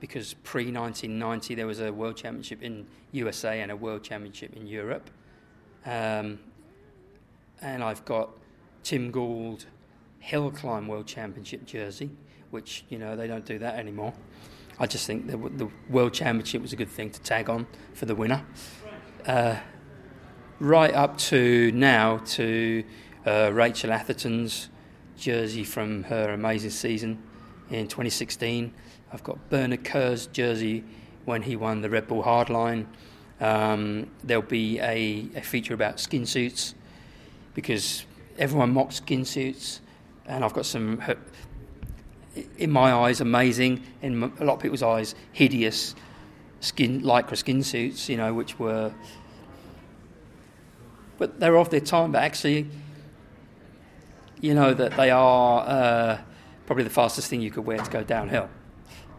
because 0.00 0.34
pre 0.34 0.64
1990 0.64 1.54
there 1.54 1.66
was 1.66 1.80
a 1.80 1.92
World 1.92 2.16
Championship 2.16 2.62
in 2.62 2.86
USA 3.12 3.60
and 3.60 3.70
a 3.70 3.76
World 3.76 4.02
Championship 4.02 4.54
in 4.54 4.66
Europe. 4.66 5.10
Um, 5.86 6.38
and 7.60 7.82
I've 7.82 8.04
got 8.04 8.30
Tim 8.82 9.10
Gould 9.10 9.66
Hill 10.18 10.50
Climb 10.50 10.88
World 10.88 11.06
Championship 11.06 11.64
jersey, 11.66 12.10
which 12.50 12.84
you 12.88 12.98
know 12.98 13.16
they 13.16 13.26
don't 13.26 13.44
do 13.44 13.58
that 13.58 13.78
anymore. 13.78 14.12
I 14.78 14.86
just 14.86 15.06
think 15.06 15.26
the, 15.26 15.36
the 15.36 15.68
World 15.88 16.12
Championship 16.12 16.60
was 16.60 16.72
a 16.72 16.76
good 16.76 16.88
thing 16.88 17.10
to 17.10 17.20
tag 17.20 17.48
on 17.48 17.66
for 17.92 18.06
the 18.06 18.14
winner. 18.14 18.44
Uh, 19.26 19.56
right 20.58 20.92
up 20.92 21.16
to 21.16 21.70
now 21.72 22.18
to 22.18 22.84
uh, 23.26 23.50
Rachel 23.52 23.92
Atherton's 23.92 24.68
jersey 25.16 25.64
from 25.64 26.04
her 26.04 26.32
amazing 26.32 26.70
season 26.70 27.22
in 27.70 27.86
2016. 27.86 28.72
I've 29.12 29.22
got 29.22 29.38
Bernard 29.50 29.84
Kerr's 29.84 30.26
jersey 30.26 30.84
when 31.24 31.42
he 31.42 31.56
won 31.56 31.80
the 31.80 31.90
Red 31.90 32.06
Bull 32.06 32.22
Hardline. 32.22 32.86
Um, 33.40 34.10
there'll 34.22 34.42
be 34.42 34.78
a, 34.80 35.26
a, 35.34 35.40
feature 35.40 35.74
about 35.74 35.98
skin 35.98 36.24
suits 36.24 36.74
because 37.54 38.06
everyone 38.38 38.70
mocks 38.70 38.96
skin 38.96 39.24
suits, 39.24 39.80
and 40.26 40.44
I've 40.44 40.52
got 40.52 40.66
some, 40.66 41.02
in 42.58 42.70
my 42.70 42.92
eyes, 42.92 43.20
amazing, 43.20 43.82
in 44.02 44.32
a 44.38 44.44
lot 44.44 44.54
of 44.54 44.60
people's 44.60 44.82
eyes, 44.82 45.14
hideous 45.32 45.94
skin 46.60 47.02
lycra 47.02 47.36
skin 47.36 47.62
suits, 47.62 48.08
you 48.08 48.16
know, 48.16 48.32
which 48.32 48.58
were, 48.58 48.92
but 51.18 51.40
they're 51.40 51.56
of 51.56 51.70
their 51.70 51.80
time, 51.80 52.12
but 52.12 52.22
actually, 52.22 52.68
you 54.44 54.54
know, 54.54 54.74
that 54.74 54.96
they 54.96 55.10
are 55.10 55.64
uh, 55.66 56.18
probably 56.66 56.84
the 56.84 56.90
fastest 56.90 57.28
thing 57.28 57.40
you 57.40 57.50
could 57.50 57.64
wear 57.64 57.78
to 57.78 57.90
go 57.90 58.02
downhill, 58.02 58.48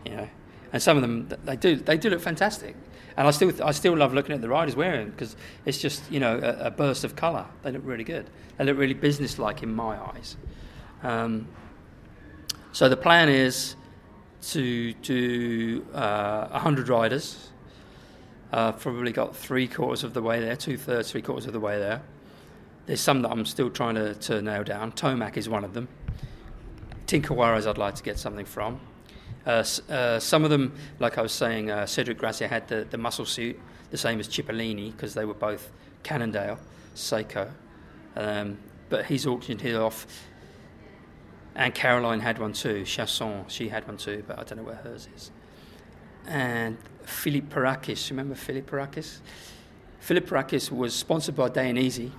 you 0.06 0.12
know, 0.12 0.30
and 0.72 0.82
some 0.82 0.98
of 0.98 1.02
them 1.02 1.30
they 1.46 1.56
do 1.56 1.76
they 1.76 1.98
do 1.98 2.10
look 2.10 2.22
fantastic 2.22 2.76
and 3.18 3.28
I 3.28 3.32
still 3.32 3.52
I 3.64 3.72
still 3.72 3.96
love 3.96 4.14
looking 4.14 4.36
at 4.36 4.42
the 4.42 4.50
riders 4.50 4.76
wearing 4.76 5.10
because 5.10 5.36
it's 5.66 5.78
just 5.78 6.10
you 6.12 6.20
know 6.20 6.38
a, 6.38 6.68
a, 6.68 6.72
burst 6.72 7.04
of 7.04 7.16
colour. 7.16 7.46
They 7.64 7.72
look 7.72 7.82
really 7.86 8.04
good. 8.04 8.30
They 8.58 8.66
look 8.66 8.78
really 8.78 8.94
businesslike 8.94 9.64
in 9.64 9.74
my 9.74 9.98
eyes. 10.00 10.36
Um, 11.02 11.48
so 12.72 12.90
the 12.90 12.98
plan 12.98 13.30
is 13.30 13.76
to 14.50 14.94
do 14.96 15.86
uh, 15.94 16.50
100 16.50 16.90
riders. 16.90 17.50
Uh, 18.52 18.74
probably 18.74 19.12
got 19.12 19.36
three 19.36 19.68
quarters 19.68 20.04
of 20.04 20.14
the 20.14 20.22
way 20.22 20.40
there, 20.40 20.56
two 20.56 20.78
thirds, 20.78 21.12
three 21.12 21.22
quarters 21.22 21.46
of 21.46 21.54
the 21.54 21.60
way 21.60 21.80
there. 21.80 22.02
There's 22.86 23.02
some 23.02 23.22
that 23.24 23.32
I'm 23.32 23.46
still 23.46 23.70
trying 23.70 23.96
to, 23.96 24.14
to 24.14 24.42
nail 24.42 24.64
down. 24.64 24.92
Tomac 24.92 25.38
is 25.38 25.50
one 25.50 25.64
of 25.64 25.74
them. 25.74 25.88
Tinker 27.08 27.34
Juarez, 27.34 27.68
I'd 27.68 27.78
like 27.78 27.96
to 27.96 28.04
get 28.04 28.20
something 28.20 28.46
from. 28.46 28.80
Uh, 29.46 29.64
uh, 29.90 30.20
some 30.20 30.44
of 30.44 30.50
them, 30.50 30.74
like 31.00 31.18
I 31.18 31.22
was 31.22 31.32
saying, 31.32 31.70
uh, 31.70 31.86
Cedric 31.86 32.18
Gracia 32.18 32.48
had 32.48 32.68
the, 32.68 32.88
the 32.90 32.98
muscle 32.98 33.26
suit, 33.26 33.60
the 33.92 33.98
same 33.98 34.20
as 34.20 34.28
Cipollini, 34.28 34.92
because 34.92 35.14
they 35.14 35.26
were 35.26 35.36
both 35.36 35.72
Cannondale, 36.04 36.60
Saeco. 36.96 37.50
Um, 38.16 38.58
but 38.90 39.06
he's 39.06 39.28
auctioned 39.28 39.62
his 39.62 39.76
off. 39.76 40.08
And 41.56 41.74
Caroline 41.74 42.20
had 42.20 42.40
one 42.40 42.54
too, 42.54 42.84
Chausson, 42.84 43.50
she 43.50 43.70
had 43.70 43.88
one 43.88 43.98
too, 43.98 44.24
but 44.28 44.38
I 44.40 44.44
don't 44.44 44.58
know 44.58 44.64
where 44.64 44.76
hers 44.76 45.08
is. 45.16 45.32
And 46.28 46.78
Philippe 47.04 47.48
Perakis, 47.54 48.10
remember 48.10 48.36
Philippe 48.36 48.70
Perakis? 48.70 49.20
Philippe 50.00 50.28
Perakis 50.28 50.72
was 50.72 50.94
sponsored 50.94 51.36
by 51.36 51.50
Dainese. 51.50 52.12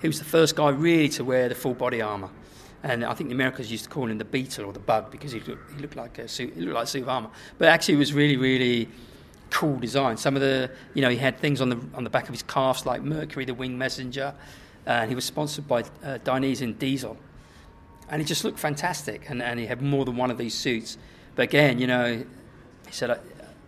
He 0.00 0.08
was 0.08 0.18
the 0.18 0.24
first 0.24 0.56
guy 0.56 0.70
really 0.70 1.08
to 1.10 1.24
wear 1.24 1.48
the 1.48 1.54
full 1.54 1.74
body 1.74 2.00
armour 2.00 2.30
and 2.82 3.04
I 3.04 3.14
think 3.14 3.28
the 3.28 3.34
Americans 3.34 3.70
used 3.70 3.84
to 3.84 3.90
call 3.90 4.06
him 4.06 4.18
the 4.18 4.24
beetle 4.24 4.64
or 4.64 4.72
the 4.72 4.78
bug 4.78 5.10
because 5.10 5.32
he 5.32 5.40
looked, 5.40 5.72
he 5.72 5.80
looked 5.80 5.96
like 5.96 6.18
a 6.18 6.28
suit, 6.28 6.54
he 6.54 6.60
looked 6.62 6.74
like 6.74 6.84
a 6.84 6.86
suit 6.86 7.02
of 7.02 7.08
armor. 7.08 7.30
But 7.58 7.68
actually, 7.68 7.94
it 7.94 7.98
was 7.98 8.12
really, 8.14 8.36
really 8.36 8.88
cool 9.50 9.76
design. 9.78 10.16
Some 10.16 10.34
of 10.34 10.40
the, 10.40 10.70
you 10.94 11.02
know, 11.02 11.10
he 11.10 11.16
had 11.16 11.38
things 11.38 11.60
on 11.60 11.68
the 11.68 11.78
on 11.94 12.04
the 12.04 12.10
back 12.10 12.24
of 12.24 12.30
his 12.30 12.42
calves 12.42 12.86
like 12.86 13.02
Mercury, 13.02 13.44
the 13.44 13.52
winged 13.52 13.78
messenger, 13.78 14.34
and 14.86 15.10
he 15.10 15.14
was 15.14 15.24
sponsored 15.24 15.68
by 15.68 15.80
uh, 15.80 16.18
Dainese 16.24 16.78
Diesel, 16.78 17.18
and 18.08 18.22
he 18.22 18.26
just 18.26 18.44
looked 18.44 18.58
fantastic. 18.58 19.28
And, 19.28 19.42
and 19.42 19.60
he 19.60 19.66
had 19.66 19.82
more 19.82 20.06
than 20.06 20.16
one 20.16 20.30
of 20.30 20.38
these 20.38 20.54
suits. 20.54 20.96
But 21.34 21.42
again, 21.42 21.78
you 21.78 21.86
know, 21.86 22.24
he 22.86 22.92
said, 22.92 23.10
I, 23.10 23.18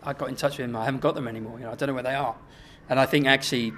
I 0.03 0.13
got 0.15 0.31
in 0.31 0.37
touch 0.37 0.57
with 0.57 0.71
him. 0.71 0.75
I 0.75 0.87
haven't 0.87 1.01
got 1.01 1.15
them 1.15 1.29
anymore. 1.29 1.59
You 1.59 1.67
know, 1.67 1.73
I 1.73 1.75
don't 1.75 1.89
know 1.89 1.95
where 1.95 2.03
they 2.03 2.15
are. 2.15 2.35
And 2.89 2.99
I 2.99 3.05
think 3.05 3.27
actually, 3.27 3.73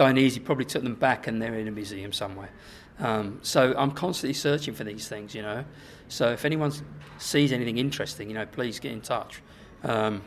Dainese 0.00 0.42
probably 0.42 0.64
took 0.64 0.82
them 0.82 0.94
back, 0.94 1.26
and 1.26 1.42
they're 1.42 1.54
in 1.54 1.68
a 1.68 1.70
museum 1.70 2.12
somewhere. 2.12 2.50
Um, 2.98 3.38
so 3.42 3.74
I'm 3.76 3.90
constantly 3.90 4.34
searching 4.34 4.74
for 4.74 4.84
these 4.84 5.08
things, 5.08 5.34
you 5.34 5.42
know. 5.42 5.64
So 6.08 6.30
if 6.32 6.44
anyone 6.44 6.72
sees 7.18 7.52
anything 7.52 7.76
interesting, 7.76 8.28
you 8.28 8.34
know, 8.34 8.46
please 8.46 8.80
get 8.80 8.92
in 8.92 9.02
touch. 9.02 9.42
Um, 9.84 10.22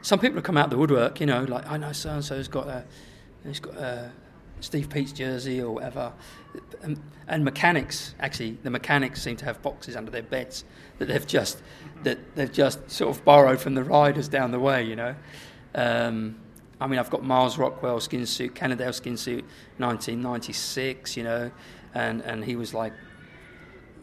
some 0.00 0.18
people 0.18 0.36
have 0.36 0.44
come 0.44 0.56
out 0.56 0.66
of 0.66 0.70
the 0.70 0.78
woodwork, 0.78 1.20
you 1.20 1.26
know, 1.26 1.44
like 1.44 1.70
I 1.70 1.76
know 1.76 1.92
so 1.92 2.10
and 2.10 2.24
so's 2.24 2.48
got 2.48 2.66
a, 2.66 2.84
he's 3.46 3.60
got 3.60 3.74
a 3.76 4.10
Steve 4.60 4.88
Peat's 4.88 5.12
jersey 5.12 5.60
or 5.60 5.72
whatever. 5.72 6.12
And, 6.82 7.00
and, 7.26 7.44
mechanics, 7.44 8.14
actually, 8.20 8.58
the 8.62 8.70
mechanics 8.70 9.22
seem 9.22 9.36
to 9.36 9.44
have 9.44 9.60
boxes 9.62 9.96
under 9.96 10.10
their 10.10 10.22
beds 10.22 10.64
that 10.98 11.08
they've 11.08 11.26
just 11.26 11.62
that 12.02 12.18
they've 12.36 12.52
just 12.52 12.90
sort 12.90 13.16
of 13.16 13.24
borrowed 13.24 13.60
from 13.60 13.74
the 13.74 13.84
riders 13.84 14.28
down 14.28 14.50
the 14.50 14.60
way, 14.60 14.82
you 14.84 14.96
know. 14.96 15.14
Um, 15.74 16.36
I 16.84 16.86
mean, 16.86 16.98
I've 16.98 17.08
got 17.08 17.24
Myles 17.24 17.56
Rockwell 17.56 17.98
skin 17.98 18.26
suit, 18.26 18.54
Cannondale 18.54 18.92
skin 18.92 19.16
suit, 19.16 19.42
1996, 19.78 21.16
you 21.16 21.22
know, 21.24 21.50
and, 21.94 22.20
and 22.20 22.44
he 22.44 22.56
was 22.56 22.74
like 22.74 22.92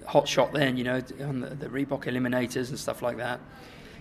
hot 0.08 0.28
shot 0.28 0.52
then, 0.52 0.78
you 0.78 0.84
know, 0.84 1.00
on 1.20 1.42
the, 1.42 1.50
the 1.50 1.68
Reebok 1.68 2.06
Eliminators 2.06 2.70
and 2.70 2.80
stuff 2.80 3.04
like 3.04 3.18
that. 3.18 3.40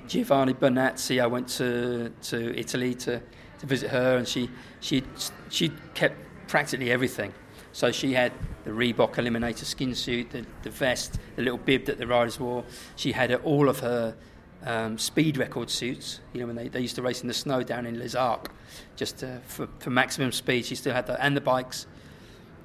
Giovanna 0.09 0.55
Bonazzi, 0.55 1.23
I 1.23 1.27
went 1.27 1.49
to, 1.59 2.09
to 2.23 2.59
Italy 2.59 2.95
to, 2.95 3.21
to 3.59 3.67
visit 3.67 3.91
her, 3.91 4.17
and 4.17 4.27
she 4.27 4.49
she 4.81 5.05
she 5.51 5.71
kept 5.93 6.17
practically 6.49 6.91
everything. 6.91 7.35
So 7.73 7.93
she 7.93 8.15
had 8.15 8.33
the 8.65 8.71
Reebok 8.71 9.17
Eliminator 9.17 9.65
skin 9.67 9.95
suit, 9.95 10.31
the, 10.31 10.47
the 10.63 10.71
vest, 10.71 11.19
the 11.37 11.43
little 11.43 11.59
bib 11.59 11.85
that 11.85 11.99
the 11.99 12.07
riders 12.07 12.41
wore. 12.41 12.65
She 12.97 13.13
had 13.13 13.33
all 13.35 13.69
of 13.69 13.81
her 13.81 14.17
um, 14.65 14.99
speed 14.99 15.37
record 15.37 15.71
suits. 15.71 16.21
You 16.33 16.41
know, 16.41 16.47
when 16.47 16.57
they, 16.57 16.69
they 16.69 16.81
used 16.81 16.97
to 16.97 17.03
race 17.03 17.23
in 17.23 17.29
the 17.29 17.35
snow 17.35 17.63
down 17.63 17.87
in 17.87 17.99
Les 17.99 18.15
Arcs, 18.15 18.51
just 18.97 19.23
uh, 19.25 19.39
for, 19.47 19.69
for 19.79 19.91
maximum 19.91 20.33
speed. 20.33 20.67
She 20.67 20.75
still 20.75 20.95
had 20.95 21.07
that, 21.07 21.19
and 21.21 21.37
the 21.37 21.41
bikes. 21.41 21.87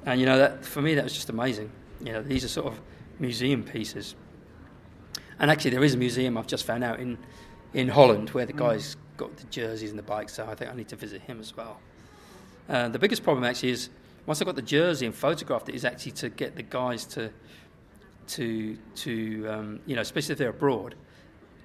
And 0.06 0.20
you 0.20 0.26
know, 0.26 0.38
that 0.38 0.66
for 0.66 0.82
me, 0.82 0.96
that 0.96 1.04
was 1.04 1.14
just 1.14 1.30
amazing. 1.30 1.72
You 2.00 2.14
know, 2.14 2.22
these 2.22 2.44
are 2.44 2.50
sort 2.50 2.68
of 2.68 2.82
museum 3.20 3.64
pieces. 3.64 4.16
And 5.40 5.50
actually, 5.52 5.72
there 5.72 5.84
is 5.84 5.94
a 5.94 5.98
museum 5.98 6.38
I've 6.38 6.48
just 6.48 6.66
found 6.66 6.84
out 6.84 7.00
in 7.00 7.18
in 7.74 7.90
Holland 7.90 8.30
where 8.30 8.46
the 8.46 8.54
mm. 8.54 8.60
guys 8.60 8.96
got 9.18 9.36
the 9.38 9.46
jerseys 9.46 9.90
and 9.90 10.00
the 10.00 10.04
bikes. 10.04 10.34
So 10.34 10.46
I 10.46 10.56
think 10.56 10.72
I 10.72 10.76
need 10.76 10.90
to 10.90 10.96
visit 10.96 11.22
him 11.22 11.40
as 11.40 11.56
well. 11.56 11.80
Uh, 12.68 12.90
the 12.90 13.00
biggest 13.00 13.24
problem 13.24 13.44
actually 13.44 13.70
is 13.70 13.90
once 14.26 14.42
I 14.42 14.46
got 14.46 14.56
the 14.56 14.62
jersey 14.62 15.06
and 15.06 15.14
photographed 15.14 15.70
it, 15.70 15.76
is 15.76 15.86
actually 15.86 16.14
to 16.14 16.30
get 16.30 16.56
the 16.56 16.64
guys 16.64 17.06
to 17.06 17.32
to 18.28 18.78
to 18.96 19.48
um, 19.48 19.80
you 19.86 19.96
know, 19.96 20.02
especially 20.02 20.34
if 20.34 20.40
they're 20.40 20.50
abroad 20.50 20.96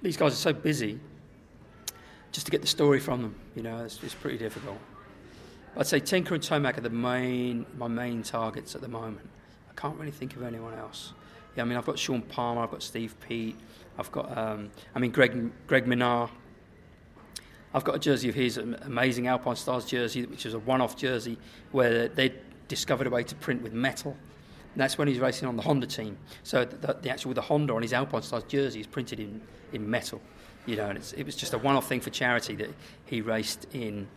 these 0.01 0.17
guys 0.17 0.33
are 0.33 0.35
so 0.35 0.53
busy 0.53 0.99
just 2.31 2.45
to 2.45 2.51
get 2.51 2.61
the 2.61 2.67
story 2.67 2.99
from 2.99 3.21
them. 3.21 3.35
You 3.55 3.63
know, 3.63 3.83
it's, 3.83 4.01
it's 4.03 4.13
pretty 4.13 4.37
difficult. 4.37 4.77
I'd 5.77 5.87
say 5.87 5.99
Tinker 5.99 6.35
and 6.35 6.43
Tomac 6.43 6.77
are 6.77 6.81
the 6.81 6.89
main 6.89 7.65
my 7.77 7.87
main 7.87 8.23
targets 8.23 8.75
at 8.75 8.81
the 8.81 8.87
moment. 8.87 9.29
I 9.69 9.73
can't 9.79 9.97
really 9.97 10.11
think 10.11 10.35
of 10.35 10.43
anyone 10.43 10.73
else. 10.73 11.13
Yeah, 11.55 11.63
I 11.63 11.65
mean, 11.65 11.77
I've 11.77 11.85
got 11.85 11.99
Shaun 11.99 12.21
Palmer, 12.21 12.63
I've 12.63 12.71
got 12.71 12.83
Steve 12.83 13.15
Peat, 13.27 13.57
I've 13.97 14.11
got, 14.11 14.37
um, 14.37 14.71
I 14.95 14.99
mean, 14.99 15.11
Greg 15.11 15.51
Greg 15.67 15.85
Minnaar. 15.85 16.29
I've 17.73 17.85
got 17.85 17.95
a 17.95 17.99
jersey 17.99 18.27
of 18.27 18.35
his, 18.35 18.57
an 18.57 18.75
amazing 18.81 19.25
Alpinestars 19.25 19.87
jersey, 19.87 20.25
which 20.25 20.45
is 20.45 20.53
a 20.53 20.59
one-off 20.59 20.97
jersey 20.97 21.37
where 21.71 22.09
they 22.09 22.33
discovered 22.67 23.07
a 23.07 23.09
way 23.09 23.23
to 23.23 23.35
print 23.35 23.61
with 23.61 23.71
metal. 23.71 24.17
That's 24.75 24.97
when 24.97 25.07
he's 25.07 25.19
racing 25.19 25.47
on 25.47 25.57
the 25.57 25.63
Honda 25.63 25.87
team. 25.87 26.17
So 26.43 26.65
the, 26.65 26.93
the 27.01 27.09
actual 27.09 27.33
the 27.33 27.41
Honda 27.41 27.73
on 27.73 27.81
his 27.81 27.93
Alpine 27.93 28.21
Alpinestars 28.21 28.47
jersey 28.47 28.79
is 28.79 28.87
printed 28.87 29.19
in 29.19 29.41
in 29.73 29.89
metal. 29.89 30.21
You 30.65 30.75
know, 30.75 30.89
and 30.89 31.13
it 31.17 31.25
was 31.25 31.35
just 31.35 31.53
a 31.53 31.57
one-off 31.57 31.87
thing 31.87 32.01
for 32.01 32.11
charity 32.11 32.55
that 32.55 32.69
he 33.05 33.21
raced 33.21 33.65
in 33.73 34.07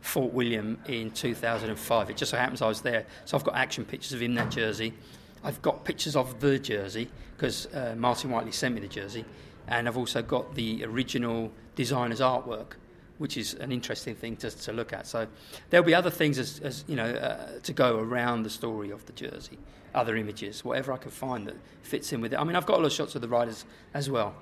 Fort 0.00 0.32
William 0.32 0.78
in 0.86 1.10
2005. 1.10 2.10
It 2.10 2.16
just 2.16 2.30
so 2.30 2.36
happens 2.36 2.62
I 2.62 2.68
was 2.68 2.80
there, 2.80 3.06
so 3.24 3.36
I've 3.36 3.44
got 3.44 3.56
action 3.56 3.84
pictures 3.84 4.12
of 4.12 4.22
him 4.22 4.30
in 4.30 4.34
that 4.36 4.50
jersey. 4.50 4.94
I've 5.42 5.60
got 5.62 5.84
pictures 5.84 6.16
of 6.16 6.40
the 6.40 6.58
jersey 6.58 7.10
because 7.36 7.66
uh, 7.74 7.94
Martin 7.96 8.30
Whiteley 8.30 8.52
sent 8.52 8.74
me 8.74 8.80
the 8.80 8.88
jersey, 8.88 9.24
and 9.66 9.88
I've 9.88 9.96
also 9.96 10.22
got 10.22 10.54
the 10.54 10.84
original 10.84 11.52
designer's 11.74 12.20
artwork, 12.20 12.72
which 13.18 13.36
is 13.36 13.54
an 13.54 13.72
interesting 13.72 14.14
thing 14.14 14.36
to, 14.36 14.50
to 14.50 14.72
look 14.72 14.92
at. 14.92 15.06
So 15.06 15.26
there'll 15.70 15.86
be 15.86 15.94
other 15.94 16.10
things 16.10 16.38
as, 16.38 16.60
as 16.60 16.84
you 16.86 16.96
know 16.96 17.10
uh, 17.10 17.58
to 17.62 17.72
go 17.72 17.98
around 17.98 18.44
the 18.44 18.50
story 18.50 18.90
of 18.90 19.04
the 19.06 19.12
jersey, 19.12 19.58
other 19.94 20.16
images, 20.16 20.64
whatever 20.64 20.92
I 20.92 20.96
can 20.96 21.10
find 21.10 21.46
that 21.46 21.56
fits 21.82 22.12
in 22.12 22.20
with 22.20 22.32
it. 22.32 22.38
I 22.38 22.44
mean, 22.44 22.56
I've 22.56 22.66
got 22.66 22.74
a 22.74 22.80
lot 22.82 22.86
of 22.86 22.92
shots 22.92 23.14
of 23.14 23.20
the 23.20 23.28
riders 23.28 23.64
as 23.94 24.08
well. 24.08 24.34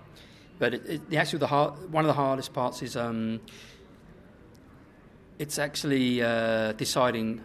But 0.59 0.75
it, 0.75 0.87
it, 0.87 1.11
the 1.11 1.17
actually 1.17 1.41
the 1.41 1.47
hard, 1.49 1.93
one 1.93 2.05
of 2.05 2.09
the 2.09 2.15
hardest 2.15 2.53
parts 2.53 2.83
is 2.83 2.97
um, 2.97 3.41
it's 5.39 5.59
actually 5.59 6.23
uh, 6.23 6.73
deciding 6.73 7.43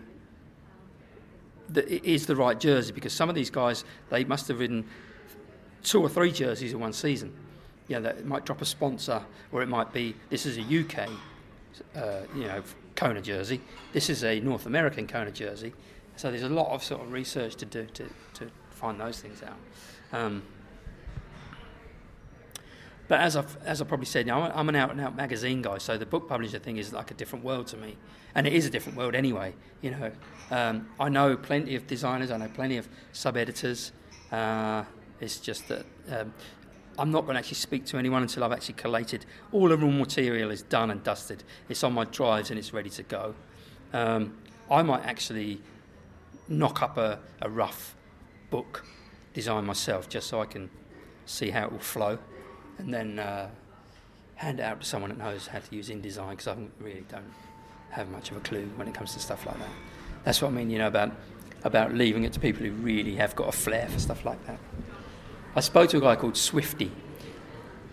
that 1.70 1.90
it 1.90 2.04
is 2.06 2.26
the 2.26 2.36
right 2.36 2.60
jersey 2.60 2.92
because 2.92 3.14
some 3.14 3.30
of 3.30 3.36
these 3.36 3.50
guys 3.50 3.86
they 4.10 4.26
must 4.26 4.48
have 4.50 4.60
ridden 4.60 4.86
two 5.84 6.02
or 6.02 6.10
three 6.10 6.32
jerseys 6.32 6.74
in 6.74 6.80
one 6.80 6.94
season. 6.94 7.34
Yeah, 7.92 8.00
that 8.00 8.20
it 8.20 8.26
might 8.26 8.46
drop 8.46 8.62
a 8.62 8.66
sponsor, 8.66 9.22
or 9.52 9.62
it 9.62 9.68
might 9.68 9.92
be 9.92 10.16
this 10.30 10.46
is 10.46 10.58
a 10.58 10.62
UK, 10.62 11.10
uh, 11.94 12.22
you 12.34 12.46
know, 12.46 12.64
Kona 12.96 13.22
jersey. 13.22 13.60
This 13.92 14.10
is 14.10 14.24
a 14.24 14.40
North 14.40 14.66
American 14.66 15.08
Kona 15.08 15.30
jersey. 15.30 15.74
So 16.16 16.30
there's 16.32 16.44
a 16.44 16.48
lot 16.50 16.72
of 16.72 16.86
sort 16.86 17.02
of 17.02 17.12
research 17.12 17.56
to 17.56 17.66
do 17.66 17.86
to, 17.94 18.10
to 18.36 18.50
find 18.70 18.98
those 18.98 19.20
things 19.20 19.44
out. 19.44 19.58
Um, 20.18 20.42
but 23.10 23.20
as 23.20 23.36
I've, 23.36 23.58
as 23.66 23.82
I 23.82 23.84
probably 23.84 24.06
said, 24.06 24.26
you 24.26 24.32
know, 24.32 24.42
I'm 24.42 24.70
an 24.70 24.76
out 24.78 24.92
and 24.92 25.02
out 25.02 25.14
magazine 25.14 25.62
guy, 25.62 25.78
so 25.78 25.98
the 25.98 26.06
book 26.06 26.30
publisher 26.30 26.60
thing 26.60 26.78
is 26.78 26.94
like 26.94 27.12
a 27.12 27.14
different 27.14 27.44
world 27.44 27.68
to 27.68 27.78
me, 27.78 27.98
and 28.36 28.48
it 28.48 28.54
is 28.54 28.66
a 28.66 28.70
different 28.70 28.98
world 28.98 29.16
anyway. 29.16 29.54
You 29.82 29.92
know, 29.92 30.12
um, 30.50 30.88
I 30.98 31.10
know 31.10 31.36
plenty 31.36 31.76
of 31.76 31.88
designers, 31.88 32.32
I 32.32 32.38
know 32.38 32.48
plenty 32.48 32.78
of 32.78 32.88
sub 33.12 33.36
editors. 33.36 33.92
Uh, 34.32 34.86
it's 35.20 35.42
just 35.42 35.68
that 35.68 35.86
um, 36.10 36.34
I'm 37.02 37.12
not 37.12 37.22
going 37.22 37.34
to 37.34 37.40
actually 37.40 37.56
speak 37.56 37.86
to 37.88 37.98
anyone 37.98 38.22
until 38.22 38.44
I've 38.44 38.52
actually 38.52 38.76
collated 38.76 39.26
all 39.52 39.68
the 39.68 39.76
raw 39.76 39.90
material 39.90 40.52
is 40.52 40.62
done 40.62 40.92
and 40.92 41.04
dusted. 41.04 41.44
It's 41.68 41.84
on 41.84 41.94
my 41.94 42.06
drives 42.06 42.52
and 42.52 42.60
it's 42.60 42.74
ready 42.74 42.92
to 42.92 43.02
go. 43.02 43.34
Um, 43.92 44.38
I 44.70 44.84
might 44.84 45.04
actually 45.04 45.62
knock 46.48 46.84
up 46.84 46.98
a, 46.98 47.18
a 47.42 47.50
rough 47.50 47.96
book 48.52 48.86
design 49.34 49.66
myself 49.66 50.10
just 50.10 50.28
so 50.28 50.42
I 50.42 50.46
can 50.46 50.70
see 51.26 51.50
how 51.50 51.66
it 51.66 51.72
will 51.72 51.80
flow 51.80 52.20
and 52.78 52.94
then 52.94 53.18
uh, 53.18 53.50
hand 54.36 54.60
it 54.60 54.64
out 54.64 54.82
to 54.82 54.86
someone 54.86 55.10
that 55.10 55.18
knows 55.18 55.48
how 55.48 55.58
to 55.58 55.76
use 55.76 55.90
InDesign 55.90 56.30
because 56.30 56.50
I 56.50 56.56
really 56.80 57.06
don't 57.10 57.34
have 57.90 58.10
much 58.10 58.30
of 58.30 58.38
a 58.38 58.42
clue 58.42 58.70
when 58.76 58.88
it 58.88 58.94
comes 58.94 59.14
to 59.14 59.20
stuff 59.20 59.48
like 59.48 59.58
that. 59.58 59.70
That's 60.24 60.40
what 60.40 60.50
I 60.50 60.52
mean, 60.52 60.70
you 60.70 60.78
know, 60.78 60.88
about 60.88 61.14
about 61.64 61.96
leaving 61.96 62.26
it 62.26 62.34
to 62.34 62.40
people 62.40 62.64
who 62.64 62.72
really 62.74 63.16
have 63.16 63.36
got 63.36 63.48
a 63.48 63.52
flair 63.52 63.88
for 63.88 64.00
stuff 64.00 64.24
like 64.24 64.46
that. 64.46 64.60
I 65.56 65.60
spoke 65.60 65.90
to 65.90 65.98
a 65.98 66.02
guy 66.02 66.16
called 66.16 66.38
Swifty, 66.38 66.92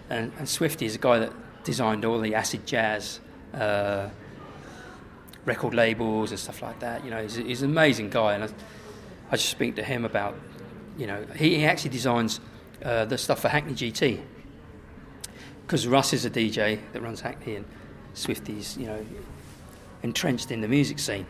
and, 0.09 0.33
and 0.39 0.49
Swifty 0.49 0.87
is 0.87 0.95
a 0.95 0.99
guy 0.99 1.19
that 1.19 1.33
designed 1.65 2.05
all 2.05 2.21
the 2.21 2.35
acid 2.35 2.67
jazz 2.67 3.21
uh, 3.53 4.09
record 5.45 5.75
labels 5.75 6.31
and 6.31 6.39
stuff 6.39 6.63
like 6.63 6.79
that. 6.81 7.05
You 7.05 7.11
know, 7.11 7.23
he's, 7.23 7.35
he's 7.35 7.63
an 7.63 7.71
amazing 7.71 8.11
guy, 8.11 8.35
and 8.35 8.45
I, 8.45 8.49
I 9.31 9.37
just 9.37 9.49
speak 9.49 9.75
to 9.77 9.83
him 9.83 10.05
about, 10.05 10.39
you 10.97 11.07
know, 11.07 11.27
he, 11.35 11.57
he 11.57 11.65
actually 11.65 11.91
designs 11.91 12.41
uh, 12.85 13.07
the 13.07 13.19
stuff 13.19 13.41
for 13.41 13.49
Hackney 13.49 13.75
GT 13.75 14.21
because 15.69 15.87
Russ 15.87 16.13
is 16.13 16.25
a 16.25 16.31
DJ 16.31 16.79
that 16.93 17.03
runs 17.03 17.21
Hackney, 17.21 17.57
and 17.57 17.67
Swifty's, 18.15 18.77
you 18.79 18.87
know, 18.87 19.05
entrenched 20.03 20.51
in 20.51 20.61
the 20.61 20.69
music 20.69 20.99
scene. 20.99 21.27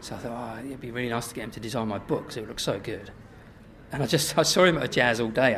So 0.00 0.16
I 0.16 0.18
thought, 0.18 0.58
oh, 0.58 0.66
it'd 0.66 0.80
be 0.80 0.90
really 0.90 1.08
nice 1.08 1.28
to 1.28 1.34
get 1.34 1.44
him 1.44 1.50
to 1.52 1.60
design 1.60 1.88
my 1.88 1.98
book 1.98 2.24
because 2.24 2.36
it 2.36 2.40
would 2.40 2.50
look 2.50 2.60
so 2.60 2.78
good. 2.78 3.10
And 3.94 4.02
I 4.02 4.06
just 4.06 4.36
I 4.36 4.42
saw 4.42 4.64
him 4.64 4.76
at 4.76 4.82
a 4.82 4.88
jazz 4.88 5.20
all 5.20 5.28
day, 5.28 5.54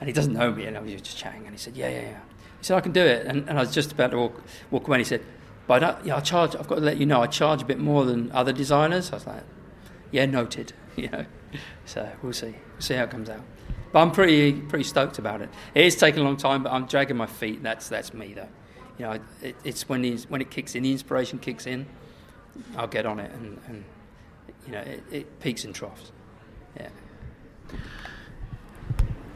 and 0.00 0.08
he 0.08 0.12
doesn't 0.12 0.32
know 0.32 0.50
me, 0.50 0.64
and 0.64 0.76
I 0.76 0.80
was 0.80 0.90
just 0.94 1.16
chatting, 1.16 1.42
and 1.44 1.52
he 1.52 1.58
said, 1.58 1.76
yeah, 1.76 1.88
yeah, 1.88 2.00
yeah. 2.00 2.18
He 2.58 2.64
said, 2.64 2.76
I 2.76 2.80
can 2.80 2.90
do 2.90 3.04
it, 3.04 3.24
and, 3.24 3.48
and 3.48 3.56
I 3.56 3.62
was 3.62 3.72
just 3.72 3.92
about 3.92 4.10
to 4.10 4.16
walk, 4.16 4.42
walk 4.72 4.88
away, 4.88 4.96
and 4.96 5.06
he 5.06 5.08
said, 5.08 5.24
but 5.68 5.84
I, 5.84 5.96
yeah, 6.02 6.16
I 6.16 6.20
charge. 6.20 6.56
I've 6.56 6.66
got 6.66 6.74
to 6.74 6.80
let 6.80 6.96
you 6.96 7.06
know, 7.06 7.22
I 7.22 7.28
charge 7.28 7.62
a 7.62 7.64
bit 7.64 7.78
more 7.78 8.04
than 8.04 8.32
other 8.32 8.52
designers. 8.52 9.12
I 9.12 9.14
was 9.14 9.28
like, 9.28 9.44
yeah, 10.10 10.26
noted, 10.26 10.72
you 10.96 11.08
know. 11.08 11.24
So 11.84 12.10
we'll 12.20 12.32
see, 12.32 12.56
we'll 12.72 12.80
see 12.80 12.94
how 12.94 13.04
it 13.04 13.10
comes 13.10 13.30
out. 13.30 13.42
But 13.92 14.00
I'm 14.00 14.10
pretty 14.10 14.52
pretty 14.52 14.84
stoked 14.84 15.20
about 15.20 15.40
it. 15.40 15.50
It 15.72 15.84
is 15.84 15.94
taking 15.94 16.22
a 16.22 16.24
long 16.24 16.36
time, 16.36 16.64
but 16.64 16.72
I'm 16.72 16.86
dragging 16.86 17.16
my 17.16 17.26
feet. 17.26 17.62
That's 17.62 17.88
that's 17.88 18.12
me 18.12 18.34
though. 18.34 18.48
You 18.98 19.04
know, 19.04 19.20
it, 19.40 19.54
it's 19.62 19.88
when 19.88 20.04
when 20.28 20.40
it 20.40 20.50
kicks 20.50 20.74
in, 20.74 20.82
the 20.82 20.90
inspiration 20.90 21.38
kicks 21.38 21.68
in. 21.68 21.86
I'll 22.76 22.88
get 22.88 23.06
on 23.06 23.20
it, 23.20 23.30
and, 23.30 23.60
and 23.68 23.84
you 24.66 24.72
know, 24.72 24.80
it, 24.80 25.04
it 25.12 25.40
peaks 25.40 25.64
and 25.64 25.72
troughs. 25.72 26.10
Yeah. 26.76 26.88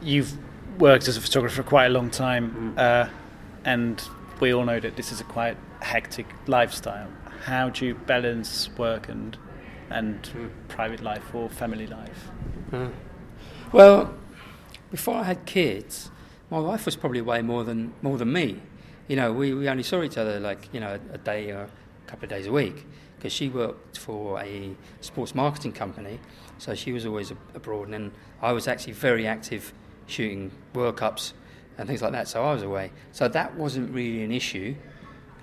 You've 0.01 0.33
worked 0.79 1.07
as 1.07 1.17
a 1.17 1.21
photographer 1.21 1.63
for 1.63 1.67
quite 1.67 1.87
a 1.87 1.89
long 1.89 2.09
time, 2.09 2.75
mm. 2.75 2.79
uh, 2.79 3.09
and 3.63 4.01
we 4.39 4.53
all 4.53 4.65
know 4.65 4.79
that 4.79 4.95
this 4.95 5.11
is 5.11 5.21
a 5.21 5.23
quite 5.23 5.57
hectic 5.81 6.27
lifestyle. 6.47 7.09
How 7.43 7.69
do 7.69 7.85
you 7.85 7.95
balance 7.95 8.69
work 8.77 9.09
and 9.09 9.37
and 9.89 10.21
mm. 10.23 10.49
private 10.67 11.01
life 11.01 11.33
or 11.33 11.49
family 11.49 11.87
life? 11.87 12.29
Mm. 12.71 12.91
Well, 13.71 14.13
before 14.91 15.15
I 15.15 15.23
had 15.23 15.45
kids, 15.45 16.11
my 16.49 16.59
wife 16.59 16.85
was 16.85 16.95
probably 16.95 17.19
away 17.19 17.41
more 17.41 17.63
than 17.63 17.93
more 18.01 18.17
than 18.17 18.31
me. 18.31 18.61
You 19.07 19.15
know, 19.15 19.31
we, 19.31 19.53
we 19.53 19.69
only 19.69 19.83
saw 19.83 20.01
each 20.03 20.17
other 20.17 20.39
like 20.39 20.69
you 20.73 20.79
know 20.79 20.99
a 21.11 21.17
day 21.17 21.51
or 21.51 21.63
a 21.63 22.09
couple 22.09 22.25
of 22.25 22.29
days 22.29 22.47
a 22.47 22.51
week 22.51 22.85
because 23.17 23.33
she 23.33 23.49
worked 23.49 23.97
for 23.97 24.39
a 24.39 24.75
sports 25.01 25.33
marketing 25.33 25.73
company, 25.73 26.19
so 26.57 26.75
she 26.75 26.91
was 26.91 27.05
always 27.05 27.31
abroad, 27.31 27.85
and 27.85 27.93
then 27.93 28.11
I 28.41 28.51
was 28.51 28.67
actually 28.67 28.93
very 28.93 29.27
active 29.27 29.73
shooting 30.07 30.51
World 30.73 30.97
Cups 30.97 31.33
and 31.77 31.87
things 31.87 32.01
like 32.01 32.11
that. 32.13 32.27
So 32.27 32.43
I 32.43 32.53
was 32.53 32.63
away, 32.63 32.91
so 33.11 33.27
that 33.27 33.55
wasn't 33.55 33.93
really 33.93 34.23
an 34.23 34.31
issue, 34.31 34.75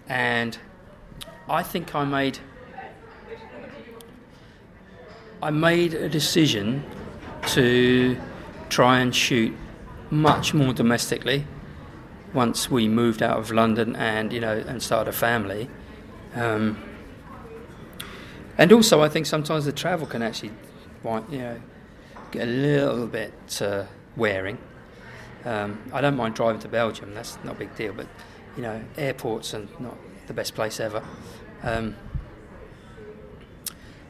and 0.09 0.59
I 1.49 1.63
think 1.63 1.95
I 1.95 2.05
made 2.05 2.39
I 5.43 5.51
made 5.51 5.95
a 5.95 6.09
decision 6.09 6.85
to 7.49 8.17
try 8.69 9.01
and 9.01 9.15
shoot 9.15 9.53
much 10.11 10.55
more 10.55 10.73
domestically 10.73 11.47
once 12.33 12.71
we 12.71 12.89
moved 12.89 13.23
out 13.23 13.39
of 13.39 13.51
London 13.51 13.97
and 13.97 14.33
you 14.33 14.41
know 14.41 14.63
and 14.67 14.83
started 14.83 15.11
a 15.11 15.13
family. 15.13 15.69
Um, 16.35 16.79
and 18.59 18.73
also, 18.73 19.03
I 19.03 19.09
think 19.09 19.27
sometimes 19.27 19.65
the 19.65 19.73
travel 19.73 20.07
can 20.07 20.23
actually, 20.23 20.53
you 21.05 21.39
know, 21.39 21.61
get 22.31 22.49
a 22.49 22.51
little 22.51 23.07
bit 23.07 23.63
uh, 23.63 23.85
wearing. 24.17 24.59
Um, 25.45 25.91
I 25.93 26.01
don't 26.01 26.17
mind 26.17 26.35
driving 26.35 26.61
to 26.61 26.69
Belgium; 26.69 27.15
that's 27.15 27.39
not 27.45 27.57
a 27.57 27.59
big 27.59 27.75
deal. 27.77 27.93
But 27.93 28.07
you 28.57 28.63
know, 28.63 28.83
airports 28.97 29.55
are 29.55 29.67
not 29.79 29.97
the 30.27 30.35
best 30.35 30.55
place 30.55 30.81
ever. 30.81 31.03
Um, 31.63 31.97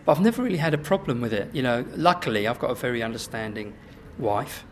but 0.04 0.12
I've 0.12 0.20
never 0.20 0.42
really 0.42 0.56
had 0.58 0.74
a 0.74 0.78
problem 0.78 1.20
with 1.20 1.32
it. 1.32 1.54
You 1.54 1.62
know, 1.62 1.84
luckily 1.96 2.48
I've 2.48 2.58
got 2.58 2.70
a 2.70 2.74
very 2.74 3.02
understanding 3.02 3.74
wife. 4.18 4.64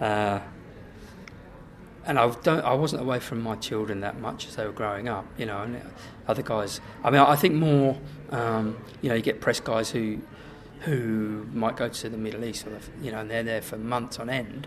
Uh, 0.00 0.40
and 2.06 2.18
I 2.18 2.30
don't, 2.42 2.64
I 2.64 2.74
wasn't 2.74 3.02
away 3.02 3.20
from 3.20 3.42
my 3.42 3.56
children 3.56 4.00
that 4.00 4.18
much 4.20 4.46
as 4.46 4.56
they 4.56 4.64
were 4.64 4.72
growing 4.72 5.08
up, 5.08 5.26
you 5.36 5.46
know. 5.46 5.62
And 5.62 5.80
other 6.26 6.42
guys, 6.42 6.80
I 7.04 7.10
mean, 7.10 7.20
I 7.20 7.36
think 7.36 7.54
more, 7.54 7.98
um, 8.30 8.78
you 9.02 9.08
know, 9.08 9.14
you 9.14 9.22
get 9.22 9.40
press 9.40 9.60
guys 9.60 9.90
who, 9.90 10.20
who 10.80 11.46
might 11.52 11.76
go 11.76 11.88
to 11.88 12.08
the 12.08 12.16
Middle 12.16 12.44
East, 12.44 12.66
or, 12.66 12.78
you 13.02 13.12
know, 13.12 13.18
and 13.18 13.30
they're 13.30 13.42
there 13.42 13.62
for 13.62 13.76
months 13.76 14.18
on 14.18 14.30
end, 14.30 14.66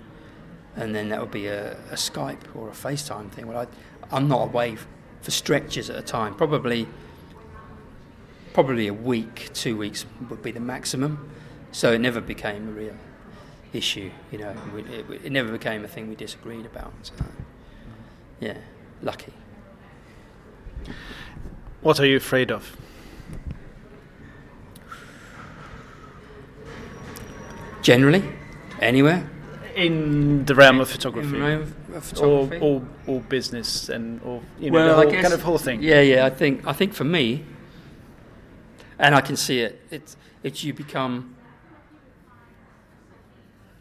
and 0.75 0.93
then 0.93 1.09
that 1.09 1.19
would 1.19 1.31
be 1.31 1.47
a, 1.47 1.73
a 1.91 1.95
Skype 1.95 2.55
or 2.55 2.69
a 2.69 2.73
FaceTime 2.73 3.31
thing. 3.31 3.47
Well, 3.47 3.57
I, 3.59 4.15
I'm 4.15 4.27
not 4.27 4.43
away 4.43 4.77
for 5.21 5.31
stretches 5.31 5.89
at 5.89 5.97
a 5.97 6.01
time. 6.01 6.35
Probably, 6.35 6.87
probably 8.53 8.87
a 8.87 8.93
week, 8.93 9.49
two 9.53 9.77
weeks 9.77 10.05
would 10.29 10.43
be 10.43 10.51
the 10.51 10.59
maximum. 10.59 11.29
So 11.71 11.91
it 11.93 11.99
never 11.99 12.21
became 12.21 12.67
a 12.67 12.71
real 12.71 12.95
issue. 13.73 14.11
You 14.31 14.37
know, 14.39 14.55
it, 14.75 15.25
it, 15.25 15.31
never 15.31 15.51
became 15.51 15.83
a 15.83 15.87
thing 15.87 16.07
we 16.07 16.15
disagreed 16.15 16.65
about. 16.65 16.93
So, 17.01 17.13
yeah, 18.39 18.57
lucky. 19.01 19.33
What 21.81 21.99
are 21.99 22.05
you 22.05 22.17
afraid 22.17 22.51
of? 22.51 22.77
Generally, 27.83 28.23
anywhere. 28.81 29.29
In 29.75 30.45
the 30.45 30.55
realm 30.55 30.79
of 30.79 30.89
photography, 30.89 31.37
realm 31.37 31.73
of 31.95 32.03
photography? 32.03 32.57
Or, 32.57 32.81
or, 33.07 33.15
or 33.15 33.21
business 33.21 33.89
and 33.89 34.21
or 34.23 34.41
you 34.59 34.71
know 34.71 34.75
well, 34.75 34.87
the 34.87 34.93
whole, 35.03 35.11
guess, 35.11 35.21
kind 35.21 35.33
of 35.33 35.41
whole 35.41 35.57
thing. 35.57 35.83
Yeah, 35.83 36.01
yeah. 36.01 36.25
I 36.25 36.29
think 36.29 36.65
I 36.67 36.73
think 36.73 36.93
for 36.93 37.03
me, 37.03 37.43
and 38.97 39.13
I 39.13 39.21
can 39.21 39.35
see 39.35 39.61
it. 39.61 39.81
It's 39.91 40.17
it's 40.43 40.63
you 40.63 40.73
become 40.73 41.35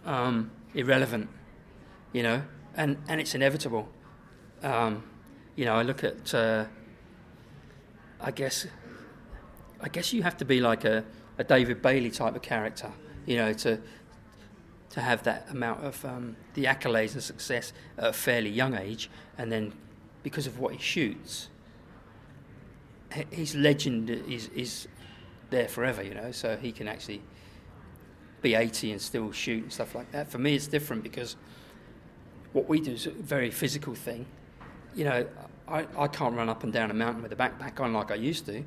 um, 0.05 0.50
irrelevant, 0.74 1.28
you 2.12 2.22
know, 2.22 2.42
and, 2.76 2.96
and 3.09 3.20
it's 3.20 3.34
inevitable. 3.34 3.88
Um, 4.62 5.05
you 5.57 5.64
know, 5.64 5.74
I 5.74 5.82
look 5.82 6.05
at, 6.05 6.34
uh, 6.34 6.66
I 8.20 8.30
guess, 8.30 8.66
I 9.80 9.88
guess 9.88 10.12
you 10.12 10.22
have 10.22 10.36
to 10.38 10.44
be 10.44 10.61
like 10.61 10.84
a, 10.84 11.05
a 11.38 11.44
David 11.44 11.82
Bailey 11.82 12.11
type 12.11 12.34
of 12.34 12.42
character, 12.42 12.92
you 13.27 13.37
know, 13.37 13.53
to 13.53 13.81
to 14.91 15.01
have 15.01 15.23
that 15.23 15.49
amount 15.51 15.83
of 15.85 16.05
um, 16.05 16.37
the 16.53 16.64
accolades 16.64 17.14
and 17.14 17.23
success 17.23 17.73
at 17.97 18.05
a 18.05 18.12
fairly 18.12 18.51
young 18.51 18.75
age, 18.75 19.11
and 19.39 19.51
then 19.51 19.73
because 20.23 20.47
of 20.47 20.59
what 20.59 20.75
he 20.75 20.79
shoots, 20.79 21.49
his 23.31 23.55
legend 23.55 24.11
is 24.11 24.49
is 24.49 24.89
there 25.51 25.68
forever, 25.68 26.03
you 26.03 26.14
know. 26.14 26.31
So 26.33 26.57
he 26.57 26.73
can 26.73 26.89
actually 26.89 27.23
be 28.43 28.55
80 28.55 28.93
and 28.93 29.01
still 29.01 29.31
shoot 29.33 29.62
and 29.62 29.73
stuff 29.73 29.95
like 29.95 30.11
that. 30.12 30.31
For 30.31 30.39
me, 30.39 30.55
it's 30.55 30.66
different 30.66 31.03
because 31.03 31.37
what 32.53 32.68
we 32.68 32.81
do 32.81 32.93
is 32.93 33.07
a 33.07 33.11
very 33.11 33.51
physical 33.51 33.95
thing. 33.95 34.27
You 34.95 35.05
know, 35.05 35.27
I, 35.68 35.87
I 35.97 36.09
can't 36.09 36.35
run 36.35 36.49
up 36.49 36.64
and 36.64 36.73
down 36.73 36.91
a 36.91 36.95
mountain 36.95 37.23
with 37.23 37.33
a 37.33 37.37
backpack 37.37 37.81
on 37.81 37.93
like 37.93 38.11
I 38.11 38.16
used 38.16 38.47
to, 38.47 38.64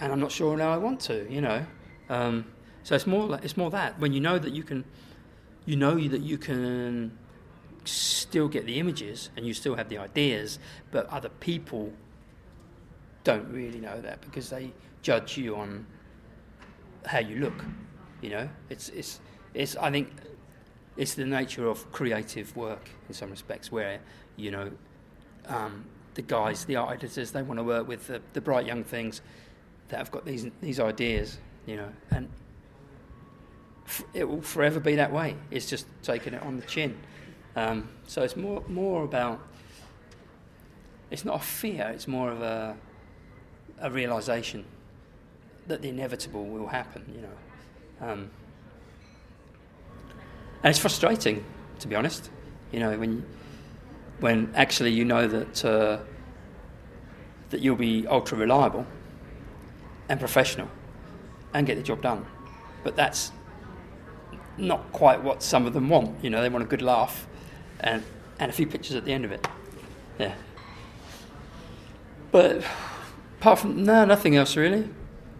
and 0.00 0.12
I'm 0.12 0.20
not 0.20 0.32
sure 0.32 0.56
now 0.56 0.72
I 0.72 0.78
want 0.78 1.00
to. 1.00 1.26
You 1.30 1.40
know, 1.42 1.66
um, 2.08 2.46
so 2.84 2.94
it's 2.94 3.06
more 3.06 3.40
it's 3.42 3.56
more 3.56 3.70
that 3.70 3.98
when 3.98 4.12
you 4.12 4.20
know 4.20 4.38
that 4.38 4.52
you 4.52 4.62
can, 4.62 4.84
you 5.64 5.74
know 5.74 5.96
that 5.96 6.20
you 6.20 6.36
can 6.36 7.18
still 7.84 8.46
get 8.46 8.66
the 8.66 8.78
images 8.78 9.30
and 9.36 9.46
you 9.46 9.54
still 9.54 9.74
have 9.74 9.88
the 9.88 9.96
ideas, 9.96 10.58
but 10.90 11.08
other 11.08 11.30
people 11.30 11.92
don't 13.24 13.50
really 13.50 13.80
know 13.80 14.00
that 14.02 14.20
because 14.20 14.50
they 14.50 14.70
judge 15.00 15.38
you 15.38 15.56
on 15.56 15.86
how 17.06 17.20
you 17.20 17.40
look. 17.40 17.64
You 18.20 18.30
know, 18.30 18.48
it's 18.68 18.90
it's 18.90 19.18
it's. 19.54 19.76
I 19.76 19.90
think 19.90 20.12
it's 20.98 21.14
the 21.14 21.24
nature 21.24 21.66
of 21.66 21.90
creative 21.90 22.54
work 22.54 22.90
in 23.08 23.14
some 23.14 23.30
respects, 23.30 23.72
where 23.72 24.00
you 24.36 24.50
know 24.50 24.70
um, 25.46 25.86
the 26.12 26.22
guys, 26.22 26.66
the 26.66 26.76
art 26.76 26.98
editors, 26.98 27.32
they 27.32 27.42
want 27.42 27.58
to 27.58 27.64
work 27.64 27.88
with 27.88 28.08
the, 28.08 28.20
the 28.34 28.42
bright 28.42 28.66
young 28.66 28.84
things 28.84 29.22
that 29.88 29.96
have 29.96 30.10
got 30.10 30.26
these 30.26 30.46
these 30.60 30.78
ideas. 30.78 31.38
You 31.66 31.76
know, 31.76 31.88
and 32.10 32.28
it 34.12 34.24
will 34.24 34.42
forever 34.42 34.80
be 34.80 34.96
that 34.96 35.12
way. 35.12 35.36
It's 35.50 35.68
just 35.68 35.86
taking 36.02 36.34
it 36.34 36.42
on 36.42 36.56
the 36.56 36.66
chin. 36.66 36.98
Um, 37.56 37.88
so 38.06 38.22
it's 38.22 38.36
more 38.36 38.62
more 38.68 39.04
about. 39.04 39.40
It's 41.10 41.24
not 41.24 41.36
a 41.36 41.44
fear. 41.44 41.90
It's 41.94 42.08
more 42.08 42.30
of 42.30 42.42
a 42.42 42.76
a 43.80 43.90
realization 43.90 44.64
that 45.66 45.82
the 45.82 45.88
inevitable 45.88 46.44
will 46.44 46.66
happen. 46.66 47.04
You 47.14 47.22
know, 47.22 48.12
um, 48.12 48.30
and 50.62 50.70
it's 50.70 50.78
frustrating, 50.78 51.44
to 51.80 51.88
be 51.88 51.94
honest. 51.94 52.30
You 52.72 52.80
know, 52.80 52.98
when 52.98 53.24
when 54.20 54.50
actually 54.54 54.90
you 54.90 55.04
know 55.04 55.28
that 55.28 55.64
uh, 55.64 55.98
that 57.50 57.60
you'll 57.60 57.76
be 57.76 58.06
ultra 58.06 58.38
reliable 58.38 58.86
and 60.08 60.18
professional 60.18 60.68
and 61.52 61.66
get 61.66 61.76
the 61.76 61.82
job 61.82 62.02
done, 62.02 62.26
but 62.82 62.96
that's 62.96 63.30
not 64.58 64.92
quite 64.92 65.22
what 65.22 65.42
some 65.42 65.66
of 65.66 65.72
them 65.72 65.88
want. 65.88 66.22
You 66.22 66.30
know, 66.30 66.40
they 66.42 66.48
want 66.48 66.64
a 66.64 66.68
good 66.68 66.82
laugh 66.82 67.26
and 67.80 68.02
and 68.38 68.50
a 68.50 68.54
few 68.54 68.66
pictures 68.66 68.96
at 68.96 69.04
the 69.04 69.12
end 69.12 69.24
of 69.24 69.32
it. 69.32 69.46
Yeah. 70.18 70.34
But 72.30 72.64
apart 73.40 73.60
from 73.60 73.84
no, 73.84 74.04
nothing 74.04 74.36
else 74.36 74.56
really. 74.56 74.88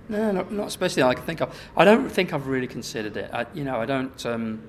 No, 0.08 0.30
not, 0.32 0.52
not 0.52 0.66
especially 0.66 1.02
I 1.02 1.14
can 1.14 1.24
think 1.24 1.40
of. 1.40 1.58
I 1.76 1.84
don't 1.84 2.08
think 2.10 2.32
I've 2.32 2.46
really 2.46 2.66
considered 2.66 3.16
it. 3.16 3.30
I, 3.32 3.46
you 3.54 3.64
know, 3.64 3.80
I 3.80 3.86
don't. 3.86 4.26
Um, 4.26 4.62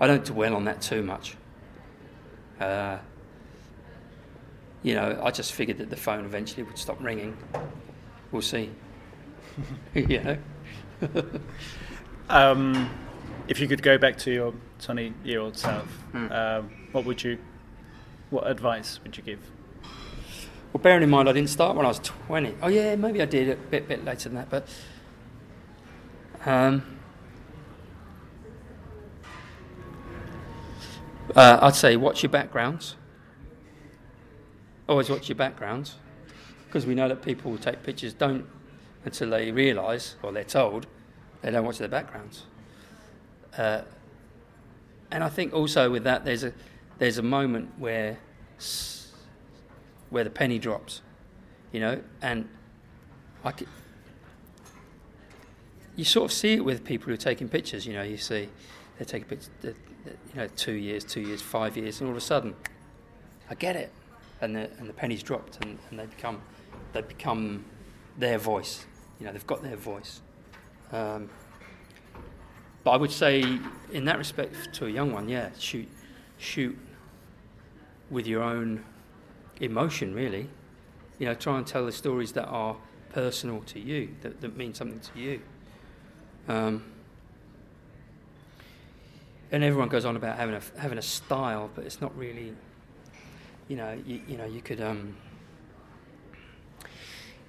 I 0.00 0.06
don't 0.06 0.24
dwell 0.24 0.54
on 0.54 0.64
that 0.64 0.80
too 0.80 1.02
much. 1.02 1.36
Uh, 2.58 2.98
you 4.82 4.94
know, 4.94 5.20
I 5.22 5.30
just 5.30 5.52
figured 5.52 5.78
that 5.78 5.90
the 5.90 5.96
phone 5.96 6.24
eventually 6.24 6.62
would 6.62 6.78
stop 6.78 7.02
ringing. 7.02 7.36
We'll 8.32 8.42
see. 8.42 8.70
you 9.94 10.20
know. 10.22 10.38
um, 12.30 12.88
if 13.48 13.60
you 13.60 13.68
could 13.68 13.82
go 13.82 13.98
back 13.98 14.16
to 14.18 14.30
your 14.32 14.54
twenty-year-old 14.80 15.56
self, 15.56 15.86
Hmm. 16.12 16.32
um, 16.32 16.70
what 16.92 17.04
would 17.04 17.22
you? 17.22 17.38
What 18.30 18.46
advice 18.46 19.00
would 19.02 19.16
you 19.16 19.22
give? 19.22 19.40
Well, 20.72 20.80
bearing 20.80 21.02
in 21.02 21.10
mind 21.10 21.28
I 21.28 21.32
didn't 21.32 21.50
start 21.50 21.76
when 21.76 21.84
I 21.84 21.88
was 21.88 21.98
20. 21.98 22.54
Oh, 22.62 22.68
yeah, 22.68 22.94
maybe 22.94 23.20
I 23.20 23.24
did 23.24 23.48
a 23.48 23.56
bit, 23.56 23.88
bit 23.88 24.04
later 24.04 24.28
than 24.28 24.36
that, 24.36 24.48
but. 24.50 24.68
Um, 26.46 26.82
uh, 31.34 31.58
I'd 31.60 31.74
say 31.74 31.96
watch 31.96 32.22
your 32.22 32.30
backgrounds. 32.30 32.94
Always 34.88 35.10
watch 35.10 35.28
your 35.28 35.36
backgrounds. 35.36 35.96
Because 36.66 36.86
we 36.86 36.94
know 36.94 37.08
that 37.08 37.22
people 37.22 37.50
will 37.50 37.58
take 37.58 37.82
pictures 37.82 38.14
don't 38.14 38.46
until 39.04 39.30
they 39.30 39.50
realise, 39.50 40.14
or 40.22 40.30
they're 40.30 40.44
told, 40.44 40.86
they 41.42 41.50
don't 41.50 41.64
watch 41.64 41.78
their 41.78 41.88
backgrounds. 41.88 42.44
Uh, 43.56 43.82
and 45.10 45.24
I 45.24 45.28
think 45.28 45.52
also 45.52 45.90
with 45.90 46.04
that, 46.04 46.24
there's 46.24 46.44
a, 46.44 46.52
there's 46.98 47.18
a 47.18 47.22
moment 47.22 47.70
where. 47.78 48.18
Where 50.10 50.24
the 50.24 50.30
penny 50.30 50.58
drops, 50.58 51.02
you 51.70 51.78
know, 51.78 52.02
and 52.20 52.48
I 53.44 53.52
could, 53.52 53.68
you 55.94 56.04
sort 56.04 56.24
of 56.24 56.32
see 56.36 56.54
it 56.54 56.64
with 56.64 56.84
people 56.84 57.06
who 57.06 57.12
are 57.12 57.16
taking 57.16 57.48
pictures. 57.48 57.86
You 57.86 57.92
know, 57.92 58.02
you 58.02 58.16
see 58.16 58.48
they 58.98 59.04
take 59.04 59.22
a 59.22 59.26
picture, 59.26 59.50
you 59.62 59.74
know, 60.34 60.48
two 60.56 60.72
years, 60.72 61.04
two 61.04 61.20
years, 61.20 61.40
five 61.40 61.76
years, 61.76 62.00
and 62.00 62.08
all 62.08 62.16
of 62.16 62.18
a 62.18 62.20
sudden, 62.20 62.56
I 63.48 63.54
get 63.54 63.76
it, 63.76 63.92
and 64.40 64.56
the 64.56 64.68
and 64.80 64.88
the 64.88 64.92
penny's 64.92 65.22
dropped, 65.22 65.64
and, 65.64 65.78
and 65.90 66.00
they 66.00 66.06
become 66.06 66.42
they 66.92 67.02
become 67.02 67.64
their 68.18 68.36
voice. 68.36 68.84
You 69.20 69.26
know, 69.26 69.32
they've 69.32 69.46
got 69.46 69.62
their 69.62 69.76
voice. 69.76 70.22
Um, 70.92 71.30
but 72.82 72.92
I 72.92 72.96
would 72.96 73.10
say, 73.10 73.58
in 73.92 74.04
that 74.06 74.18
respect, 74.18 74.72
to 74.74 74.86
a 74.86 74.90
young 74.90 75.12
one, 75.12 75.28
yeah, 75.28 75.50
shoot, 75.58 75.88
shoot 76.38 76.76
with 78.10 78.26
your 78.26 78.42
own 78.42 78.84
emotion, 79.60 80.14
really. 80.14 80.48
You 81.18 81.26
know, 81.26 81.34
try 81.34 81.58
and 81.58 81.66
tell 81.66 81.84
the 81.84 81.92
stories 81.92 82.32
that 82.32 82.46
are 82.46 82.76
personal 83.12 83.60
to 83.66 83.78
you, 83.78 84.14
that, 84.22 84.40
that 84.40 84.56
mean 84.56 84.74
something 84.74 85.00
to 85.00 85.20
you. 85.20 85.42
Um, 86.48 86.84
and 89.52 89.62
everyone 89.64 89.88
goes 89.88 90.04
on 90.04 90.16
about 90.16 90.36
having 90.36 90.54
a 90.54 90.80
having 90.80 90.98
a 90.98 91.02
style, 91.02 91.70
but 91.74 91.84
it's 91.84 92.00
not 92.00 92.16
really. 92.16 92.54
You 93.68 93.76
know, 93.76 93.96
you, 94.06 94.20
you 94.26 94.36
know, 94.36 94.46
you 94.46 94.60
could 94.60 94.80
um, 94.80 95.16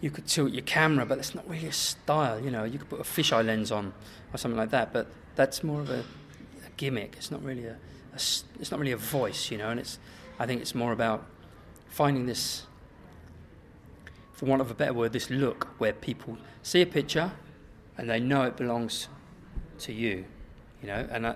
you 0.02 0.10
could 0.10 0.26
tilt 0.26 0.52
your 0.52 0.64
camera, 0.64 1.06
but 1.06 1.20
it's 1.20 1.36
not 1.36 1.48
really 1.48 1.68
a 1.68 1.72
style. 1.72 2.40
You 2.40 2.50
know, 2.50 2.64
you 2.64 2.80
could 2.80 2.90
put 2.90 3.00
a 3.00 3.04
fisheye 3.04 3.46
lens 3.46 3.72
on 3.72 3.94
or 4.34 4.38
something 4.38 4.58
like 4.58 4.72
that, 4.72 4.92
but 4.92 5.08
that's 5.36 5.64
more 5.64 5.80
of 5.80 5.90
a, 5.92 6.00
a 6.00 6.70
gimmick. 6.76 7.14
It's 7.18 7.30
not 7.30 7.44
really 7.44 7.66
a, 7.66 7.78
a 8.14 8.16
it's 8.16 8.72
not 8.72 8.80
really 8.80 8.92
a 8.92 8.98
voice. 8.98 9.52
You 9.52 9.60
know, 9.60 9.70
and 9.70 9.80
it's 9.80 10.00
I 10.40 10.48
think 10.48 10.62
it's 10.62 10.74
more 10.74 10.92
about 10.92 11.26
finding 11.88 12.26
this, 12.26 12.64
for 14.34 14.48
want 14.48 14.62
of 14.62 14.72
a 14.72 14.74
better 14.74 14.94
word, 14.94 15.14
this 15.14 15.30
look 15.30 15.68
where 15.78 15.94
people 15.94 16.38
see 16.64 16.82
a 16.82 16.86
picture 16.86 17.32
and 17.98 18.10
they 18.10 18.20
know 18.20 18.44
it 18.44 18.58
belongs 18.58 19.08
to 19.80 19.94
you, 19.94 20.26
you 20.82 20.88
know, 20.88 21.08
and 21.12 21.28
uh, 21.28 21.36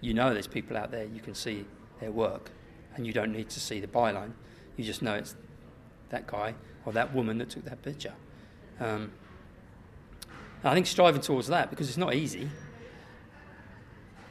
you 0.00 0.12
know 0.12 0.32
there's 0.32 0.48
people 0.48 0.76
out 0.76 0.90
there 0.90 1.04
you 1.04 1.20
can 1.20 1.34
see 1.34 1.64
their 2.00 2.10
work 2.10 2.50
and 2.96 3.06
you 3.06 3.12
don't 3.12 3.30
need 3.30 3.48
to 3.50 3.60
see 3.60 3.78
the 3.78 3.86
byline, 3.86 4.32
you 4.76 4.82
just 4.82 5.02
know 5.02 5.14
it's 5.14 5.36
that 6.08 6.26
guy 6.26 6.54
or 6.90 6.92
that 6.92 7.14
woman 7.14 7.38
that 7.38 7.48
took 7.48 7.64
that 7.64 7.80
picture. 7.82 8.12
Um, 8.80 9.12
I 10.64 10.74
think 10.74 10.86
striving 10.86 11.20
towards 11.20 11.46
that 11.46 11.70
because 11.70 11.88
it's 11.88 11.96
not 11.96 12.14
easy. 12.14 12.50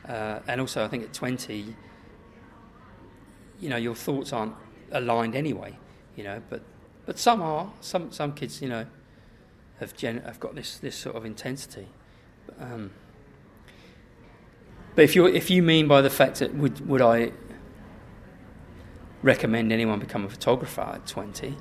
Uh, 0.07 0.39
and 0.47 0.59
also, 0.59 0.83
I 0.83 0.87
think 0.89 1.03
at 1.03 1.13
20, 1.13 1.73
you 3.61 3.69
know, 3.69 3.77
your 3.77 3.95
thoughts 3.95 4.33
aren't 4.33 4.55
aligned 4.91 5.35
anyway, 5.35 5.77
you 6.17 6.23
know. 6.23 6.41
But 6.49 6.61
but 7.05 7.17
some 7.17 7.41
are. 7.41 7.71
Some 7.79 8.11
some 8.11 8.33
kids, 8.33 8.61
you 8.61 8.67
know, 8.67 8.85
have 9.79 9.95
gen- 9.95 10.21
have 10.25 10.39
got 10.39 10.55
this 10.55 10.77
this 10.79 10.95
sort 10.95 11.15
of 11.15 11.25
intensity. 11.25 11.87
But, 12.45 12.61
um, 12.61 12.91
but 14.95 15.03
if 15.03 15.15
you 15.15 15.27
if 15.27 15.49
you 15.49 15.63
mean 15.63 15.87
by 15.87 16.01
the 16.01 16.09
fact 16.09 16.39
that 16.39 16.53
would 16.55 16.87
would 16.87 17.01
I 17.01 17.31
recommend 19.21 19.71
anyone 19.71 19.99
become 19.99 20.25
a 20.25 20.29
photographer 20.29 20.81
at 20.81 21.07
twenty? 21.07 21.55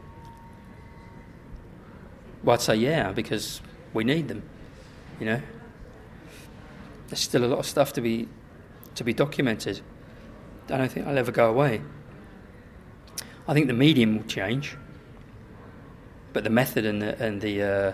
Well, 2.43 2.55
I'd 2.55 2.61
say 2.61 2.77
yeah, 2.77 3.13
because 3.13 3.61
we 3.93 4.05
need 4.05 4.29
them. 4.29 4.43
You 5.21 5.27
know, 5.27 5.43
there's 7.09 7.21
still 7.21 7.45
a 7.45 7.47
lot 7.47 7.59
of 7.59 7.67
stuff 7.67 7.93
to 7.95 8.01
be 8.01 8.29
to 8.95 9.05
be 9.05 9.13
documented. 9.13 9.81
I 10.71 10.77
don't 10.77 10.91
think 10.91 11.07
I'll 11.07 11.19
ever 11.19 11.33
go 11.33 11.49
away. 11.49 11.81
I 13.47 13.55
think 13.55 13.67
the 13.67 13.73
medium 13.73 14.17
will 14.17 14.25
change, 14.25 14.77
but 16.33 16.45
the 16.45 16.51
method 16.51 16.85
and 16.85 17.01
the 17.01 17.23
and 17.23 17.41
the 17.41 17.63
uh, 17.63 17.93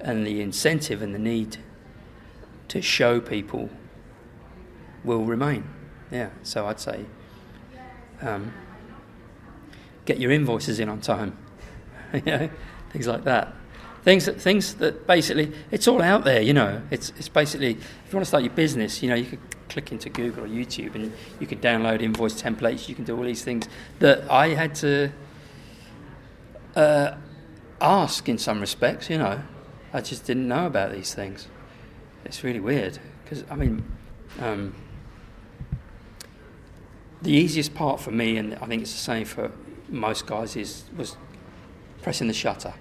and 0.00 0.26
the 0.26 0.40
incentive 0.40 1.02
and 1.02 1.14
the 1.14 1.18
need 1.18 1.58
to 2.68 2.80
show 2.80 3.20
people 3.20 3.68
will 5.04 5.24
remain. 5.24 5.68
Yeah, 6.10 6.30
so 6.42 6.66
I'd 6.66 6.80
say 6.80 7.04
um, 8.20 8.52
get 10.04 10.18
your 10.18 10.30
invoices 10.30 10.80
in 10.80 10.88
on 10.88 11.00
time, 11.00 11.36
you 12.14 12.22
know, 12.24 12.50
things 12.90 13.06
like 13.06 13.24
that. 13.24 13.54
Things 14.04 14.26
that 14.26 14.40
things 14.40 14.74
that 14.74 15.06
basically 15.06 15.52
it's 15.70 15.86
all 15.86 16.02
out 16.02 16.24
there, 16.24 16.42
you 16.42 16.52
know. 16.52 16.82
It's 16.90 17.10
it's 17.10 17.28
basically 17.28 17.70
if 17.70 18.12
you 18.12 18.14
want 18.14 18.24
to 18.24 18.28
start 18.28 18.42
your 18.42 18.52
business, 18.52 19.02
you 19.02 19.08
know, 19.08 19.14
you 19.14 19.26
could 19.26 19.38
click 19.68 19.92
into 19.92 20.10
Google 20.10 20.44
or 20.44 20.48
YouTube 20.48 20.94
and 20.94 21.12
you 21.40 21.46
can 21.46 21.58
download 21.58 22.02
invoice 22.02 22.40
templates. 22.40 22.88
You 22.88 22.94
can 22.94 23.04
do 23.04 23.16
all 23.16 23.22
these 23.22 23.44
things 23.44 23.68
that 24.00 24.28
I 24.30 24.48
had 24.48 24.74
to 24.76 25.10
uh, 26.74 27.14
ask 27.80 28.28
in 28.28 28.38
some 28.38 28.60
respects. 28.60 29.08
You 29.08 29.18
know, 29.18 29.42
I 29.92 30.00
just 30.00 30.24
didn't 30.24 30.48
know 30.48 30.66
about 30.66 30.92
these 30.92 31.14
things. 31.14 31.46
It's 32.24 32.42
really 32.42 32.60
weird 32.60 32.98
because 33.24 33.44
I 33.50 33.54
mean, 33.54 33.84
um, 34.40 34.74
the 37.22 37.32
easiest 37.32 37.74
part 37.74 38.00
for 38.00 38.10
me, 38.10 38.36
and 38.36 38.54
I 38.56 38.66
think 38.66 38.82
it's 38.82 38.92
the 38.92 38.98
same 38.98 39.24
for 39.24 39.52
most 39.88 40.26
guys, 40.26 40.56
is 40.56 40.84
was 40.96 41.16
pressing 42.02 42.28
the 42.28 42.34
shutter. 42.34 42.74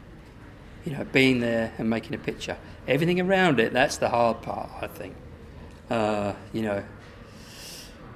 You 0.86 0.94
know, 0.94 1.06
being 1.06 1.40
there 1.40 1.74
and 1.78 1.90
making 1.90 2.16
a 2.16 2.18
picture. 2.18 2.58
Everything 2.88 3.22
around 3.22 3.60
it, 3.60 3.72
that's 3.72 3.98
the 3.98 4.10
hard 4.10 4.42
part, 4.42 4.70
I 4.82 4.88
think. 4.88 5.16
Uh, 5.90 6.34
you 6.52 6.64
know, 6.64 6.84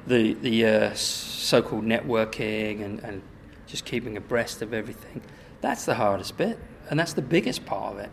the 0.08 0.34
the 0.34 0.66
uh, 0.66 0.94
so-called 0.94 1.84
networking 1.84 2.84
and, 2.84 3.00
and 3.02 3.22
just 3.68 3.86
keeping 3.86 4.18
abreast 4.18 4.62
of 4.62 4.74
everything. 4.74 5.22
That's 5.62 5.86
the 5.86 5.96
hardest 5.96 6.38
bit, 6.38 6.58
and 6.90 7.00
that's 7.00 7.14
the 7.14 7.22
biggest 7.22 7.66
part 7.66 7.94
of 7.94 8.00
it. 8.00 8.10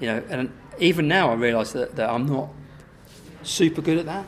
You 0.00 0.08
know, 0.08 0.22
and 0.28 0.52
even 0.78 1.08
now 1.08 1.30
I 1.30 1.34
realise 1.34 1.72
that, 1.72 1.96
that 1.96 2.10
I'm 2.10 2.26
not 2.26 2.50
super 3.42 3.80
good 3.80 3.98
at 3.98 4.06
that. 4.06 4.26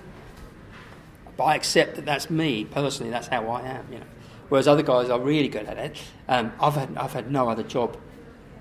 But 1.36 1.44
I 1.44 1.54
accept 1.54 1.96
that 1.96 2.06
that's 2.06 2.30
me 2.30 2.64
personally. 2.64 3.10
That's 3.10 3.28
how 3.28 3.46
I 3.48 3.62
am. 3.62 3.86
You 3.92 3.98
know, 4.00 4.06
whereas 4.48 4.68
other 4.68 4.82
guys 4.82 5.10
are 5.10 5.20
really 5.20 5.48
good 5.48 5.66
at 5.66 5.78
it. 5.78 5.96
Um, 6.28 6.52
I've 6.60 6.74
had 6.74 6.96
I've 6.96 7.12
had 7.12 7.30
no 7.30 7.48
other 7.48 7.62
job 7.62 7.96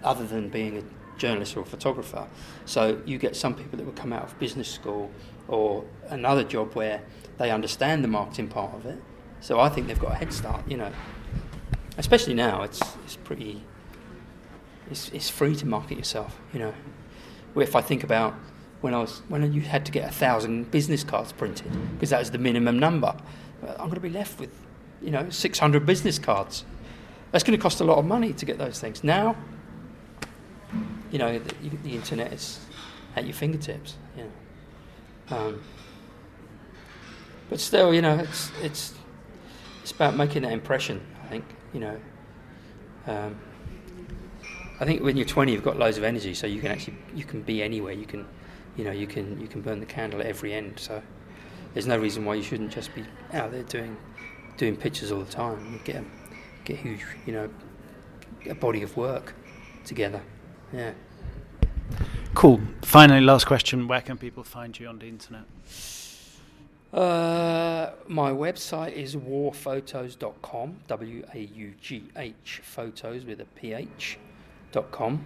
other 0.04 0.26
than 0.26 0.50
being 0.50 0.78
a 0.78 0.84
journalist 1.20 1.58
or 1.58 1.62
a 1.62 1.66
photographer. 1.66 2.28
So 2.66 3.02
you 3.06 3.18
get 3.18 3.36
some 3.36 3.56
people 3.56 3.78
that 3.78 3.86
will 3.86 3.94
come 3.94 4.14
out 4.14 4.24
of 4.24 4.38
business 4.40 4.70
school 4.70 5.12
or 5.48 5.86
another 6.10 6.44
job 6.44 6.74
where 6.74 7.02
they 7.38 7.52
understand 7.52 8.04
the 8.04 8.08
marketing 8.08 8.48
part 8.48 8.74
of 8.76 8.86
it. 8.86 9.02
So 9.40 9.60
I 9.60 9.70
think 9.70 9.88
they've 9.88 10.00
got 10.00 10.12
a 10.12 10.16
head 10.16 10.34
start. 10.34 10.62
You 10.68 10.78
know, 10.78 10.92
especially 11.98 12.34
now 12.34 12.64
it's 12.64 12.82
it's 13.06 13.16
pretty. 13.16 13.64
It's, 14.90 15.10
it's 15.10 15.30
free 15.30 15.54
to 15.58 15.66
market 15.66 15.98
yourself, 15.98 16.40
you 16.54 16.60
know. 16.60 16.74
If 17.58 17.76
I 17.76 17.82
think 17.82 18.06
about 18.06 18.34
when 18.80 18.94
I 18.94 19.00
was 19.00 19.22
when 19.28 19.52
you 19.52 19.62
had 19.62 19.86
to 19.86 19.92
get 19.92 20.10
a 20.10 20.14
thousand 20.14 20.72
business 20.72 21.04
cards 21.04 21.34
printed 21.34 21.72
because 21.94 22.12
that 22.12 22.20
was 22.20 22.32
the 22.32 22.38
minimum 22.38 22.80
number. 22.80 23.16
I'm 23.64 23.90
going 23.90 23.96
to 23.96 24.00
be 24.00 24.10
left 24.10 24.40
with, 24.40 24.52
you 25.02 25.12
know, 25.12 25.30
600 25.30 25.86
business 25.86 26.20
cards. 26.20 26.66
That's 27.32 27.44
going 27.44 27.58
to 27.58 27.62
cost 27.62 27.82
a 27.82 27.84
lot 27.84 27.98
of 27.98 28.06
money 28.06 28.34
to 28.34 28.46
get 28.46 28.58
those 28.58 28.80
things. 28.80 29.04
Now, 29.04 29.36
you 31.12 31.20
know, 31.20 31.40
the, 31.40 31.70
the 31.84 31.96
internet 31.96 32.34
is 32.34 32.60
at 33.16 33.26
your 33.26 33.34
fingertips. 33.34 33.96
You 34.16 34.24
know. 34.24 35.38
Um, 35.38 35.62
but 37.50 37.60
still, 37.60 37.94
you 37.94 38.02
know, 38.02 38.18
it's 38.18 38.52
it's 38.62 38.94
it's 39.82 39.92
about 39.92 40.16
making 40.16 40.44
that 40.44 40.52
impression. 40.52 41.02
I 41.24 41.28
think, 41.28 41.46
you 41.74 41.80
know. 41.80 42.00
Um, 43.08 43.40
I 44.80 44.86
think 44.86 45.02
when 45.02 45.18
you're 45.18 45.26
20, 45.26 45.52
you've 45.52 45.64
got 45.64 45.78
loads 45.78 45.98
of 45.98 46.04
energy, 46.04 46.34
so 46.34 46.46
you 46.46 46.62
can 46.62 46.72
actually 46.72 46.98
you 47.16 47.24
can 47.24 47.42
be 47.42 47.64
anywhere. 47.64 47.94
You 47.94 48.06
can 48.06 48.26
you 48.76 48.84
know 48.84 48.92
you 48.92 49.08
can 49.08 49.40
you 49.40 49.48
can 49.48 49.62
burn 49.62 49.80
the 49.80 49.86
candle 49.86 50.20
at 50.20 50.26
every 50.26 50.54
end. 50.54 50.80
So 50.80 51.02
there's 51.74 51.88
no 51.88 51.98
reason 51.98 52.26
why 52.26 52.36
you 52.36 52.44
shouldn't 52.44 52.72
just 52.72 52.94
be 52.94 53.06
out 53.34 53.52
there 53.52 53.64
doing 53.64 53.98
doing 54.58 54.76
pictures 54.76 55.12
all 55.12 55.20
the 55.20 55.32
time 55.32 55.58
and 55.58 55.84
get 55.84 55.98
a, 55.98 56.06
get 56.66 56.78
huge 56.78 57.06
you 57.26 57.34
know 57.34 57.50
a 58.50 58.56
body 58.56 58.82
of 58.82 58.96
work 58.98 59.34
together. 59.86 60.22
Yeah. 60.74 60.92
Cool. 62.34 62.60
Finally, 62.84 63.22
last 63.22 63.46
question: 63.46 63.88
Where 63.88 64.02
can 64.02 64.18
people 64.18 64.44
find 64.44 64.78
you 64.78 64.88
on 64.88 65.00
the 65.00 65.08
internet? 65.08 65.44
Uh, 66.94 67.92
my 68.08 68.32
website 68.32 68.94
is 68.94 69.18
waugh.photos.com, 69.18 70.78
W 70.88 71.26
A 71.34 71.40
U 71.40 71.74
G 71.82 72.04
H 72.16 72.62
photos 72.64 73.26
with 73.26 73.42
a 73.42 73.46
P 73.46 73.74
H 73.74 74.18
dot 74.72 74.92
com. 74.92 75.26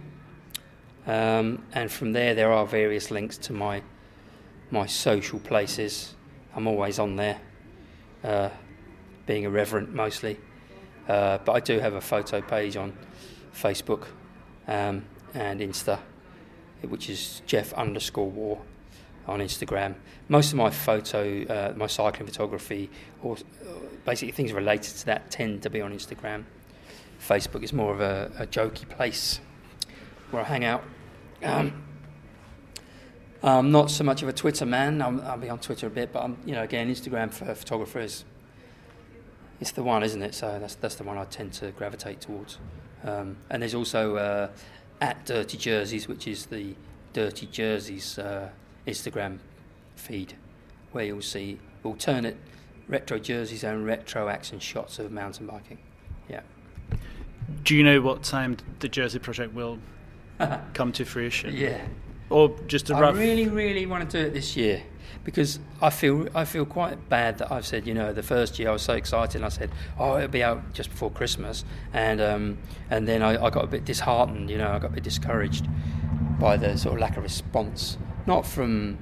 Um, 1.06 1.64
and 1.72 1.90
from 1.90 2.12
there, 2.12 2.34
there 2.34 2.52
are 2.52 2.66
various 2.66 3.10
links 3.10 3.36
to 3.38 3.52
my 3.52 3.82
my 4.70 4.86
social 4.86 5.38
places. 5.38 6.14
I'm 6.54 6.66
always 6.66 6.98
on 6.98 7.16
there, 7.16 7.40
uh, 8.24 8.50
being 9.26 9.44
irreverent 9.44 9.94
mostly. 9.94 10.38
Uh, 11.08 11.38
but 11.44 11.52
I 11.52 11.60
do 11.60 11.78
have 11.80 11.94
a 11.94 12.00
photo 12.00 12.40
page 12.40 12.76
on 12.76 12.92
Facebook 13.54 14.06
um, 14.68 15.04
and 15.34 15.60
Insta, 15.60 15.98
which 16.82 17.10
is 17.10 17.42
Geoff 17.46 17.72
underscore 17.74 18.30
Waugh 18.30 18.58
on 19.26 19.40
Instagram. 19.40 19.94
Most 20.28 20.52
of 20.52 20.56
my 20.56 20.70
photo, 20.70 21.44
uh, 21.44 21.72
my 21.76 21.86
cycling 21.86 22.26
photography, 22.26 22.90
or 23.22 23.36
uh, 23.36 23.68
basically 24.04 24.32
things 24.32 24.52
related 24.52 24.96
to 24.96 25.06
that, 25.06 25.30
tend 25.30 25.62
to 25.62 25.70
be 25.70 25.80
on 25.80 25.92
Instagram. 25.92 26.44
Facebook 27.20 27.62
is 27.62 27.72
more 27.72 27.92
of 27.92 28.00
a, 28.00 28.30
a 28.38 28.46
jokey 28.46 28.88
place 28.88 29.40
where 30.30 30.42
I 30.42 30.46
hang 30.46 30.64
out. 30.64 30.82
Um, 31.42 31.84
I'm 33.42 33.72
not 33.72 33.90
so 33.90 34.04
much 34.04 34.22
of 34.22 34.28
a 34.28 34.32
Twitter 34.32 34.64
man. 34.64 35.02
i 35.02 35.08
will 35.08 35.36
be 35.36 35.48
on 35.48 35.58
Twitter 35.58 35.88
a 35.88 35.90
bit, 35.90 36.12
but 36.12 36.22
I'm, 36.22 36.36
you 36.44 36.54
know, 36.54 36.62
again, 36.62 36.92
Instagram 36.92 37.32
for 37.32 37.52
photographers. 37.54 38.24
It's 39.62 39.70
the 39.70 39.84
one, 39.84 40.02
isn't 40.02 40.20
it? 40.20 40.34
So 40.34 40.58
that's 40.58 40.74
that's 40.74 40.96
the 40.96 41.04
one 41.04 41.16
I 41.16 41.24
tend 41.24 41.52
to 41.52 41.70
gravitate 41.70 42.20
towards. 42.20 42.58
Um, 43.04 43.36
and 43.48 43.62
there's 43.62 43.76
also 43.76 44.16
uh, 44.16 44.48
at 45.00 45.24
Dirty 45.24 45.56
Jerseys, 45.56 46.08
which 46.08 46.26
is 46.26 46.46
the 46.46 46.74
Dirty 47.12 47.46
Jerseys 47.46 48.18
uh, 48.18 48.48
Instagram 48.88 49.38
feed, 49.94 50.34
where 50.90 51.04
you'll 51.04 51.22
see 51.22 51.60
alternate 51.84 52.36
retro 52.88 53.20
jerseys 53.20 53.62
and 53.62 53.86
retro 53.86 54.26
action 54.26 54.58
shots 54.58 54.98
of 54.98 55.12
mountain 55.12 55.46
biking. 55.46 55.78
Yeah. 56.28 56.40
Do 57.62 57.76
you 57.76 57.84
know 57.84 58.00
what 58.00 58.24
time 58.24 58.56
the 58.80 58.88
Jersey 58.88 59.20
project 59.20 59.54
will 59.54 59.78
come 60.74 60.90
to 60.90 61.04
fruition? 61.04 61.54
Yeah. 61.54 61.80
Or 62.30 62.48
just 62.66 62.90
a 62.90 62.94
rough. 62.94 63.14
I 63.14 63.18
really, 63.20 63.46
really 63.46 63.86
want 63.86 64.10
to 64.10 64.18
do 64.18 64.26
it 64.26 64.34
this 64.34 64.56
year 64.56 64.82
because 65.24 65.58
I 65.80 65.90
feel 65.90 66.28
I 66.34 66.44
feel 66.44 66.64
quite 66.64 67.08
bad 67.08 67.38
that 67.38 67.52
I've 67.52 67.66
said 67.66 67.86
you 67.86 67.94
know 67.94 68.12
the 68.12 68.22
first 68.22 68.58
year 68.58 68.70
I 68.70 68.72
was 68.72 68.82
so 68.82 68.94
excited 68.94 69.36
and 69.36 69.44
I 69.44 69.48
said 69.48 69.70
oh 69.98 70.16
it'll 70.16 70.28
be 70.28 70.42
out 70.42 70.72
just 70.72 70.90
before 70.90 71.10
Christmas 71.10 71.64
and 71.92 72.20
um, 72.20 72.58
and 72.90 73.06
then 73.06 73.22
I, 73.22 73.44
I 73.44 73.50
got 73.50 73.64
a 73.64 73.68
bit 73.68 73.84
disheartened 73.84 74.50
you 74.50 74.58
know 74.58 74.70
I 74.70 74.78
got 74.78 74.90
a 74.90 74.94
bit 74.94 75.04
discouraged 75.04 75.66
by 76.38 76.56
the 76.56 76.76
sort 76.76 76.94
of 76.94 77.00
lack 77.00 77.16
of 77.16 77.22
response 77.22 77.98
not 78.26 78.46
from 78.46 78.98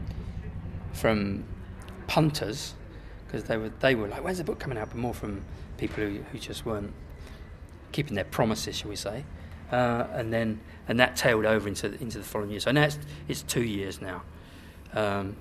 from 0.92 1.44
punters 2.06 2.74
because 3.26 3.44
they 3.44 3.56
were 3.56 3.70
they 3.80 3.94
were 3.94 4.08
like 4.08 4.24
when's 4.24 4.38
the 4.38 4.44
book 4.44 4.58
coming 4.58 4.78
out 4.78 4.88
but 4.90 4.98
more 4.98 5.14
from 5.14 5.44
people 5.76 6.04
who, 6.04 6.22
who 6.30 6.38
just 6.38 6.66
weren't 6.66 6.92
keeping 7.92 8.14
their 8.14 8.24
promises, 8.24 8.76
shall 8.76 8.90
we 8.90 8.96
say? 8.96 9.24
Uh, 9.72 10.06
and 10.12 10.32
then 10.32 10.60
and 10.88 10.98
that 10.98 11.16
tailed 11.16 11.46
over 11.46 11.68
into 11.68 11.86
into 12.00 12.18
the 12.18 12.24
following 12.24 12.50
year. 12.50 12.60
So 12.60 12.72
now 12.72 12.84
it's, 12.84 12.98
it's 13.28 13.42
two 13.42 13.62
years 13.62 14.00
now. 14.00 14.22
Um, 14.92 15.36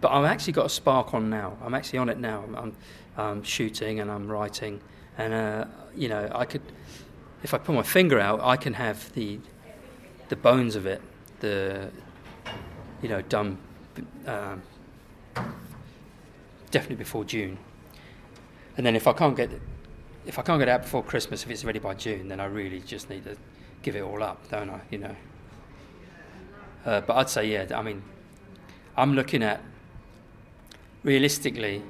but 0.00 0.10
I've 0.10 0.24
actually 0.24 0.52
got 0.52 0.66
a 0.66 0.70
spark 0.70 1.14
on 1.14 1.30
now. 1.30 1.56
I'm 1.62 1.74
actually 1.74 1.98
on 1.98 2.08
it 2.08 2.18
now. 2.18 2.44
I'm, 2.56 2.76
I'm, 3.16 3.42
shooting 3.42 4.00
and 4.00 4.10
I'm 4.10 4.30
writing, 4.30 4.80
and 5.18 5.32
uh, 5.32 5.64
you 5.94 6.08
know 6.08 6.30
I 6.34 6.44
could, 6.44 6.62
if 7.42 7.54
I 7.54 7.58
put 7.58 7.74
my 7.74 7.82
finger 7.82 8.18
out, 8.20 8.40
I 8.40 8.56
can 8.56 8.74
have 8.74 9.12
the 9.14 9.38
the 10.28 10.36
bones 10.36 10.76
of 10.76 10.86
it, 10.86 11.00
the 11.40 11.90
you 13.02 13.08
know 13.08 13.22
done 13.22 13.58
um, 14.26 14.62
definitely 16.70 16.96
before 16.96 17.24
June. 17.24 17.58
And 18.76 18.84
then 18.84 18.96
if 18.96 19.06
I 19.06 19.12
can't 19.12 19.36
get 19.36 19.50
if 20.26 20.38
I 20.38 20.42
can't 20.42 20.58
get 20.58 20.68
out 20.68 20.82
before 20.82 21.02
Christmas, 21.02 21.44
if 21.44 21.50
it's 21.50 21.64
ready 21.64 21.78
by 21.78 21.94
June, 21.94 22.28
then 22.28 22.40
I 22.40 22.46
really 22.46 22.80
just 22.80 23.10
need 23.10 23.24
to 23.24 23.36
give 23.82 23.94
it 23.94 24.02
all 24.02 24.22
up, 24.22 24.48
don't 24.48 24.70
I? 24.70 24.80
You 24.90 24.98
know. 24.98 25.16
Uh, 26.84 27.00
but 27.00 27.16
I'd 27.16 27.30
say, 27.30 27.50
yeah. 27.50 27.66
I 27.74 27.82
mean, 27.82 28.02
I'm 28.96 29.14
looking 29.14 29.42
at 29.42 29.60
realistically 31.04 31.82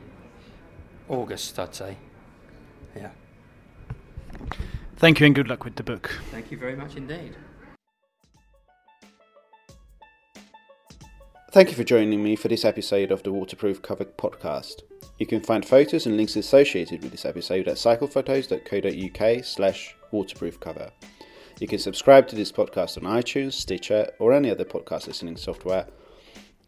August. 1.08 1.58
I'd 1.58 1.74
say, 1.74 1.96
yeah. 2.94 3.10
Thank 4.96 5.20
you 5.20 5.26
and 5.26 5.34
good 5.34 5.48
luck 5.48 5.64
with 5.64 5.76
the 5.76 5.82
book. 5.82 6.20
Thank 6.30 6.50
you 6.50 6.58
very 6.58 6.76
much 6.76 6.96
indeed. 6.96 7.34
Thank 11.52 11.70
you 11.70 11.76
for 11.76 11.84
joining 11.84 12.22
me 12.22 12.34
for 12.34 12.48
this 12.48 12.64
episode 12.64 13.12
of 13.12 13.22
the 13.22 13.32
Waterproof 13.32 13.80
Cover 13.80 14.04
podcast. 14.04 14.82
You 15.18 15.26
can 15.26 15.40
find 15.40 15.64
photos 15.64 16.06
and 16.06 16.16
links 16.16 16.34
associated 16.34 17.02
with 17.02 17.12
this 17.12 17.24
episode 17.24 17.68
at 17.68 17.76
cyclephotos.co.uk 17.76 19.44
slash 19.44 19.94
waterproofcover. 20.12 20.90
You 21.60 21.68
can 21.68 21.78
subscribe 21.78 22.26
to 22.28 22.36
this 22.36 22.50
podcast 22.50 22.96
on 22.96 23.04
iTunes, 23.04 23.52
Stitcher, 23.52 24.10
or 24.18 24.32
any 24.32 24.50
other 24.50 24.64
podcast 24.64 25.06
listening 25.06 25.36
software. 25.36 25.86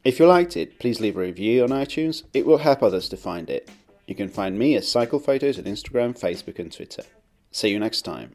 If 0.06 0.20
you 0.20 0.26
liked 0.28 0.56
it, 0.56 0.78
please 0.78 1.00
leave 1.00 1.16
a 1.16 1.20
review 1.20 1.64
on 1.64 1.70
iTunes. 1.70 2.22
It 2.32 2.46
will 2.46 2.58
help 2.58 2.80
others 2.80 3.08
to 3.08 3.16
find 3.16 3.50
it. 3.50 3.68
You 4.06 4.14
can 4.14 4.28
find 4.28 4.56
me 4.56 4.76
at 4.76 4.84
Cycle 4.84 5.18
Photos 5.18 5.58
on 5.58 5.64
Instagram, 5.64 6.16
Facebook, 6.16 6.60
and 6.60 6.70
Twitter. 6.70 7.02
See 7.50 7.70
you 7.70 7.80
next 7.80 8.02
time. 8.02 8.30